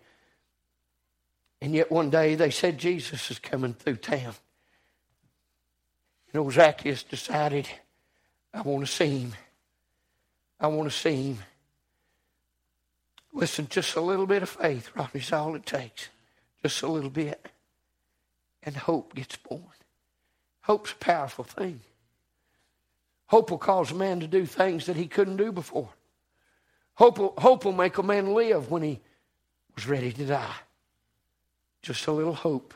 And 1.62 1.73
yet 1.73 1.91
one 1.91 2.09
day 2.09 2.35
they 2.35 2.51
said 2.51 2.77
Jesus 2.77 3.31
is 3.31 3.39
coming 3.39 3.73
through 3.73 3.97
town. 3.97 4.33
You 6.31 6.41
know, 6.41 6.49
Zacchaeus 6.49 7.03
decided, 7.03 7.67
I 8.53 8.62
want 8.62 8.85
to 8.85 8.91
see 8.91 9.19
him. 9.19 9.33
I 10.59 10.67
want 10.67 10.91
to 10.91 10.95
see 10.97 11.31
him. 11.31 11.39
Listen, 13.33 13.67
just 13.69 13.95
a 13.95 14.01
little 14.01 14.25
bit 14.25 14.43
of 14.43 14.49
faith, 14.49 14.91
Rodney's 14.95 15.31
all 15.31 15.55
it 15.55 15.65
takes. 15.65 16.09
Just 16.63 16.81
a 16.81 16.87
little 16.87 17.09
bit. 17.09 17.49
And 18.63 18.75
hope 18.75 19.15
gets 19.15 19.37
born. 19.37 19.63
Hope's 20.61 20.91
a 20.91 20.95
powerful 20.95 21.45
thing. 21.45 21.81
Hope 23.27 23.51
will 23.51 23.59
cause 23.59 23.91
a 23.91 23.95
man 23.95 24.19
to 24.19 24.27
do 24.27 24.45
things 24.45 24.87
that 24.87 24.95
he 24.95 25.07
couldn't 25.07 25.37
do 25.37 25.51
before. 25.51 25.89
Hope 26.95 27.17
will, 27.17 27.33
hope 27.37 27.63
will 27.63 27.71
make 27.71 27.97
a 27.97 28.03
man 28.03 28.33
live 28.33 28.69
when 28.69 28.81
he 28.81 28.99
was 29.75 29.87
ready 29.87 30.11
to 30.11 30.25
die. 30.25 30.55
Just 31.81 32.07
a 32.07 32.11
little 32.11 32.33
hope. 32.33 32.73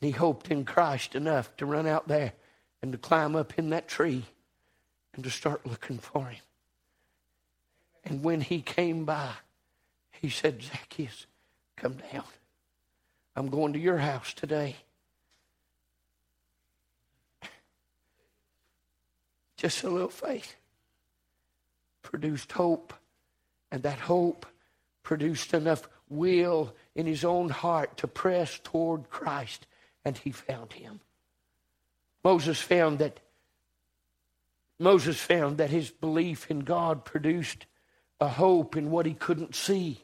And 0.00 0.06
he 0.06 0.12
hoped 0.12 0.50
in 0.50 0.64
Christ 0.64 1.14
enough 1.14 1.56
to 1.56 1.66
run 1.66 1.86
out 1.86 2.06
there 2.06 2.34
and 2.82 2.92
to 2.92 2.98
climb 2.98 3.34
up 3.34 3.58
in 3.58 3.70
that 3.70 3.88
tree 3.88 4.24
and 5.14 5.24
to 5.24 5.30
start 5.30 5.66
looking 5.66 5.98
for 5.98 6.26
him. 6.26 6.40
And 8.04 8.22
when 8.22 8.40
he 8.40 8.60
came 8.60 9.04
by, 9.04 9.30
he 10.10 10.28
said, 10.28 10.62
Zacchaeus, 10.62 11.26
come 11.76 11.98
down. 12.12 12.24
I'm 13.34 13.48
going 13.48 13.72
to 13.72 13.78
your 13.78 13.98
house 13.98 14.34
today. 14.34 14.76
Just 19.56 19.84
a 19.84 19.90
little 19.90 20.08
faith 20.08 20.56
produced 22.02 22.52
hope, 22.52 22.92
and 23.70 23.82
that 23.84 23.98
hope 23.98 24.44
produced 25.02 25.54
enough 25.54 25.88
will 26.08 26.74
in 26.94 27.06
his 27.06 27.24
own 27.24 27.48
heart 27.48 27.96
to 27.98 28.06
press 28.06 28.60
toward 28.62 29.08
Christ, 29.08 29.66
and 30.04 30.18
he 30.18 30.30
found 30.30 30.72
him. 30.72 31.00
Moses 32.22 32.60
found 32.60 32.98
that 32.98 33.20
Moses 34.78 35.18
found 35.20 35.58
that 35.58 35.70
his 35.70 35.90
belief 35.90 36.50
in 36.50 36.60
God 36.60 37.04
produced 37.04 37.66
a 38.22 38.28
hope 38.28 38.76
in 38.76 38.90
what 38.90 39.04
he 39.04 39.14
couldn't 39.14 39.54
see. 39.54 40.00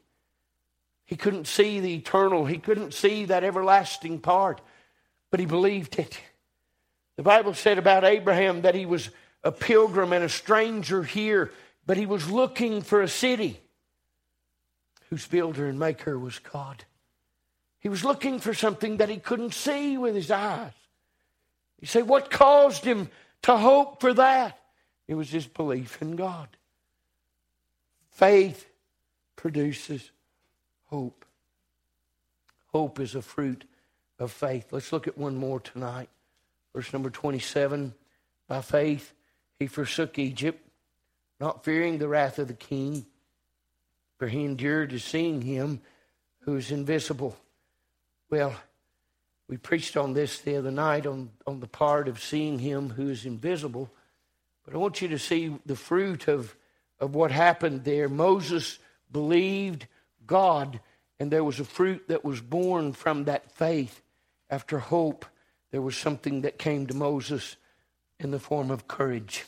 He 1.07 1.17
couldn't 1.17 1.47
see 1.47 1.79
the 1.81 1.95
eternal, 1.95 2.45
he 2.45 2.59
couldn't 2.59 2.93
see 2.93 3.27
that 3.27 3.45
everlasting 3.45 4.19
part, 4.19 4.61
but 5.31 5.41
he 5.41 5.47
believed 5.47 5.99
it. 5.99 6.21
The 7.17 7.23
Bible 7.23 7.55
said 7.55 7.79
about 7.79 8.05
Abraham 8.05 8.63
that 8.63 8.75
he 8.75 8.87
was 8.87 9.09
a 9.45 9.53
pilgrim 9.53 10.13
and 10.13 10.25
a 10.25 10.29
stranger 10.29 11.03
here, 11.03 11.53
but 11.87 11.97
he 11.97 12.07
was 12.07 12.29
looking 12.31 12.83
for 12.83 13.01
a 13.03 13.09
city 13.09 13.61
whose 15.09 15.27
builder 15.27 15.69
and 15.69 15.79
maker 15.79 16.19
was 16.19 16.41
God. 16.41 16.85
He 17.79 17.89
was 17.89 18.05
looking 18.05 18.41
for 18.41 18.53
something 18.53 18.97
that 18.97 19.09
he 19.09 19.19
couldn't 19.19 19.55
see 19.55 19.97
with 19.97 20.17
his 20.17 20.31
eyes. 20.31 20.73
You 21.81 21.87
say, 21.87 22.03
what 22.03 22.31
caused 22.31 22.85
him 22.85 23.09
to 23.43 23.57
hope 23.57 24.01
for 24.01 24.13
that? 24.15 24.59
It 25.07 25.15
was 25.15 25.31
his 25.31 25.47
belief 25.47 26.03
in 26.03 26.17
God. 26.17 26.49
Faith 28.19 28.69
produces 29.37 30.11
hope. 30.87 31.25
Hope 32.73 32.99
is 32.99 33.15
a 33.15 33.23
fruit 33.23 33.65
of 34.19 34.33
faith. 34.33 34.73
Let's 34.73 34.93
look 34.93 35.07
at 35.07 35.17
one 35.17 35.37
more 35.37 35.61
tonight. 35.61 36.09
Verse 36.75 36.93
number 36.93 37.11
27 37.11 37.95
By 38.49 38.61
faith 38.61 39.15
he 39.61 39.69
forsook 39.69 40.19
Egypt, 40.19 40.69
not 41.39 41.63
fearing 41.63 41.99
the 41.99 42.09
wrath 42.09 42.41
of 42.41 42.49
the 42.49 42.55
king, 42.55 43.07
for 44.19 44.27
he 44.27 44.45
endured 44.45 44.91
to 44.91 44.99
seeing 44.99 45.41
him 45.41 45.81
who 46.41 46.57
is 46.57 46.73
invisible. 46.73 47.37
Well, 48.31 48.53
we 49.47 49.59
preached 49.59 49.97
on 49.97 50.15
this 50.15 50.41
the 50.41 50.57
other 50.57 50.73
night 50.73 51.07
on, 51.07 51.31
on 51.47 51.61
the 51.61 51.69
part 51.69 52.09
of 52.09 52.21
seeing 52.21 52.59
him 52.59 52.91
who 52.91 53.11
is 53.11 53.25
invisible. 53.25 53.89
But 54.65 54.75
I 54.75 54.79
want 54.79 55.01
you 55.01 55.07
to 55.07 55.21
see 55.21 55.57
the 55.65 55.77
fruit 55.77 56.27
of 56.27 56.57
of 57.01 57.15
what 57.15 57.31
happened 57.31 57.85
there. 57.85 58.09
Moses 58.09 58.79
believed 59.11 59.87
God, 60.27 60.81
and 61.19 61.31
there 61.31 61.45
was 61.45 61.61
a 61.61 61.65
fruit 61.65 62.09
that 62.09 62.25
was 62.25 62.41
born 62.41 62.93
from 62.93 63.25
that 63.25 63.53
faith. 63.53 64.03
After 64.51 64.79
hope, 64.79 65.27
there 65.71 65.83
was 65.83 65.97
something 65.97 66.43
that 66.43 66.59
came 66.59 66.87
to 66.87 66.95
Moses 66.95 67.57
in 68.19 68.31
the 68.31 68.39
form 68.39 68.71
of 68.71 68.89
courage. 68.89 69.45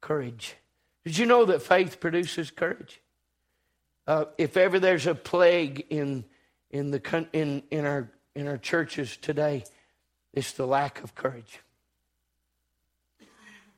Courage. 0.00 0.56
Did 1.04 1.18
you 1.18 1.26
know 1.26 1.44
that 1.46 1.62
faith 1.62 2.00
produces 2.00 2.50
courage? 2.50 3.00
Uh, 4.06 4.24
if 4.38 4.56
ever 4.56 4.80
there's 4.80 5.06
a 5.06 5.14
plague 5.14 5.86
in 5.90 6.24
in 6.70 6.90
the 6.90 7.26
in 7.32 7.62
in 7.70 7.84
our 7.84 8.10
in 8.34 8.48
our 8.48 8.58
churches 8.58 9.16
today, 9.16 9.64
it's 10.32 10.52
the 10.52 10.66
lack 10.66 11.02
of 11.02 11.14
courage. 11.14 11.60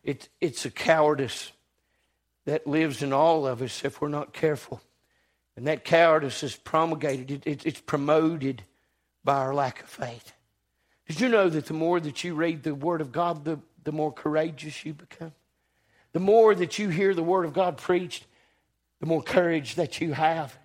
It's 0.03 0.29
it's 0.41 0.65
a 0.65 0.71
cowardice 0.71 1.53
that 2.45 2.67
lives 2.67 3.03
in 3.03 3.13
all 3.13 3.47
of 3.47 3.63
us 3.63 3.85
if 3.85 4.01
we're 4.01 4.09
not 4.09 4.33
careful. 4.33 4.81
And 5.57 5.67
that 5.67 5.85
cowardice 5.85 6.43
is 6.43 6.57
promulgated, 6.57 7.31
it, 7.31 7.47
it, 7.47 7.67
it's 7.67 7.81
promoted 7.81 8.63
by 9.23 9.37
our 9.37 9.55
lack 9.55 9.83
of 9.83 9.89
faith. 9.89 10.33
Did 11.07 11.21
you 11.21 11.29
know 11.29 11.49
that 11.49 11.67
the 11.67 11.75
more 11.75 12.01
that 12.01 12.25
you 12.25 12.35
read 12.35 12.63
the 12.63 12.75
Word 12.75 13.01
of 13.01 13.13
God, 13.13 13.45
the, 13.45 13.59
the 13.85 13.93
more 13.93 14.13
courageous 14.13 14.85
you 14.85 14.95
become? 14.95 15.33
The 16.13 16.21
more 16.21 16.55
that 16.55 16.79
you 16.79 16.89
hear 16.89 17.15
the 17.15 17.23
Word 17.23 17.45
of 17.45 17.53
God 17.53 17.77
preached, 17.77 18.27
the 19.01 19.07
more 19.07 19.23
courage 19.23 19.75
that 19.75 20.01
you 20.01 20.13
have. 20.13 20.57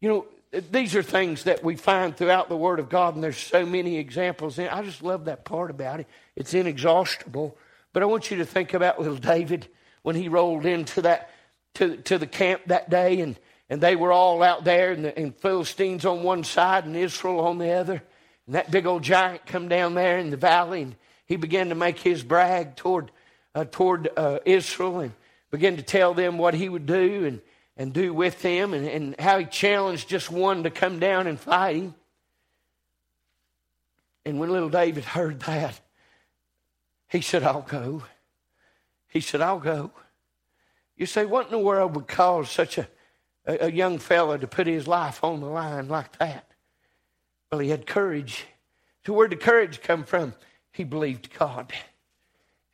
You 0.00 0.08
know, 0.08 0.26
these 0.70 0.94
are 0.94 1.02
things 1.02 1.44
that 1.44 1.64
we 1.64 1.76
find 1.76 2.16
throughout 2.16 2.48
the 2.48 2.56
Word 2.56 2.78
of 2.78 2.88
God, 2.88 3.14
and 3.14 3.24
there's 3.24 3.36
so 3.36 3.66
many 3.66 3.96
examples. 3.96 4.58
I 4.58 4.82
just 4.82 5.02
love 5.02 5.24
that 5.24 5.44
part 5.44 5.70
about 5.70 6.00
it. 6.00 6.06
It's 6.36 6.54
inexhaustible. 6.54 7.56
But 7.92 8.02
I 8.02 8.06
want 8.06 8.30
you 8.30 8.36
to 8.38 8.44
think 8.44 8.74
about 8.74 9.00
little 9.00 9.16
David 9.16 9.68
when 10.06 10.14
he 10.14 10.28
rolled 10.28 10.64
into 10.64 11.02
that 11.02 11.30
to, 11.74 11.96
to 11.96 12.16
the 12.16 12.28
camp 12.28 12.62
that 12.66 12.88
day 12.88 13.20
and, 13.20 13.36
and 13.68 13.80
they 13.80 13.96
were 13.96 14.12
all 14.12 14.40
out 14.40 14.62
there 14.62 14.92
and, 14.92 15.04
the, 15.04 15.18
and 15.18 15.34
Philistines 15.34 16.06
on 16.06 16.22
one 16.22 16.44
side 16.44 16.84
and 16.84 16.94
Israel 16.94 17.40
on 17.40 17.58
the 17.58 17.72
other. 17.72 18.00
And 18.46 18.54
that 18.54 18.70
big 18.70 18.86
old 18.86 19.02
giant 19.02 19.46
come 19.46 19.66
down 19.66 19.94
there 19.94 20.18
in 20.18 20.30
the 20.30 20.36
valley 20.36 20.82
and 20.82 20.94
he 21.26 21.34
began 21.34 21.70
to 21.70 21.74
make 21.74 21.98
his 21.98 22.22
brag 22.22 22.76
toward, 22.76 23.10
uh, 23.52 23.64
toward 23.68 24.08
uh, 24.16 24.38
Israel 24.44 25.00
and 25.00 25.12
began 25.50 25.74
to 25.74 25.82
tell 25.82 26.14
them 26.14 26.38
what 26.38 26.54
he 26.54 26.68
would 26.68 26.86
do 26.86 27.24
and, 27.24 27.40
and 27.76 27.92
do 27.92 28.14
with 28.14 28.40
them 28.42 28.74
and, 28.74 28.86
and 28.86 29.18
how 29.18 29.40
he 29.40 29.44
challenged 29.44 30.08
just 30.08 30.30
one 30.30 30.62
to 30.62 30.70
come 30.70 31.00
down 31.00 31.26
and 31.26 31.40
fight 31.40 31.74
him. 31.74 31.94
And 34.24 34.38
when 34.38 34.50
little 34.50 34.70
David 34.70 35.02
heard 35.02 35.40
that, 35.40 35.80
he 37.08 37.22
said, 37.22 37.42
I'll 37.42 37.62
go. 37.62 38.04
He 39.16 39.22
said, 39.22 39.40
I'll 39.40 39.60
go. 39.60 39.92
You 40.94 41.06
say, 41.06 41.24
what 41.24 41.46
in 41.46 41.50
the 41.50 41.58
world 41.58 41.96
would 41.96 42.06
cause 42.06 42.50
such 42.50 42.76
a, 42.76 42.86
a, 43.46 43.64
a 43.64 43.72
young 43.72 43.98
fellow 43.98 44.36
to 44.36 44.46
put 44.46 44.66
his 44.66 44.86
life 44.86 45.24
on 45.24 45.40
the 45.40 45.46
line 45.46 45.88
like 45.88 46.18
that? 46.18 46.50
Well, 47.50 47.62
he 47.62 47.70
had 47.70 47.86
courage. 47.86 48.44
So 49.06 49.14
where 49.14 49.26
did 49.26 49.40
courage 49.40 49.80
come 49.80 50.04
from? 50.04 50.34
He 50.70 50.84
believed 50.84 51.32
God. 51.32 51.72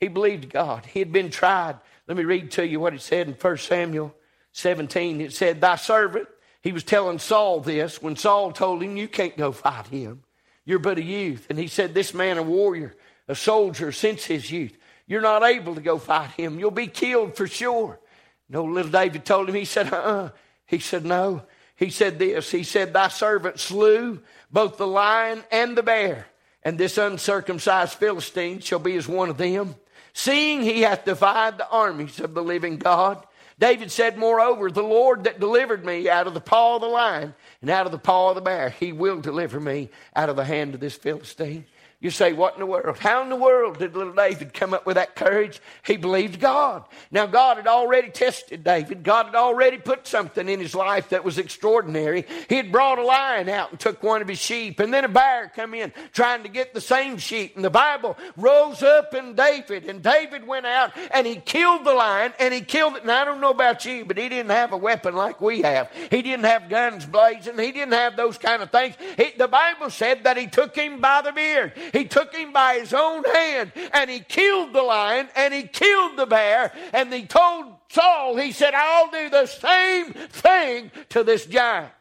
He 0.01 0.09
believed 0.09 0.51
God. 0.51 0.85
He 0.85 0.99
had 0.99 1.13
been 1.13 1.31
tried. 1.31 1.77
Let 2.09 2.17
me 2.17 2.25
read 2.25 2.51
to 2.53 2.67
you 2.67 2.81
what 2.81 2.95
it 2.95 3.03
said 3.03 3.29
in 3.29 3.35
1 3.35 3.57
Samuel 3.59 4.13
17. 4.51 5.21
It 5.21 5.33
said, 5.33 5.61
Thy 5.61 5.77
servant, 5.77 6.27
he 6.61 6.73
was 6.73 6.83
telling 6.83 7.21
Saul 7.21 7.61
this 7.61 8.03
when 8.03 8.17
Saul 8.17 8.51
told 8.51 8.83
him, 8.83 8.97
You 8.97 9.07
can't 9.07 9.37
go 9.37 9.53
fight 9.53 9.87
him. 9.87 10.25
You're 10.65 10.81
but 10.81 10.99
a 10.99 11.05
youth. 11.05 11.47
And 11.51 11.57
he 11.57 11.69
said, 11.69 11.95
This 11.95 12.13
man, 12.13 12.37
a 12.37 12.43
warrior, 12.43 12.97
a 13.29 13.37
soldier 13.37 13.93
since 13.93 14.25
his 14.25 14.51
youth. 14.51 14.77
You're 15.13 15.21
not 15.21 15.43
able 15.43 15.75
to 15.75 15.83
go 15.83 15.99
fight 15.99 16.31
him. 16.31 16.59
You'll 16.59 16.71
be 16.71 16.87
killed 16.87 17.37
for 17.37 17.47
sure. 17.47 18.01
No, 18.49 18.65
little 18.65 18.91
David 18.91 19.27
told 19.27 19.47
him, 19.47 19.55
he 19.55 19.67
said, 19.67 19.93
uh 19.93 19.97
uh 19.97 20.31
He 20.65 20.79
said, 20.79 21.05
No. 21.05 21.43
He 21.77 21.91
said 21.91 22.19
this 22.19 22.51
He 22.51 22.63
said, 22.63 22.95
Thy 22.95 23.09
servant 23.09 23.61
slew 23.61 24.23
both 24.51 24.79
the 24.79 24.87
lion 24.87 25.45
and 25.53 25.77
the 25.77 25.83
bear, 25.83 26.29
and 26.63 26.79
this 26.79 26.97
uncircumcised 26.97 27.99
Philistine 27.99 28.61
shall 28.61 28.79
be 28.79 28.97
as 28.97 29.07
one 29.07 29.29
of 29.29 29.37
them. 29.37 29.75
seeing 30.15 30.63
he 30.63 30.81
hath 30.81 31.05
defied 31.05 31.59
the 31.59 31.69
armies 31.69 32.19
of 32.19 32.33
the 32.33 32.43
living 32.43 32.79
God. 32.79 33.23
David 33.59 33.91
said, 33.91 34.17
Moreover, 34.17 34.71
the 34.71 34.83
Lord 34.83 35.25
that 35.25 35.39
delivered 35.39 35.85
me 35.85 36.09
out 36.09 36.27
of 36.27 36.33
the 36.33 36.41
paw 36.41 36.77
of 36.77 36.81
the 36.81 36.89
lion 36.89 37.35
and 37.61 37.69
out 37.69 37.85
of 37.85 37.93
the 37.93 37.99
paw 37.99 38.31
of 38.31 38.37
the 38.37 38.41
bear, 38.41 38.71
he 38.71 38.93
will 38.93 39.21
deliver 39.21 39.61
me 39.61 39.91
out 40.17 40.31
of 40.31 40.37
the 40.37 40.45
hand 40.47 40.73
of 40.73 40.81
this 40.81 40.97
Philistine. 40.97 41.67
You 42.03 42.11
say, 42.11 42.33
What 42.33 42.55
in 42.55 42.61
the 42.61 42.67
world? 42.67 42.99
How 42.99 43.23
in 43.23 43.29
the 43.29 43.37
world 43.37 43.79
did 43.79 43.95
little 43.95 44.13
David 44.13 44.53
come 44.53 44.75
up 44.75 44.85
with 44.85 44.97
that 44.97 45.15
courage? 45.15 45.61
He 45.85 45.97
believed 45.97 46.41
God. 46.41 46.85
Now, 47.13 47.27
God 47.27 47.59
had 47.59 47.69
already 47.69 48.11
tested 48.11 48.65
David. 48.65 49.05
God 49.05 49.27
had 49.27 49.37
already 49.37 49.79
put 49.79 50.09
something 50.09 50.49
in 50.49 50.59
his 50.59 50.75
life 50.75 51.11
that 51.11 51.25
was 51.25 51.39
extraordinary. 51.39 52.27
He 52.49 52.57
had 52.57 52.73
brought 52.73 52.99
a 52.99 53.05
lion 53.05 53.49
out 53.49 53.71
and 53.71 53.79
took 53.79 54.03
one 54.03 54.21
of 54.21 54.27
his 54.27 54.41
sheep, 54.41 54.81
and 54.81 54.93
then 54.93 55.05
a 55.05 55.09
bear 55.09 55.53
come 55.55 55.75
in 55.75 55.93
trying 56.13 56.43
to 56.43 56.49
get 56.49 56.75
the 56.75 56.81
same 56.81 57.19
sheep. 57.19 57.55
And 57.55 57.65
the 57.65 57.71
Bible 57.71 58.19
rose 58.37 58.83
up 58.83 59.15
in 59.15 59.37
David, 59.37 59.89
and 59.89 60.03
David 60.03 60.45
went 60.45 60.67
out 60.67 60.91
and 61.13 61.25
he 61.25 61.37
killed 61.37 61.85
the 61.85 61.95
lion, 61.95 62.33
and 62.41 62.53
he 62.53 62.63
killed 62.63 62.97
it. 62.97 63.03
And 63.03 63.13
I 63.13 63.25
don't 63.25 63.41
know 63.41 63.51
about 63.51 63.85
you, 63.85 64.05
but 64.05 64.19
he 64.19 64.29
didn't 64.29 64.51
have 64.51 64.73
a 64.73 64.77
weapon 64.77 65.15
like 65.15 65.41
we 65.41 65.63
have. 65.63 65.89
He 66.11 66.21
didn't 66.21 66.47
have 66.47 66.69
guns 66.69 67.07
blazing. 67.07 67.57
He 67.61 67.71
didn't 67.71 67.93
have 67.93 68.17
those 68.17 68.39
kind 68.39 68.61
of 68.61 68.73
things. 68.73 68.97
He, 69.17 69.35
the 69.39 69.47
Bible 69.47 69.89
said 69.89 70.25
that 70.25 70.37
he 70.37 70.49
took 70.49 70.75
him 70.75 71.01
by 71.01 71.23
the 71.23 71.31
beard. 71.31 71.75
He 71.93 72.07
took 72.07 72.35
him 72.35 72.53
by 72.53 72.79
his 72.79 72.95
own 72.95 73.23
hand 73.23 73.73
and 73.93 74.11
he 74.11 74.21
killed 74.21 74.73
the 74.73 74.83
lion 74.83 75.29
and 75.37 75.53
he 75.53 75.65
killed 75.65 76.17
the 76.17 76.27
bear. 76.27 76.73
And 76.95 77.13
he 77.13 77.27
told 77.27 77.67
Saul, 77.91 78.37
he 78.37 78.51
said, 78.53 78.73
I'll 78.75 79.11
do 79.11 79.29
the 79.29 79.47
same 79.47 80.13
thing 80.13 80.91
to 81.11 81.23
this 81.23 81.45
giant. 81.45 81.93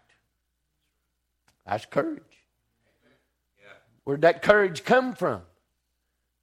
That's 1.66 1.86
courage. 1.86 2.24
Where'd 4.06 4.22
that 4.22 4.42
courage 4.42 4.84
come 4.84 5.14
from? 5.14 5.42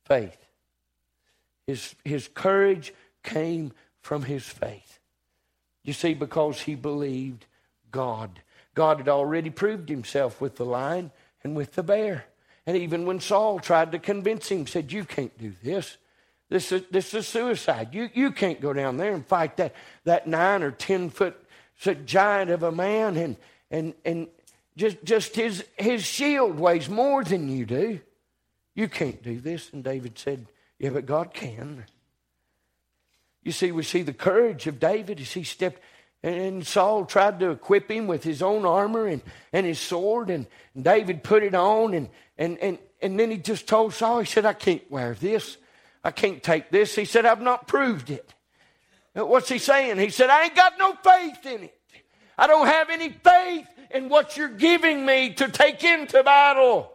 Faith. 0.05 0.39
His, 1.67 1.95
his 2.05 2.29
courage 2.29 2.95
came 3.23 3.73
from 4.01 4.23
his 4.23 4.45
faith. 4.45 5.01
You 5.85 5.93
see, 5.93 6.15
because 6.15 6.61
he 6.61 6.75
believed 6.75 7.47
God. 7.91 8.41
God 8.75 8.99
had 8.99 9.09
already 9.09 9.51
proved 9.51 9.89
himself 9.89 10.41
with 10.41 10.57
the 10.57 10.65
lion 10.65 11.11
and 11.43 11.57
with 11.57 11.75
the 11.75 11.83
bear. 11.83 12.27
And 12.69 12.77
even 12.77 13.07
when 13.07 13.19
Saul 13.19 13.61
tried 13.61 13.93
to 13.93 13.99
convince 13.99 14.51
him, 14.51 14.67
said, 14.67 14.93
You 14.93 15.03
can't 15.03 15.37
do 15.39 15.55
this. 15.63 15.97
This 16.51 16.71
is, 16.71 16.83
this 16.91 17.15
is 17.15 17.27
suicide. 17.27 17.95
You, 17.95 18.11
you 18.13 18.31
can't 18.31 18.61
go 18.61 18.75
down 18.75 18.99
there 18.99 19.15
and 19.15 19.27
fight 19.27 19.57
that, 19.57 19.75
that 20.05 20.27
nine 20.27 20.63
or 20.63 20.71
ten 20.71 21.09
foot 21.09 21.35
giant 22.05 22.51
of 22.51 22.63
a 22.63 22.71
man 22.71 23.17
and, 23.17 23.37
and, 23.71 23.95
and 24.05 24.29
just, 24.77 25.03
just 25.03 25.35
his, 25.35 25.65
his 25.79 26.05
shield 26.05 26.59
weighs 26.59 26.91
more 26.91 27.25
than 27.25 27.49
you 27.49 27.65
do. 27.65 28.01
You 28.75 28.87
can't 28.87 29.23
do 29.23 29.41
this. 29.41 29.73
And 29.73 29.83
David 29.83 30.19
said, 30.19 30.45
Yeah, 30.79 30.91
but 30.91 31.07
God 31.07 31.33
can. 31.33 31.87
You 33.45 33.53
see, 33.53 33.73
we 33.73 33.83
see 33.83 34.03
the 34.03 34.13
courage 34.13 34.67
of 34.67 34.79
David 34.79 35.21
as 35.21 35.33
he 35.33 35.43
stepped 35.43 35.81
and 36.23 36.67
Saul 36.67 37.05
tried 37.05 37.39
to 37.41 37.51
equip 37.51 37.91
him 37.91 38.09
with 38.09 38.25
his 38.25 38.43
own 38.43 38.67
armor 38.67 39.07
and, 39.07 39.23
and 39.53 39.65
his 39.65 39.79
sword, 39.79 40.31
and 40.31 40.47
David 40.81 41.23
put 41.23 41.45
it 41.45 41.55
on, 41.55 41.95
and, 41.95 42.09
and, 42.39 42.59
and, 42.59 42.79
and 43.03 43.19
then 43.19 43.31
he 43.31 43.37
just 43.37 43.67
told 43.67 43.93
Saul, 43.93 44.21
he 44.21 44.27
said, 44.27 44.47
I 44.47 44.53
can't 44.53 44.89
wear 44.91 45.15
this. 45.15 45.57
I 46.05 46.11
can't 46.11 46.43
take 46.43 46.71
this. 46.71 46.95
He 46.95 47.05
said, 47.05 47.27
I've 47.27 47.43
not 47.43 47.67
proved 47.67 48.11
it. 48.11 48.33
Uh, 49.19 49.27
what's 49.27 49.49
he 49.49 49.59
saying? 49.59 49.99
He 49.99 50.11
said, 50.11 50.31
I 50.31 50.45
ain't 50.45 50.55
got 50.55 50.79
no 50.79 50.95
faith 50.95 51.45
in 51.45 51.65
it. 51.65 51.79
I 52.39 52.47
don't 52.47 52.67
have 52.67 52.89
any 52.89 53.11
faith 53.11 53.67
in 53.91 54.09
what 54.09 54.37
you're 54.37 54.49
giving 54.49 55.05
me 55.05 55.35
to 55.35 55.49
take 55.49 55.83
into 55.83 56.23
battle. 56.23 56.93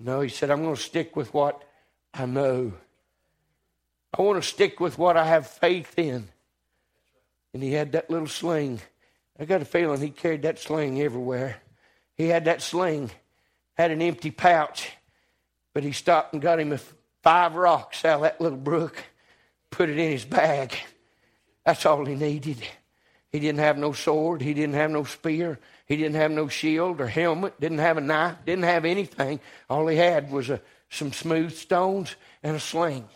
No, 0.00 0.20
he 0.20 0.28
said, 0.28 0.50
I'm 0.50 0.62
going 0.62 0.74
to 0.74 0.80
stick 0.80 1.14
with 1.14 1.32
what 1.32 1.62
I 2.12 2.26
know. 2.26 2.72
I 4.12 4.20
want 4.20 4.42
to 4.42 4.48
stick 4.48 4.80
with 4.80 4.98
what 4.98 5.16
I 5.16 5.24
have 5.24 5.46
faith 5.46 5.96
in 5.96 6.28
and 7.54 7.62
he 7.62 7.72
had 7.72 7.92
that 7.92 8.10
little 8.10 8.26
sling. 8.26 8.80
I 9.38 9.44
got 9.44 9.62
a 9.62 9.66
feeling 9.66 10.00
he 10.00 10.10
carried 10.10 10.42
that 10.42 10.58
sling 10.58 11.00
everywhere. 11.00 11.56
He 12.14 12.28
had 12.28 12.44
that 12.46 12.62
sling, 12.62 13.10
had 13.74 13.90
an 13.90 14.02
empty 14.02 14.30
pouch, 14.30 14.90
but 15.74 15.84
he 15.84 15.92
stopped 15.92 16.32
and 16.32 16.42
got 16.42 16.60
him 16.60 16.78
five 17.22 17.54
rocks 17.54 18.04
out 18.04 18.16
of 18.16 18.22
that 18.22 18.40
little 18.40 18.58
brook, 18.58 19.02
put 19.70 19.88
it 19.88 19.98
in 19.98 20.10
his 20.10 20.24
bag. 20.24 20.76
That's 21.64 21.86
all 21.86 22.04
he 22.04 22.14
needed. 22.14 22.58
He 23.30 23.40
didn't 23.40 23.60
have 23.60 23.78
no 23.78 23.92
sword. 23.92 24.42
He 24.42 24.52
didn't 24.52 24.74
have 24.74 24.90
no 24.90 25.04
spear. 25.04 25.58
He 25.86 25.96
didn't 25.96 26.16
have 26.16 26.30
no 26.30 26.48
shield 26.48 27.00
or 27.00 27.06
helmet. 27.06 27.58
Didn't 27.60 27.78
have 27.78 27.96
a 27.96 28.02
knife. 28.02 28.36
Didn't 28.44 28.64
have 28.64 28.84
anything. 28.84 29.40
All 29.70 29.86
he 29.86 29.96
had 29.96 30.30
was 30.30 30.50
a, 30.50 30.60
some 30.90 31.12
smooth 31.12 31.54
stones 31.54 32.14
and 32.42 32.56
a 32.56 32.60
sling. 32.60 33.08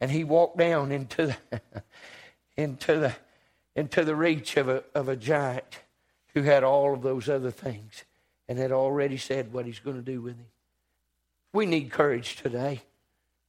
And 0.00 0.10
he 0.10 0.22
walked 0.22 0.58
down 0.58 0.92
into 0.92 1.26
the, 1.50 1.60
into 2.56 2.98
the 2.98 3.14
into 3.78 4.04
the 4.04 4.16
reach 4.16 4.56
of 4.56 4.68
a, 4.68 4.82
of 4.92 5.08
a 5.08 5.14
giant 5.14 5.78
who 6.34 6.42
had 6.42 6.64
all 6.64 6.94
of 6.94 7.02
those 7.02 7.28
other 7.28 7.52
things 7.52 8.02
and 8.48 8.58
had 8.58 8.72
already 8.72 9.16
said 9.16 9.52
what 9.52 9.66
he's 9.66 9.78
going 9.78 9.96
to 9.96 10.02
do 10.02 10.20
with 10.20 10.36
him. 10.36 10.46
We 11.52 11.66
need 11.66 11.90
courage 11.90 12.36
today. 12.36 12.82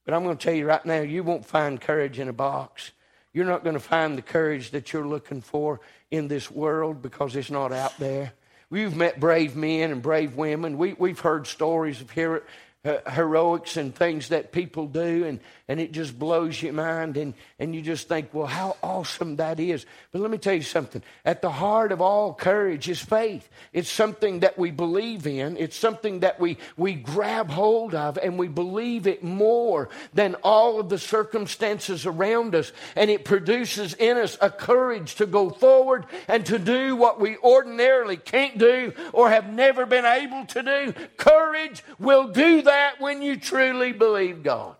But 0.04 0.14
I'm 0.14 0.24
going 0.24 0.36
to 0.36 0.44
tell 0.44 0.54
you 0.54 0.66
right 0.66 0.84
now, 0.84 1.00
you 1.00 1.22
won't 1.22 1.46
find 1.46 1.80
courage 1.80 2.18
in 2.18 2.28
a 2.28 2.32
box. 2.32 2.92
You're 3.32 3.46
not 3.46 3.62
going 3.62 3.74
to 3.74 3.80
find 3.80 4.18
the 4.18 4.22
courage 4.22 4.70
that 4.72 4.92
you're 4.92 5.06
looking 5.06 5.40
for 5.40 5.80
in 6.10 6.28
this 6.28 6.50
world 6.50 7.02
because 7.02 7.36
it's 7.36 7.50
not 7.50 7.72
out 7.72 7.96
there. 7.98 8.32
We've 8.70 8.94
met 8.94 9.20
brave 9.20 9.56
men 9.56 9.92
and 9.92 10.02
brave 10.02 10.36
women. 10.36 10.78
We, 10.78 10.94
we've 10.94 11.18
heard 11.18 11.46
stories 11.46 12.00
of 12.00 12.10
hero, 12.10 12.42
heroics 12.82 13.76
and 13.76 13.94
things 13.94 14.30
that 14.30 14.52
people 14.52 14.86
do, 14.86 15.26
and, 15.26 15.38
and 15.68 15.78
it 15.78 15.92
just 15.92 16.18
blows 16.18 16.62
your 16.62 16.72
mind, 16.72 17.18
and, 17.18 17.34
and 17.58 17.74
you 17.74 17.82
just 17.82 18.08
think, 18.08 18.32
well, 18.32 18.46
how 18.46 18.74
awesome 18.82 19.36
that 19.36 19.60
is. 19.60 19.84
But 20.12 20.22
let 20.22 20.30
me 20.30 20.38
tell 20.38 20.54
you 20.54 20.62
something. 20.62 21.02
At 21.22 21.42
the 21.42 21.50
heart 21.50 21.92
of 21.92 22.00
all 22.00 22.32
courage 22.32 22.88
is 22.88 22.98
faith. 22.98 23.50
It's 23.74 23.90
something 23.90 24.40
that 24.40 24.58
we 24.58 24.70
believe 24.70 25.26
in, 25.26 25.58
it's 25.58 25.76
something 25.76 26.20
that 26.20 26.40
we, 26.40 26.56
we 26.78 26.94
grab 26.94 27.50
hold 27.50 27.94
of, 27.94 28.16
and 28.16 28.38
we 28.38 28.48
believe 28.48 29.06
it 29.06 29.22
more 29.22 29.90
than 30.14 30.34
all 30.36 30.80
of 30.80 30.88
the 30.88 30.98
circumstances 30.98 32.06
around 32.06 32.54
us, 32.54 32.72
and 32.96 33.10
it 33.10 33.26
produces 33.26 33.92
in 33.92 34.16
us 34.16 34.38
a 34.40 34.48
courage 34.48 35.16
to 35.16 35.26
go 35.26 35.50
forward 35.50 36.06
and 36.28 36.46
to 36.46 36.58
do 36.58 36.96
what 36.96 37.20
we 37.20 37.36
ordinarily 37.38 38.16
can't 38.16 38.56
do 38.56 38.94
or 39.12 39.28
have 39.28 39.52
never 39.52 39.84
been 39.84 40.06
able 40.06 40.46
to 40.46 40.62
do. 40.62 40.94
Courage 41.18 41.84
will 41.98 42.28
do 42.28 42.62
that 42.62 42.69
that 42.70 43.00
when 43.00 43.20
you 43.20 43.36
truly 43.36 43.92
believe 43.92 44.44
God. 44.44 44.76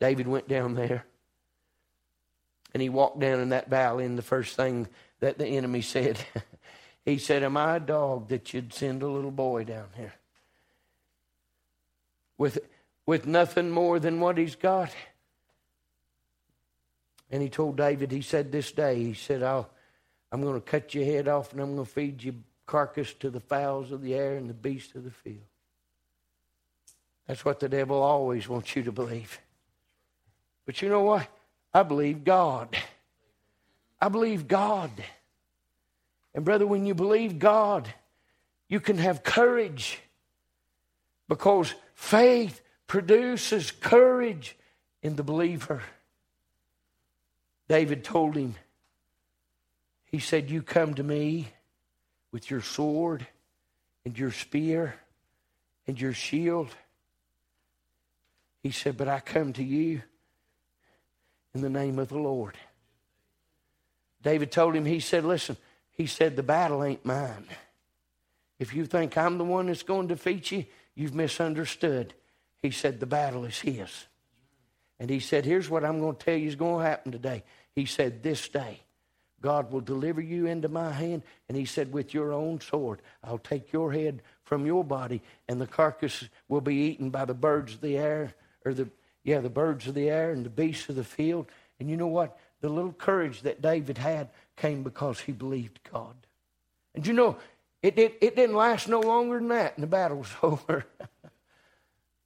David 0.00 0.26
went 0.26 0.48
down 0.48 0.74
there 0.74 1.04
and 2.74 2.82
he 2.82 2.88
walked 2.88 3.20
down 3.20 3.38
in 3.40 3.50
that 3.50 3.70
valley, 3.70 4.04
and 4.04 4.18
the 4.18 4.22
first 4.22 4.56
thing 4.56 4.88
that 5.20 5.38
the 5.38 5.46
enemy 5.46 5.82
said, 5.82 6.18
he 7.04 7.18
said, 7.18 7.44
Am 7.44 7.56
I 7.56 7.76
a 7.76 7.80
dog 7.80 8.28
that 8.28 8.52
you'd 8.52 8.72
send 8.72 9.02
a 9.02 9.08
little 9.08 9.30
boy 9.30 9.64
down 9.64 9.86
here? 9.96 10.14
With, 12.38 12.58
with 13.06 13.26
nothing 13.26 13.70
more 13.70 14.00
than 14.00 14.18
what 14.18 14.36
he's 14.36 14.56
got. 14.56 14.90
And 17.30 17.40
he 17.40 17.48
told 17.48 17.76
David, 17.76 18.10
he 18.10 18.22
said, 18.22 18.50
This 18.50 18.72
day, 18.72 19.02
he 19.02 19.14
said, 19.14 19.42
I'll, 19.42 19.70
I'm 20.32 20.42
going 20.42 20.54
to 20.54 20.60
cut 20.60 20.94
your 20.94 21.04
head 21.04 21.28
off 21.28 21.52
and 21.52 21.60
I'm 21.60 21.74
going 21.74 21.86
to 21.86 21.92
feed 21.92 22.22
your 22.24 22.34
carcass 22.66 23.12
to 23.14 23.30
the 23.30 23.40
fowls 23.40 23.92
of 23.92 24.02
the 24.02 24.14
air 24.14 24.36
and 24.36 24.48
the 24.48 24.54
beasts 24.54 24.94
of 24.94 25.04
the 25.04 25.10
field. 25.10 25.49
That's 27.30 27.44
what 27.44 27.60
the 27.60 27.68
devil 27.68 28.02
always 28.02 28.48
wants 28.48 28.74
you 28.74 28.82
to 28.82 28.90
believe. 28.90 29.38
But 30.66 30.82
you 30.82 30.88
know 30.88 31.04
what? 31.04 31.28
I 31.72 31.84
believe 31.84 32.24
God. 32.24 32.76
I 34.00 34.08
believe 34.08 34.48
God. 34.48 34.90
And, 36.34 36.44
brother, 36.44 36.66
when 36.66 36.86
you 36.86 36.94
believe 36.96 37.38
God, 37.38 37.88
you 38.68 38.80
can 38.80 38.98
have 38.98 39.22
courage 39.22 40.00
because 41.28 41.72
faith 41.94 42.60
produces 42.88 43.70
courage 43.70 44.56
in 45.00 45.14
the 45.14 45.22
believer. 45.22 45.84
David 47.68 48.02
told 48.02 48.34
him, 48.34 48.56
he 50.06 50.18
said, 50.18 50.50
You 50.50 50.62
come 50.62 50.94
to 50.94 51.04
me 51.04 51.46
with 52.32 52.50
your 52.50 52.62
sword 52.62 53.24
and 54.04 54.18
your 54.18 54.32
spear 54.32 54.96
and 55.86 56.00
your 56.00 56.12
shield. 56.12 56.74
He 58.62 58.70
said, 58.70 58.96
But 58.96 59.08
I 59.08 59.20
come 59.20 59.52
to 59.54 59.64
you 59.64 60.02
in 61.54 61.62
the 61.62 61.70
name 61.70 61.98
of 61.98 62.08
the 62.08 62.18
Lord. 62.18 62.56
David 64.22 64.52
told 64.52 64.76
him, 64.76 64.84
He 64.84 65.00
said, 65.00 65.24
Listen, 65.24 65.56
he 65.92 66.06
said, 66.06 66.36
The 66.36 66.42
battle 66.42 66.84
ain't 66.84 67.04
mine. 67.04 67.46
If 68.58 68.74
you 68.74 68.84
think 68.84 69.16
I'm 69.16 69.38
the 69.38 69.44
one 69.44 69.66
that's 69.66 69.82
going 69.82 70.08
to 70.08 70.14
defeat 70.14 70.52
you, 70.52 70.66
you've 70.94 71.14
misunderstood. 71.14 72.14
He 72.62 72.70
said, 72.70 73.00
The 73.00 73.06
battle 73.06 73.44
is 73.44 73.58
His. 73.58 74.06
And 74.98 75.08
he 75.08 75.18
said, 75.18 75.46
Here's 75.46 75.70
what 75.70 75.84
I'm 75.84 75.98
going 75.98 76.16
to 76.16 76.24
tell 76.24 76.36
you 76.36 76.46
is 76.46 76.56
going 76.56 76.82
to 76.82 76.88
happen 76.88 77.10
today. 77.10 77.42
He 77.74 77.86
said, 77.86 78.22
This 78.22 78.46
day, 78.48 78.80
God 79.40 79.72
will 79.72 79.80
deliver 79.80 80.20
you 80.20 80.46
into 80.46 80.68
my 80.68 80.92
hand. 80.92 81.22
And 81.48 81.56
he 81.56 81.64
said, 81.64 81.92
With 81.92 82.12
your 82.12 82.34
own 82.34 82.60
sword, 82.60 83.00
I'll 83.24 83.38
take 83.38 83.72
your 83.72 83.92
head 83.92 84.20
from 84.44 84.66
your 84.66 84.84
body, 84.84 85.22
and 85.48 85.60
the 85.60 85.66
carcass 85.66 86.28
will 86.48 86.60
be 86.60 86.74
eaten 86.74 87.08
by 87.08 87.24
the 87.24 87.34
birds 87.34 87.74
of 87.74 87.80
the 87.80 87.96
air 87.96 88.34
or 88.64 88.74
the 88.74 88.88
yeah, 89.22 89.40
the 89.40 89.50
birds 89.50 89.86
of 89.86 89.94
the 89.94 90.08
air 90.08 90.32
and 90.32 90.44
the 90.44 90.50
beasts 90.50 90.88
of 90.88 90.96
the 90.96 91.04
field. 91.04 91.46
And 91.78 91.90
you 91.90 91.96
know 91.96 92.06
what? 92.06 92.38
The 92.60 92.68
little 92.68 92.92
courage 92.92 93.42
that 93.42 93.62
David 93.62 93.98
had 93.98 94.28
came 94.56 94.82
because 94.82 95.20
he 95.20 95.32
believed 95.32 95.80
God. 95.92 96.14
And 96.94 97.06
you 97.06 97.12
know, 97.12 97.36
it, 97.82 97.98
it, 97.98 98.18
it 98.20 98.36
didn't 98.36 98.56
last 98.56 98.88
no 98.88 99.00
longer 99.00 99.38
than 99.38 99.48
that, 99.48 99.74
and 99.76 99.82
the 99.82 99.86
battle 99.88 100.18
was 100.18 100.34
over. 100.42 100.84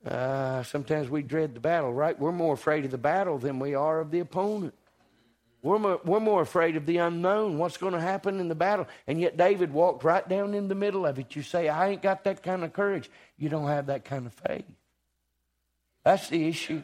uh, 0.07 0.63
sometimes 0.65 1.09
we 1.09 1.23
dread 1.23 1.55
the 1.55 1.61
battle, 1.61 1.93
right? 1.93 2.19
We're 2.19 2.33
more 2.33 2.55
afraid 2.55 2.85
of 2.85 2.91
the 2.91 2.99
battle 2.99 3.39
than 3.39 3.59
we 3.59 3.75
are 3.75 4.01
of 4.01 4.11
the 4.11 4.21
opponent. 4.21 4.75
We're 5.63 5.79
more, 5.79 6.01
we're 6.05 6.21
more 6.21 6.43
afraid 6.43 6.77
of 6.77 6.85
the 6.85 6.99
unknown, 6.99 7.57
what's 7.57 7.79
going 7.79 7.95
to 7.95 8.01
happen 8.01 8.39
in 8.39 8.49
the 8.49 8.55
battle. 8.55 8.87
And 9.07 9.19
yet 9.19 9.39
David 9.39 9.73
walked 9.73 10.05
right 10.05 10.29
down 10.29 10.53
in 10.53 10.69
the 10.69 10.75
middle 10.75 11.07
of 11.07 11.19
it. 11.19 11.35
You 11.35 11.43
say, 11.43 11.71
I 11.71 11.89
ain't 11.89 12.03
got 12.03 12.25
that 12.25 12.43
kind 12.43 12.65
of 12.65 12.75
courage. 12.75 13.11
You 13.39 13.49
don't 13.49 13.69
have 13.69 13.87
that 13.87 14.05
kind 14.05 14.27
of 14.27 14.35
faith. 14.35 14.67
That's 16.05 16.29
the 16.29 16.47
issue. 16.47 16.83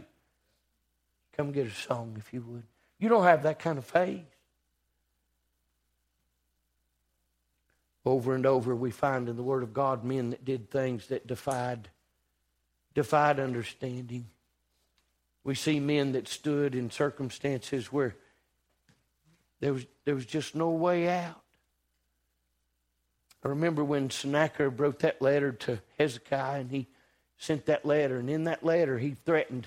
Come 1.36 1.52
get 1.52 1.66
a 1.66 1.70
song 1.70 2.16
if 2.18 2.32
you 2.32 2.42
would. 2.42 2.64
You 2.98 3.08
don't 3.08 3.24
have 3.24 3.44
that 3.44 3.58
kind 3.58 3.78
of 3.78 3.84
faith. 3.84 4.24
Over 8.04 8.34
and 8.34 8.46
over, 8.46 8.74
we 8.74 8.90
find 8.90 9.28
in 9.28 9.36
the 9.36 9.42
Word 9.42 9.62
of 9.62 9.74
God 9.74 10.04
men 10.04 10.30
that 10.30 10.44
did 10.44 10.70
things 10.70 11.08
that 11.08 11.26
defied, 11.26 11.90
defied 12.94 13.38
understanding. 13.38 14.26
We 15.44 15.54
see 15.54 15.80
men 15.80 16.12
that 16.12 16.26
stood 16.26 16.74
in 16.74 16.90
circumstances 16.90 17.92
where 17.92 18.16
there 19.60 19.74
was, 19.74 19.86
there 20.06 20.14
was 20.14 20.26
just 20.26 20.54
no 20.54 20.70
way 20.70 21.08
out. 21.08 21.40
I 23.44 23.48
remember 23.48 23.84
when 23.84 24.10
Sennacherib 24.10 24.80
wrote 24.80 25.00
that 25.00 25.20
letter 25.22 25.52
to 25.52 25.80
Hezekiah 25.98 26.60
and 26.60 26.70
he 26.70 26.88
sent 27.40 27.66
that 27.66 27.86
letter, 27.86 28.18
and 28.18 28.28
in 28.28 28.44
that 28.44 28.62
letter 28.62 28.98
he 28.98 29.16
threatened, 29.24 29.66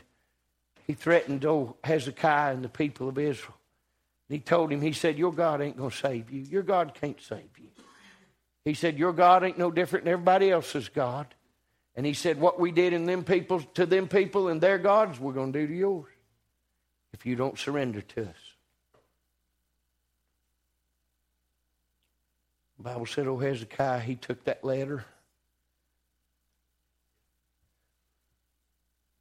he 0.85 0.93
threatened 0.93 1.43
old 1.43 1.73
Hezekiah 1.83 2.53
and 2.53 2.63
the 2.63 2.69
people 2.69 3.09
of 3.09 3.17
Israel. 3.17 3.57
And 4.29 4.37
he 4.37 4.39
told 4.39 4.71
him, 4.71 4.79
he 4.79 4.93
said, 4.93 5.17
Your 5.17 5.33
God 5.33 5.59
ain't 5.59 5.75
gonna 5.75 5.91
save 5.91 6.29
you. 6.31 6.43
Your 6.43 6.61
God 6.61 6.93
can't 6.93 7.19
save 7.19 7.49
you. 7.57 7.69
He 8.63 8.75
said, 8.75 8.99
Your 8.99 9.11
God 9.11 9.43
ain't 9.43 9.57
no 9.57 9.71
different 9.71 10.05
than 10.05 10.13
everybody 10.13 10.51
else's 10.51 10.87
God. 10.87 11.25
And 11.95 12.05
he 12.05 12.13
said, 12.13 12.39
What 12.39 12.59
we 12.59 12.71
did 12.71 12.93
in 12.93 13.05
them 13.05 13.23
people 13.23 13.61
to 13.73 13.87
them 13.87 14.07
people 14.07 14.49
and 14.49 14.61
their 14.61 14.77
gods, 14.77 15.19
we're 15.19 15.33
gonna 15.33 15.51
do 15.51 15.65
to 15.65 15.73
yours. 15.73 16.05
If 17.11 17.25
you 17.25 17.35
don't 17.35 17.57
surrender 17.57 18.01
to 18.01 18.21
us. 18.21 18.53
The 22.77 22.83
Bible 22.83 23.07
said, 23.07 23.25
Oh, 23.25 23.39
Hezekiah, 23.39 23.99
he 24.01 24.15
took 24.15 24.43
that 24.43 24.63
letter. 24.63 25.05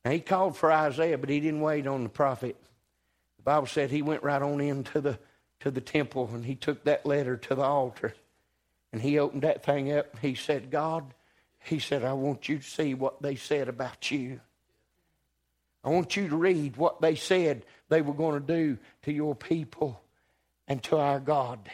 Now, 0.05 0.11
he 0.11 0.21
called 0.21 0.57
for 0.57 0.73
Isaiah, 0.73 1.19
but 1.19 1.31
he 1.31 1.41
didn't 1.41 1.61
wait 1.61 1.87
on 1.87 2.03
the 2.03 2.09
prophet. 2.09 2.57
The 3.37 3.43
Bible 3.43 3.67
said 3.67 3.91
he 3.91 4.03
went 4.03 4.23
right 4.23 4.43
on 4.43 4.61
into 4.61 5.01
the, 5.01 5.19
to 5.61 5.71
the 5.71 5.81
temple 5.81 6.31
and 6.33 6.45
he 6.45 6.55
took 6.55 6.85
that 6.85 7.07
letter 7.07 7.37
to 7.37 7.55
the 7.55 7.63
altar. 7.63 8.15
And 8.93 9.01
he 9.01 9.19
opened 9.19 9.43
that 9.43 9.65
thing 9.65 9.93
up. 9.93 10.19
He 10.21 10.35
said, 10.35 10.71
God, 10.71 11.15
he 11.61 11.79
said, 11.79 12.05
I 12.05 12.13
want 12.13 12.49
you 12.49 12.59
to 12.59 12.65
see 12.65 12.95
what 12.95 13.23
they 13.23 13.37
said 13.37 13.69
about 13.69 14.11
you. 14.11 14.41
I 15.85 15.89
want 15.89 16.17
you 16.17 16.29
to 16.29 16.37
read 16.37 16.77
what 16.77 17.01
they 17.01 17.15
said 17.15 17.65
they 17.89 18.03
were 18.03 18.15
going 18.15 18.41
to 18.41 18.47
do 18.47 18.79
to 19.03 19.13
your 19.13 19.35
people 19.35 20.01
and 20.69 20.83
to 20.85 20.99
our 20.99 21.21
God. 21.21 21.71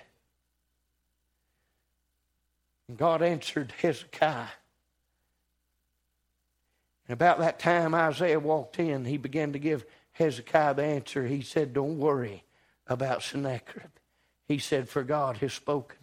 And 2.89 2.97
God 2.97 3.22
answered 3.22 3.72
Hezekiah. 3.81 4.47
And 7.09 7.14
about 7.14 7.38
that 7.38 7.59
time, 7.59 7.94
Isaiah 7.94 8.38
walked 8.38 8.78
in. 8.78 9.06
He 9.06 9.16
began 9.16 9.54
to 9.54 9.59
give 9.59 9.86
Hezekiah 10.12 10.74
the 10.74 10.84
answer. 10.84 11.26
He 11.26 11.40
said, 11.40 11.72
Don't 11.72 11.98
worry 11.98 12.44
about 12.86 13.22
Sennacherib. 13.22 13.90
He 14.46 14.59
said, 14.59 14.88
For 14.88 15.02
God 15.02 15.38
has 15.38 15.54
spoken. 15.54 15.98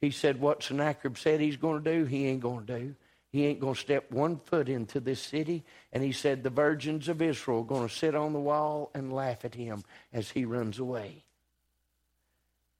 He 0.00 0.10
said, 0.10 0.40
What 0.40 0.62
Sennacherib 0.62 1.16
said 1.16 1.40
he's 1.40 1.56
going 1.56 1.82
to 1.82 1.92
do, 1.98 2.04
he 2.04 2.26
ain't 2.26 2.42
going 2.42 2.66
to 2.66 2.78
do. 2.78 2.94
He 3.30 3.46
ain't 3.46 3.58
going 3.58 3.74
to 3.74 3.80
step 3.80 4.12
one 4.12 4.36
foot 4.36 4.68
into 4.68 5.00
this 5.00 5.20
city. 5.20 5.64
And 5.92 6.04
he 6.04 6.12
said, 6.12 6.42
The 6.42 6.50
virgins 6.50 7.08
of 7.08 7.22
Israel 7.22 7.60
are 7.60 7.64
going 7.64 7.88
to 7.88 7.94
sit 7.94 8.14
on 8.14 8.32
the 8.32 8.38
wall 8.38 8.90
and 8.94 9.12
laugh 9.12 9.44
at 9.44 9.54
him 9.54 9.82
as 10.12 10.30
he 10.30 10.44
runs 10.44 10.78
away. 10.78 11.24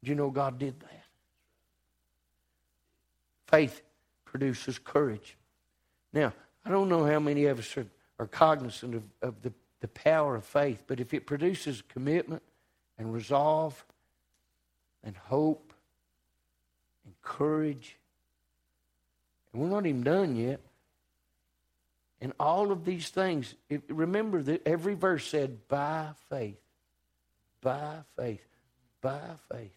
Do 0.02 0.10
you 0.10 0.14
know 0.14 0.30
God 0.30 0.58
did 0.58 0.78
that? 0.80 1.04
Faith 3.46 3.80
produces 4.26 4.78
courage. 4.78 5.36
Now, 6.12 6.34
I 6.64 6.70
don't 6.70 6.88
know 6.88 7.04
how 7.04 7.20
many 7.20 7.44
of 7.46 7.58
us 7.58 7.76
are, 7.76 7.86
are 8.18 8.26
cognizant 8.26 8.94
of, 8.94 9.02
of 9.22 9.42
the, 9.42 9.52
the 9.80 9.88
power 9.88 10.36
of 10.36 10.44
faith, 10.44 10.84
but 10.86 11.00
if 11.00 11.12
it 11.12 11.26
produces 11.26 11.82
commitment 11.88 12.42
and 12.98 13.12
resolve 13.12 13.84
and 15.02 15.16
hope 15.16 15.72
and 17.04 17.14
courage, 17.22 17.96
and 19.52 19.62
we're 19.62 19.68
not 19.68 19.86
even 19.86 20.02
done 20.02 20.36
yet, 20.36 20.60
and 22.20 22.32
all 22.40 22.72
of 22.72 22.86
these 22.86 23.10
things, 23.10 23.54
it, 23.68 23.82
remember 23.88 24.40
that 24.42 24.66
every 24.66 24.94
verse 24.94 25.26
said, 25.28 25.68
by 25.68 26.08
faith, 26.30 26.60
by 27.60 27.96
faith, 28.16 28.46
by 29.02 29.20
faith. 29.52 29.72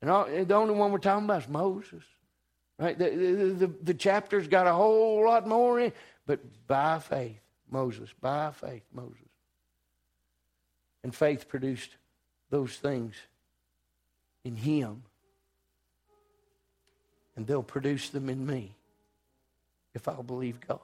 And 0.00 0.10
all, 0.10 0.26
the 0.26 0.54
only 0.54 0.74
one 0.74 0.92
we're 0.92 0.98
talking 0.98 1.24
about 1.24 1.42
is 1.42 1.48
Moses. 1.48 2.04
Right? 2.78 2.98
The, 2.98 3.10
the, 3.10 3.66
the, 3.66 3.74
the 3.82 3.94
chapter's 3.94 4.48
got 4.48 4.66
a 4.66 4.72
whole 4.72 5.24
lot 5.24 5.46
more 5.46 5.78
in 5.80 5.92
but 6.26 6.40
by 6.66 6.98
faith, 6.98 7.40
Moses, 7.70 8.10
by 8.20 8.50
faith, 8.52 8.84
Moses. 8.92 9.16
And 11.02 11.14
faith 11.14 11.48
produced 11.48 11.96
those 12.50 12.76
things 12.76 13.14
in 14.44 14.56
him. 14.56 15.02
And 17.34 17.46
they'll 17.46 17.62
produce 17.62 18.10
them 18.10 18.28
in 18.28 18.46
me 18.46 18.74
if 19.94 20.06
I'll 20.06 20.22
believe 20.22 20.60
God. 20.66 20.78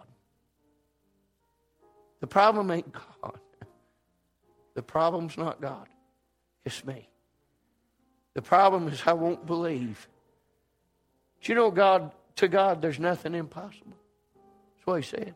The 2.20 2.26
problem 2.26 2.70
ain't 2.70 2.92
God. 2.92 3.38
The 4.74 4.82
problem's 4.82 5.36
not 5.36 5.60
God. 5.60 5.88
It's 6.64 6.84
me. 6.84 7.08
The 8.34 8.42
problem 8.42 8.88
is 8.88 9.02
I 9.06 9.12
won't 9.12 9.46
believe. 9.46 10.08
But 11.38 11.48
you 11.48 11.54
know, 11.54 11.70
God, 11.70 12.12
to 12.36 12.48
God, 12.48 12.80
there's 12.82 12.98
nothing 12.98 13.34
impossible. 13.34 13.96
What 14.88 15.02
he 15.02 15.06
said. 15.06 15.34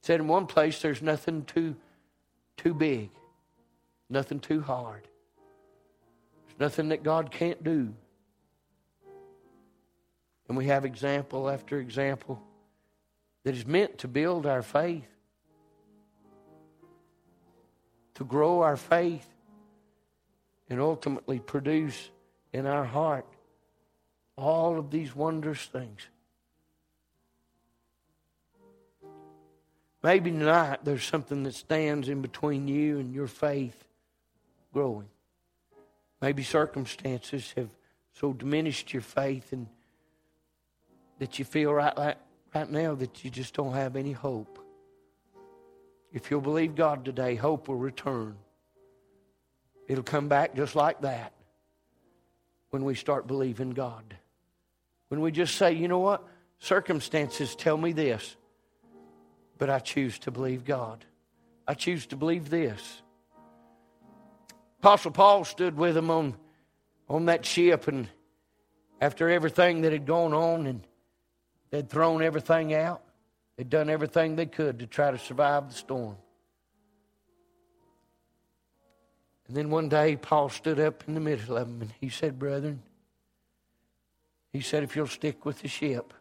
He 0.00 0.02
said 0.02 0.18
in 0.18 0.26
one 0.26 0.46
place, 0.46 0.82
there's 0.82 1.00
nothing 1.00 1.44
too, 1.44 1.76
too 2.56 2.74
big, 2.74 3.10
nothing 4.10 4.40
too 4.40 4.62
hard. 4.62 5.06
There's 6.48 6.58
nothing 6.58 6.88
that 6.88 7.04
God 7.04 7.30
can't 7.30 7.62
do. 7.62 7.94
And 10.48 10.56
we 10.56 10.66
have 10.66 10.84
example 10.84 11.48
after 11.48 11.78
example 11.78 12.42
that 13.44 13.54
is 13.54 13.64
meant 13.64 13.98
to 13.98 14.08
build 14.08 14.44
our 14.44 14.62
faith, 14.62 15.06
to 18.14 18.24
grow 18.24 18.62
our 18.62 18.76
faith, 18.76 19.28
and 20.68 20.80
ultimately 20.80 21.38
produce 21.38 22.10
in 22.52 22.66
our 22.66 22.84
heart 22.84 23.24
all 24.36 24.80
of 24.80 24.90
these 24.90 25.14
wondrous 25.14 25.64
things. 25.66 26.08
Maybe 30.02 30.30
tonight 30.30 30.84
there's 30.84 31.04
something 31.04 31.42
that 31.42 31.54
stands 31.54 32.08
in 32.08 32.22
between 32.22 32.68
you 32.68 32.98
and 32.98 33.12
your 33.12 33.26
faith 33.26 33.84
growing. 34.72 35.08
Maybe 36.20 36.42
circumstances 36.42 37.52
have 37.56 37.70
so 38.12 38.32
diminished 38.32 38.92
your 38.92 39.02
faith 39.02 39.52
and 39.52 39.66
that 41.18 41.38
you 41.38 41.44
feel 41.44 41.72
right 41.72 41.96
like 41.96 42.16
right 42.54 42.70
now 42.70 42.94
that 42.94 43.24
you 43.24 43.30
just 43.30 43.54
don't 43.54 43.74
have 43.74 43.96
any 43.96 44.12
hope. 44.12 44.58
If 46.12 46.30
you'll 46.30 46.40
believe 46.40 46.74
God 46.74 47.04
today, 47.04 47.34
hope 47.34 47.68
will 47.68 47.76
return. 47.76 48.36
It'll 49.86 50.04
come 50.04 50.28
back 50.28 50.54
just 50.54 50.74
like 50.74 51.02
that 51.02 51.32
when 52.70 52.84
we 52.84 52.94
start 52.94 53.26
believing 53.26 53.70
God. 53.70 54.16
When 55.08 55.20
we 55.20 55.30
just 55.30 55.56
say, 55.56 55.72
you 55.72 55.88
know 55.88 55.98
what? 55.98 56.26
Circumstances 56.58 57.54
tell 57.54 57.76
me 57.76 57.92
this, 57.92 58.36
but 59.58 59.68
I 59.68 59.78
choose 59.80 60.18
to 60.20 60.30
believe 60.30 60.64
God. 60.64 61.04
I 61.66 61.74
choose 61.74 62.06
to 62.06 62.16
believe 62.16 62.48
this. 62.48 63.02
Apostle 64.80 65.10
Paul 65.10 65.44
stood 65.44 65.76
with 65.76 65.94
them 65.94 66.10
on, 66.10 66.34
on 67.08 67.26
that 67.26 67.44
ship, 67.44 67.88
and 67.88 68.08
after 69.00 69.28
everything 69.28 69.82
that 69.82 69.92
had 69.92 70.06
gone 70.06 70.32
on, 70.32 70.66
and 70.66 70.86
they'd 71.70 71.90
thrown 71.90 72.22
everything 72.22 72.72
out, 72.72 73.02
they'd 73.56 73.68
done 73.68 73.90
everything 73.90 74.36
they 74.36 74.46
could 74.46 74.78
to 74.78 74.86
try 74.86 75.10
to 75.10 75.18
survive 75.18 75.68
the 75.68 75.74
storm. 75.74 76.16
And 79.48 79.56
then 79.56 79.70
one 79.70 79.88
day, 79.88 80.16
Paul 80.16 80.50
stood 80.50 80.78
up 80.78 81.04
in 81.08 81.14
the 81.14 81.20
middle 81.20 81.56
of 81.56 81.66
them 81.66 81.80
and 81.80 81.92
he 82.00 82.10
said, 82.10 82.38
Brethren, 82.38 82.82
he 84.52 84.60
said, 84.60 84.82
if 84.82 84.94
you'll 84.94 85.06
stick 85.06 85.44
with 85.44 85.62
the 85.62 85.68
ship, 85.68 86.12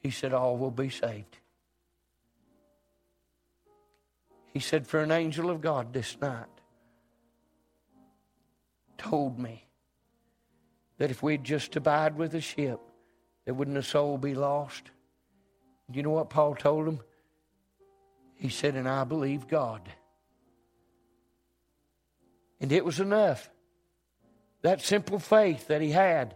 he 0.00 0.10
said, 0.10 0.32
all 0.32 0.56
will 0.56 0.70
be 0.70 0.90
saved. 0.90 1.37
He 4.58 4.62
said, 4.62 4.88
For 4.88 5.00
an 5.00 5.12
angel 5.12 5.50
of 5.50 5.60
God 5.60 5.92
this 5.92 6.16
night 6.20 6.48
told 8.96 9.38
me 9.38 9.68
that 10.96 11.12
if 11.12 11.22
we'd 11.22 11.44
just 11.44 11.76
abide 11.76 12.16
with 12.16 12.32
the 12.32 12.40
ship, 12.40 12.80
there 13.44 13.54
wouldn't 13.54 13.76
a 13.76 13.84
soul 13.84 14.18
be 14.18 14.34
lost. 14.34 14.90
Do 15.88 15.96
you 15.96 16.02
know 16.02 16.10
what 16.10 16.28
Paul 16.28 16.56
told 16.56 16.88
him? 16.88 16.98
He 18.34 18.48
said, 18.48 18.74
And 18.74 18.88
I 18.88 19.04
believe 19.04 19.46
God. 19.46 19.88
And 22.60 22.72
it 22.72 22.84
was 22.84 22.98
enough. 22.98 23.48
That 24.62 24.80
simple 24.80 25.20
faith 25.20 25.68
that 25.68 25.82
he 25.82 25.92
had 25.92 26.34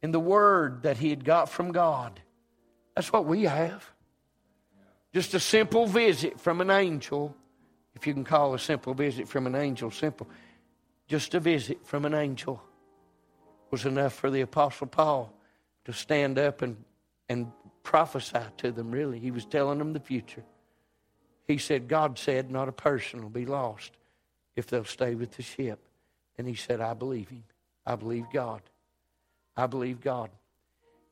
in 0.00 0.12
the 0.12 0.20
word 0.20 0.84
that 0.84 0.98
he 0.98 1.10
had 1.10 1.24
got 1.24 1.48
from 1.48 1.72
God. 1.72 2.20
That's 2.94 3.12
what 3.12 3.24
we 3.26 3.42
have. 3.46 3.91
Just 5.14 5.34
a 5.34 5.40
simple 5.40 5.86
visit 5.86 6.40
from 6.40 6.60
an 6.60 6.70
angel, 6.70 7.36
if 7.94 8.06
you 8.06 8.14
can 8.14 8.24
call 8.24 8.54
a 8.54 8.58
simple 8.58 8.94
visit 8.94 9.28
from 9.28 9.46
an 9.46 9.54
angel 9.54 9.90
simple. 9.90 10.28
Just 11.06 11.34
a 11.34 11.40
visit 11.40 11.86
from 11.86 12.04
an 12.04 12.14
angel 12.14 12.62
was 13.70 13.84
enough 13.84 14.14
for 14.14 14.30
the 14.30 14.40
Apostle 14.40 14.86
Paul 14.86 15.32
to 15.84 15.92
stand 15.92 16.38
up 16.38 16.62
and, 16.62 16.76
and 17.28 17.50
prophesy 17.82 18.40
to 18.58 18.72
them, 18.72 18.90
really. 18.90 19.18
He 19.18 19.30
was 19.30 19.44
telling 19.44 19.78
them 19.78 19.92
the 19.92 20.00
future. 20.00 20.44
He 21.46 21.58
said, 21.58 21.88
God 21.88 22.18
said, 22.18 22.50
not 22.50 22.68
a 22.68 22.72
person 22.72 23.20
will 23.20 23.28
be 23.28 23.46
lost 23.46 23.92
if 24.56 24.66
they'll 24.66 24.84
stay 24.84 25.14
with 25.14 25.32
the 25.32 25.42
ship. 25.42 25.80
And 26.38 26.46
he 26.46 26.54
said, 26.54 26.80
I 26.80 26.94
believe 26.94 27.28
him. 27.28 27.44
I 27.84 27.96
believe 27.96 28.26
God. 28.32 28.62
I 29.56 29.66
believe 29.66 30.00
God. 30.00 30.30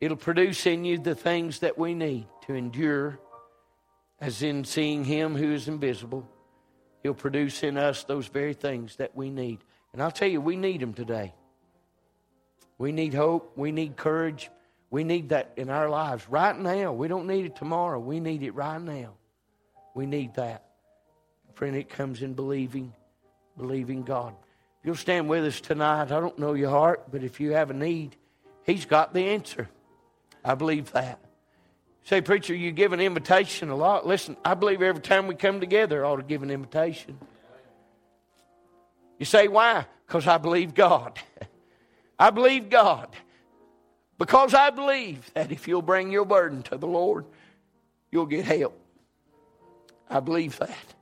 It'll 0.00 0.16
produce 0.16 0.64
in 0.66 0.84
you 0.84 0.98
the 0.98 1.14
things 1.14 1.58
that 1.58 1.76
we 1.76 1.94
need 1.94 2.26
to 2.46 2.54
endure, 2.54 3.18
as 4.20 4.42
in 4.42 4.64
seeing 4.64 5.04
him 5.04 5.34
who 5.34 5.52
is 5.52 5.68
invisible. 5.68 6.28
He'll 7.02 7.14
produce 7.14 7.62
in 7.62 7.76
us 7.76 8.04
those 8.04 8.26
very 8.26 8.54
things 8.54 8.96
that 8.96 9.16
we 9.16 9.30
need. 9.30 9.60
And 9.92 10.02
I'll 10.02 10.10
tell 10.10 10.28
you, 10.28 10.40
we 10.40 10.56
need 10.56 10.82
Him 10.82 10.94
today. 10.94 11.34
We 12.78 12.92
need 12.92 13.14
hope. 13.14 13.52
We 13.56 13.72
need 13.72 13.96
courage. 13.96 14.50
We 14.90 15.04
need 15.04 15.30
that 15.30 15.52
in 15.56 15.70
our 15.70 15.88
lives 15.88 16.28
right 16.28 16.56
now. 16.56 16.92
We 16.92 17.08
don't 17.08 17.26
need 17.26 17.46
it 17.46 17.56
tomorrow. 17.56 17.98
We 17.98 18.20
need 18.20 18.42
it 18.42 18.54
right 18.54 18.80
now. 18.80 19.14
We 19.94 20.06
need 20.06 20.34
that. 20.34 20.64
Friend, 21.54 21.74
it 21.74 21.88
comes 21.88 22.22
in 22.22 22.34
believing, 22.34 22.92
believing 23.56 24.02
God. 24.02 24.34
If 24.80 24.86
you'll 24.86 24.94
stand 24.94 25.28
with 25.28 25.44
us 25.44 25.60
tonight, 25.60 26.10
I 26.10 26.20
don't 26.20 26.38
know 26.38 26.54
your 26.54 26.70
heart, 26.70 27.10
but 27.10 27.22
if 27.22 27.40
you 27.40 27.52
have 27.52 27.70
a 27.70 27.74
need, 27.74 28.16
He's 28.64 28.84
got 28.84 29.14
the 29.14 29.20
answer. 29.20 29.68
I 30.44 30.54
believe 30.54 30.92
that. 30.92 31.18
Say, 32.04 32.20
preacher, 32.20 32.54
you 32.54 32.72
give 32.72 32.92
an 32.92 33.00
invitation 33.00 33.70
a 33.70 33.76
lot. 33.76 34.06
Listen, 34.06 34.36
I 34.44 34.54
believe 34.54 34.82
every 34.82 35.02
time 35.02 35.26
we 35.26 35.34
come 35.34 35.60
together, 35.60 36.04
I 36.04 36.08
ought 36.08 36.16
to 36.16 36.22
give 36.22 36.42
an 36.42 36.50
invitation. 36.50 37.18
You 39.18 39.26
say, 39.26 39.48
why? 39.48 39.86
Because 40.06 40.26
I 40.26 40.38
believe 40.38 40.74
God. 40.74 41.18
I 42.18 42.30
believe 42.30 42.70
God. 42.70 43.08
Because 44.18 44.54
I 44.54 44.70
believe 44.70 45.32
that 45.34 45.52
if 45.52 45.68
you'll 45.68 45.82
bring 45.82 46.10
your 46.10 46.24
burden 46.24 46.62
to 46.64 46.76
the 46.76 46.86
Lord, 46.86 47.26
you'll 48.10 48.26
get 48.26 48.44
help. 48.44 48.78
I 50.08 50.20
believe 50.20 50.58
that. 50.58 50.94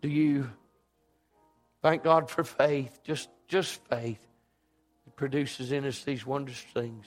Do 0.00 0.08
you 0.08 0.50
thank 1.82 2.02
God 2.02 2.30
for 2.30 2.42
faith? 2.42 2.98
Just 3.04 3.28
just 3.48 3.82
faith. 3.88 4.24
It 5.06 5.16
produces 5.16 5.72
in 5.72 5.84
us 5.84 6.02
these 6.04 6.24
wondrous 6.24 6.60
things. 6.74 7.06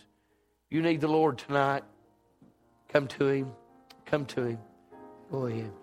You 0.69 0.81
need 0.81 1.01
the 1.01 1.07
Lord 1.07 1.37
tonight. 1.37 1.83
Come 2.91 3.07
to 3.07 3.27
him. 3.27 3.51
Come 4.05 4.25
to 4.25 4.43
him. 4.47 4.59
Go 5.31 5.45
ahead. 5.45 5.71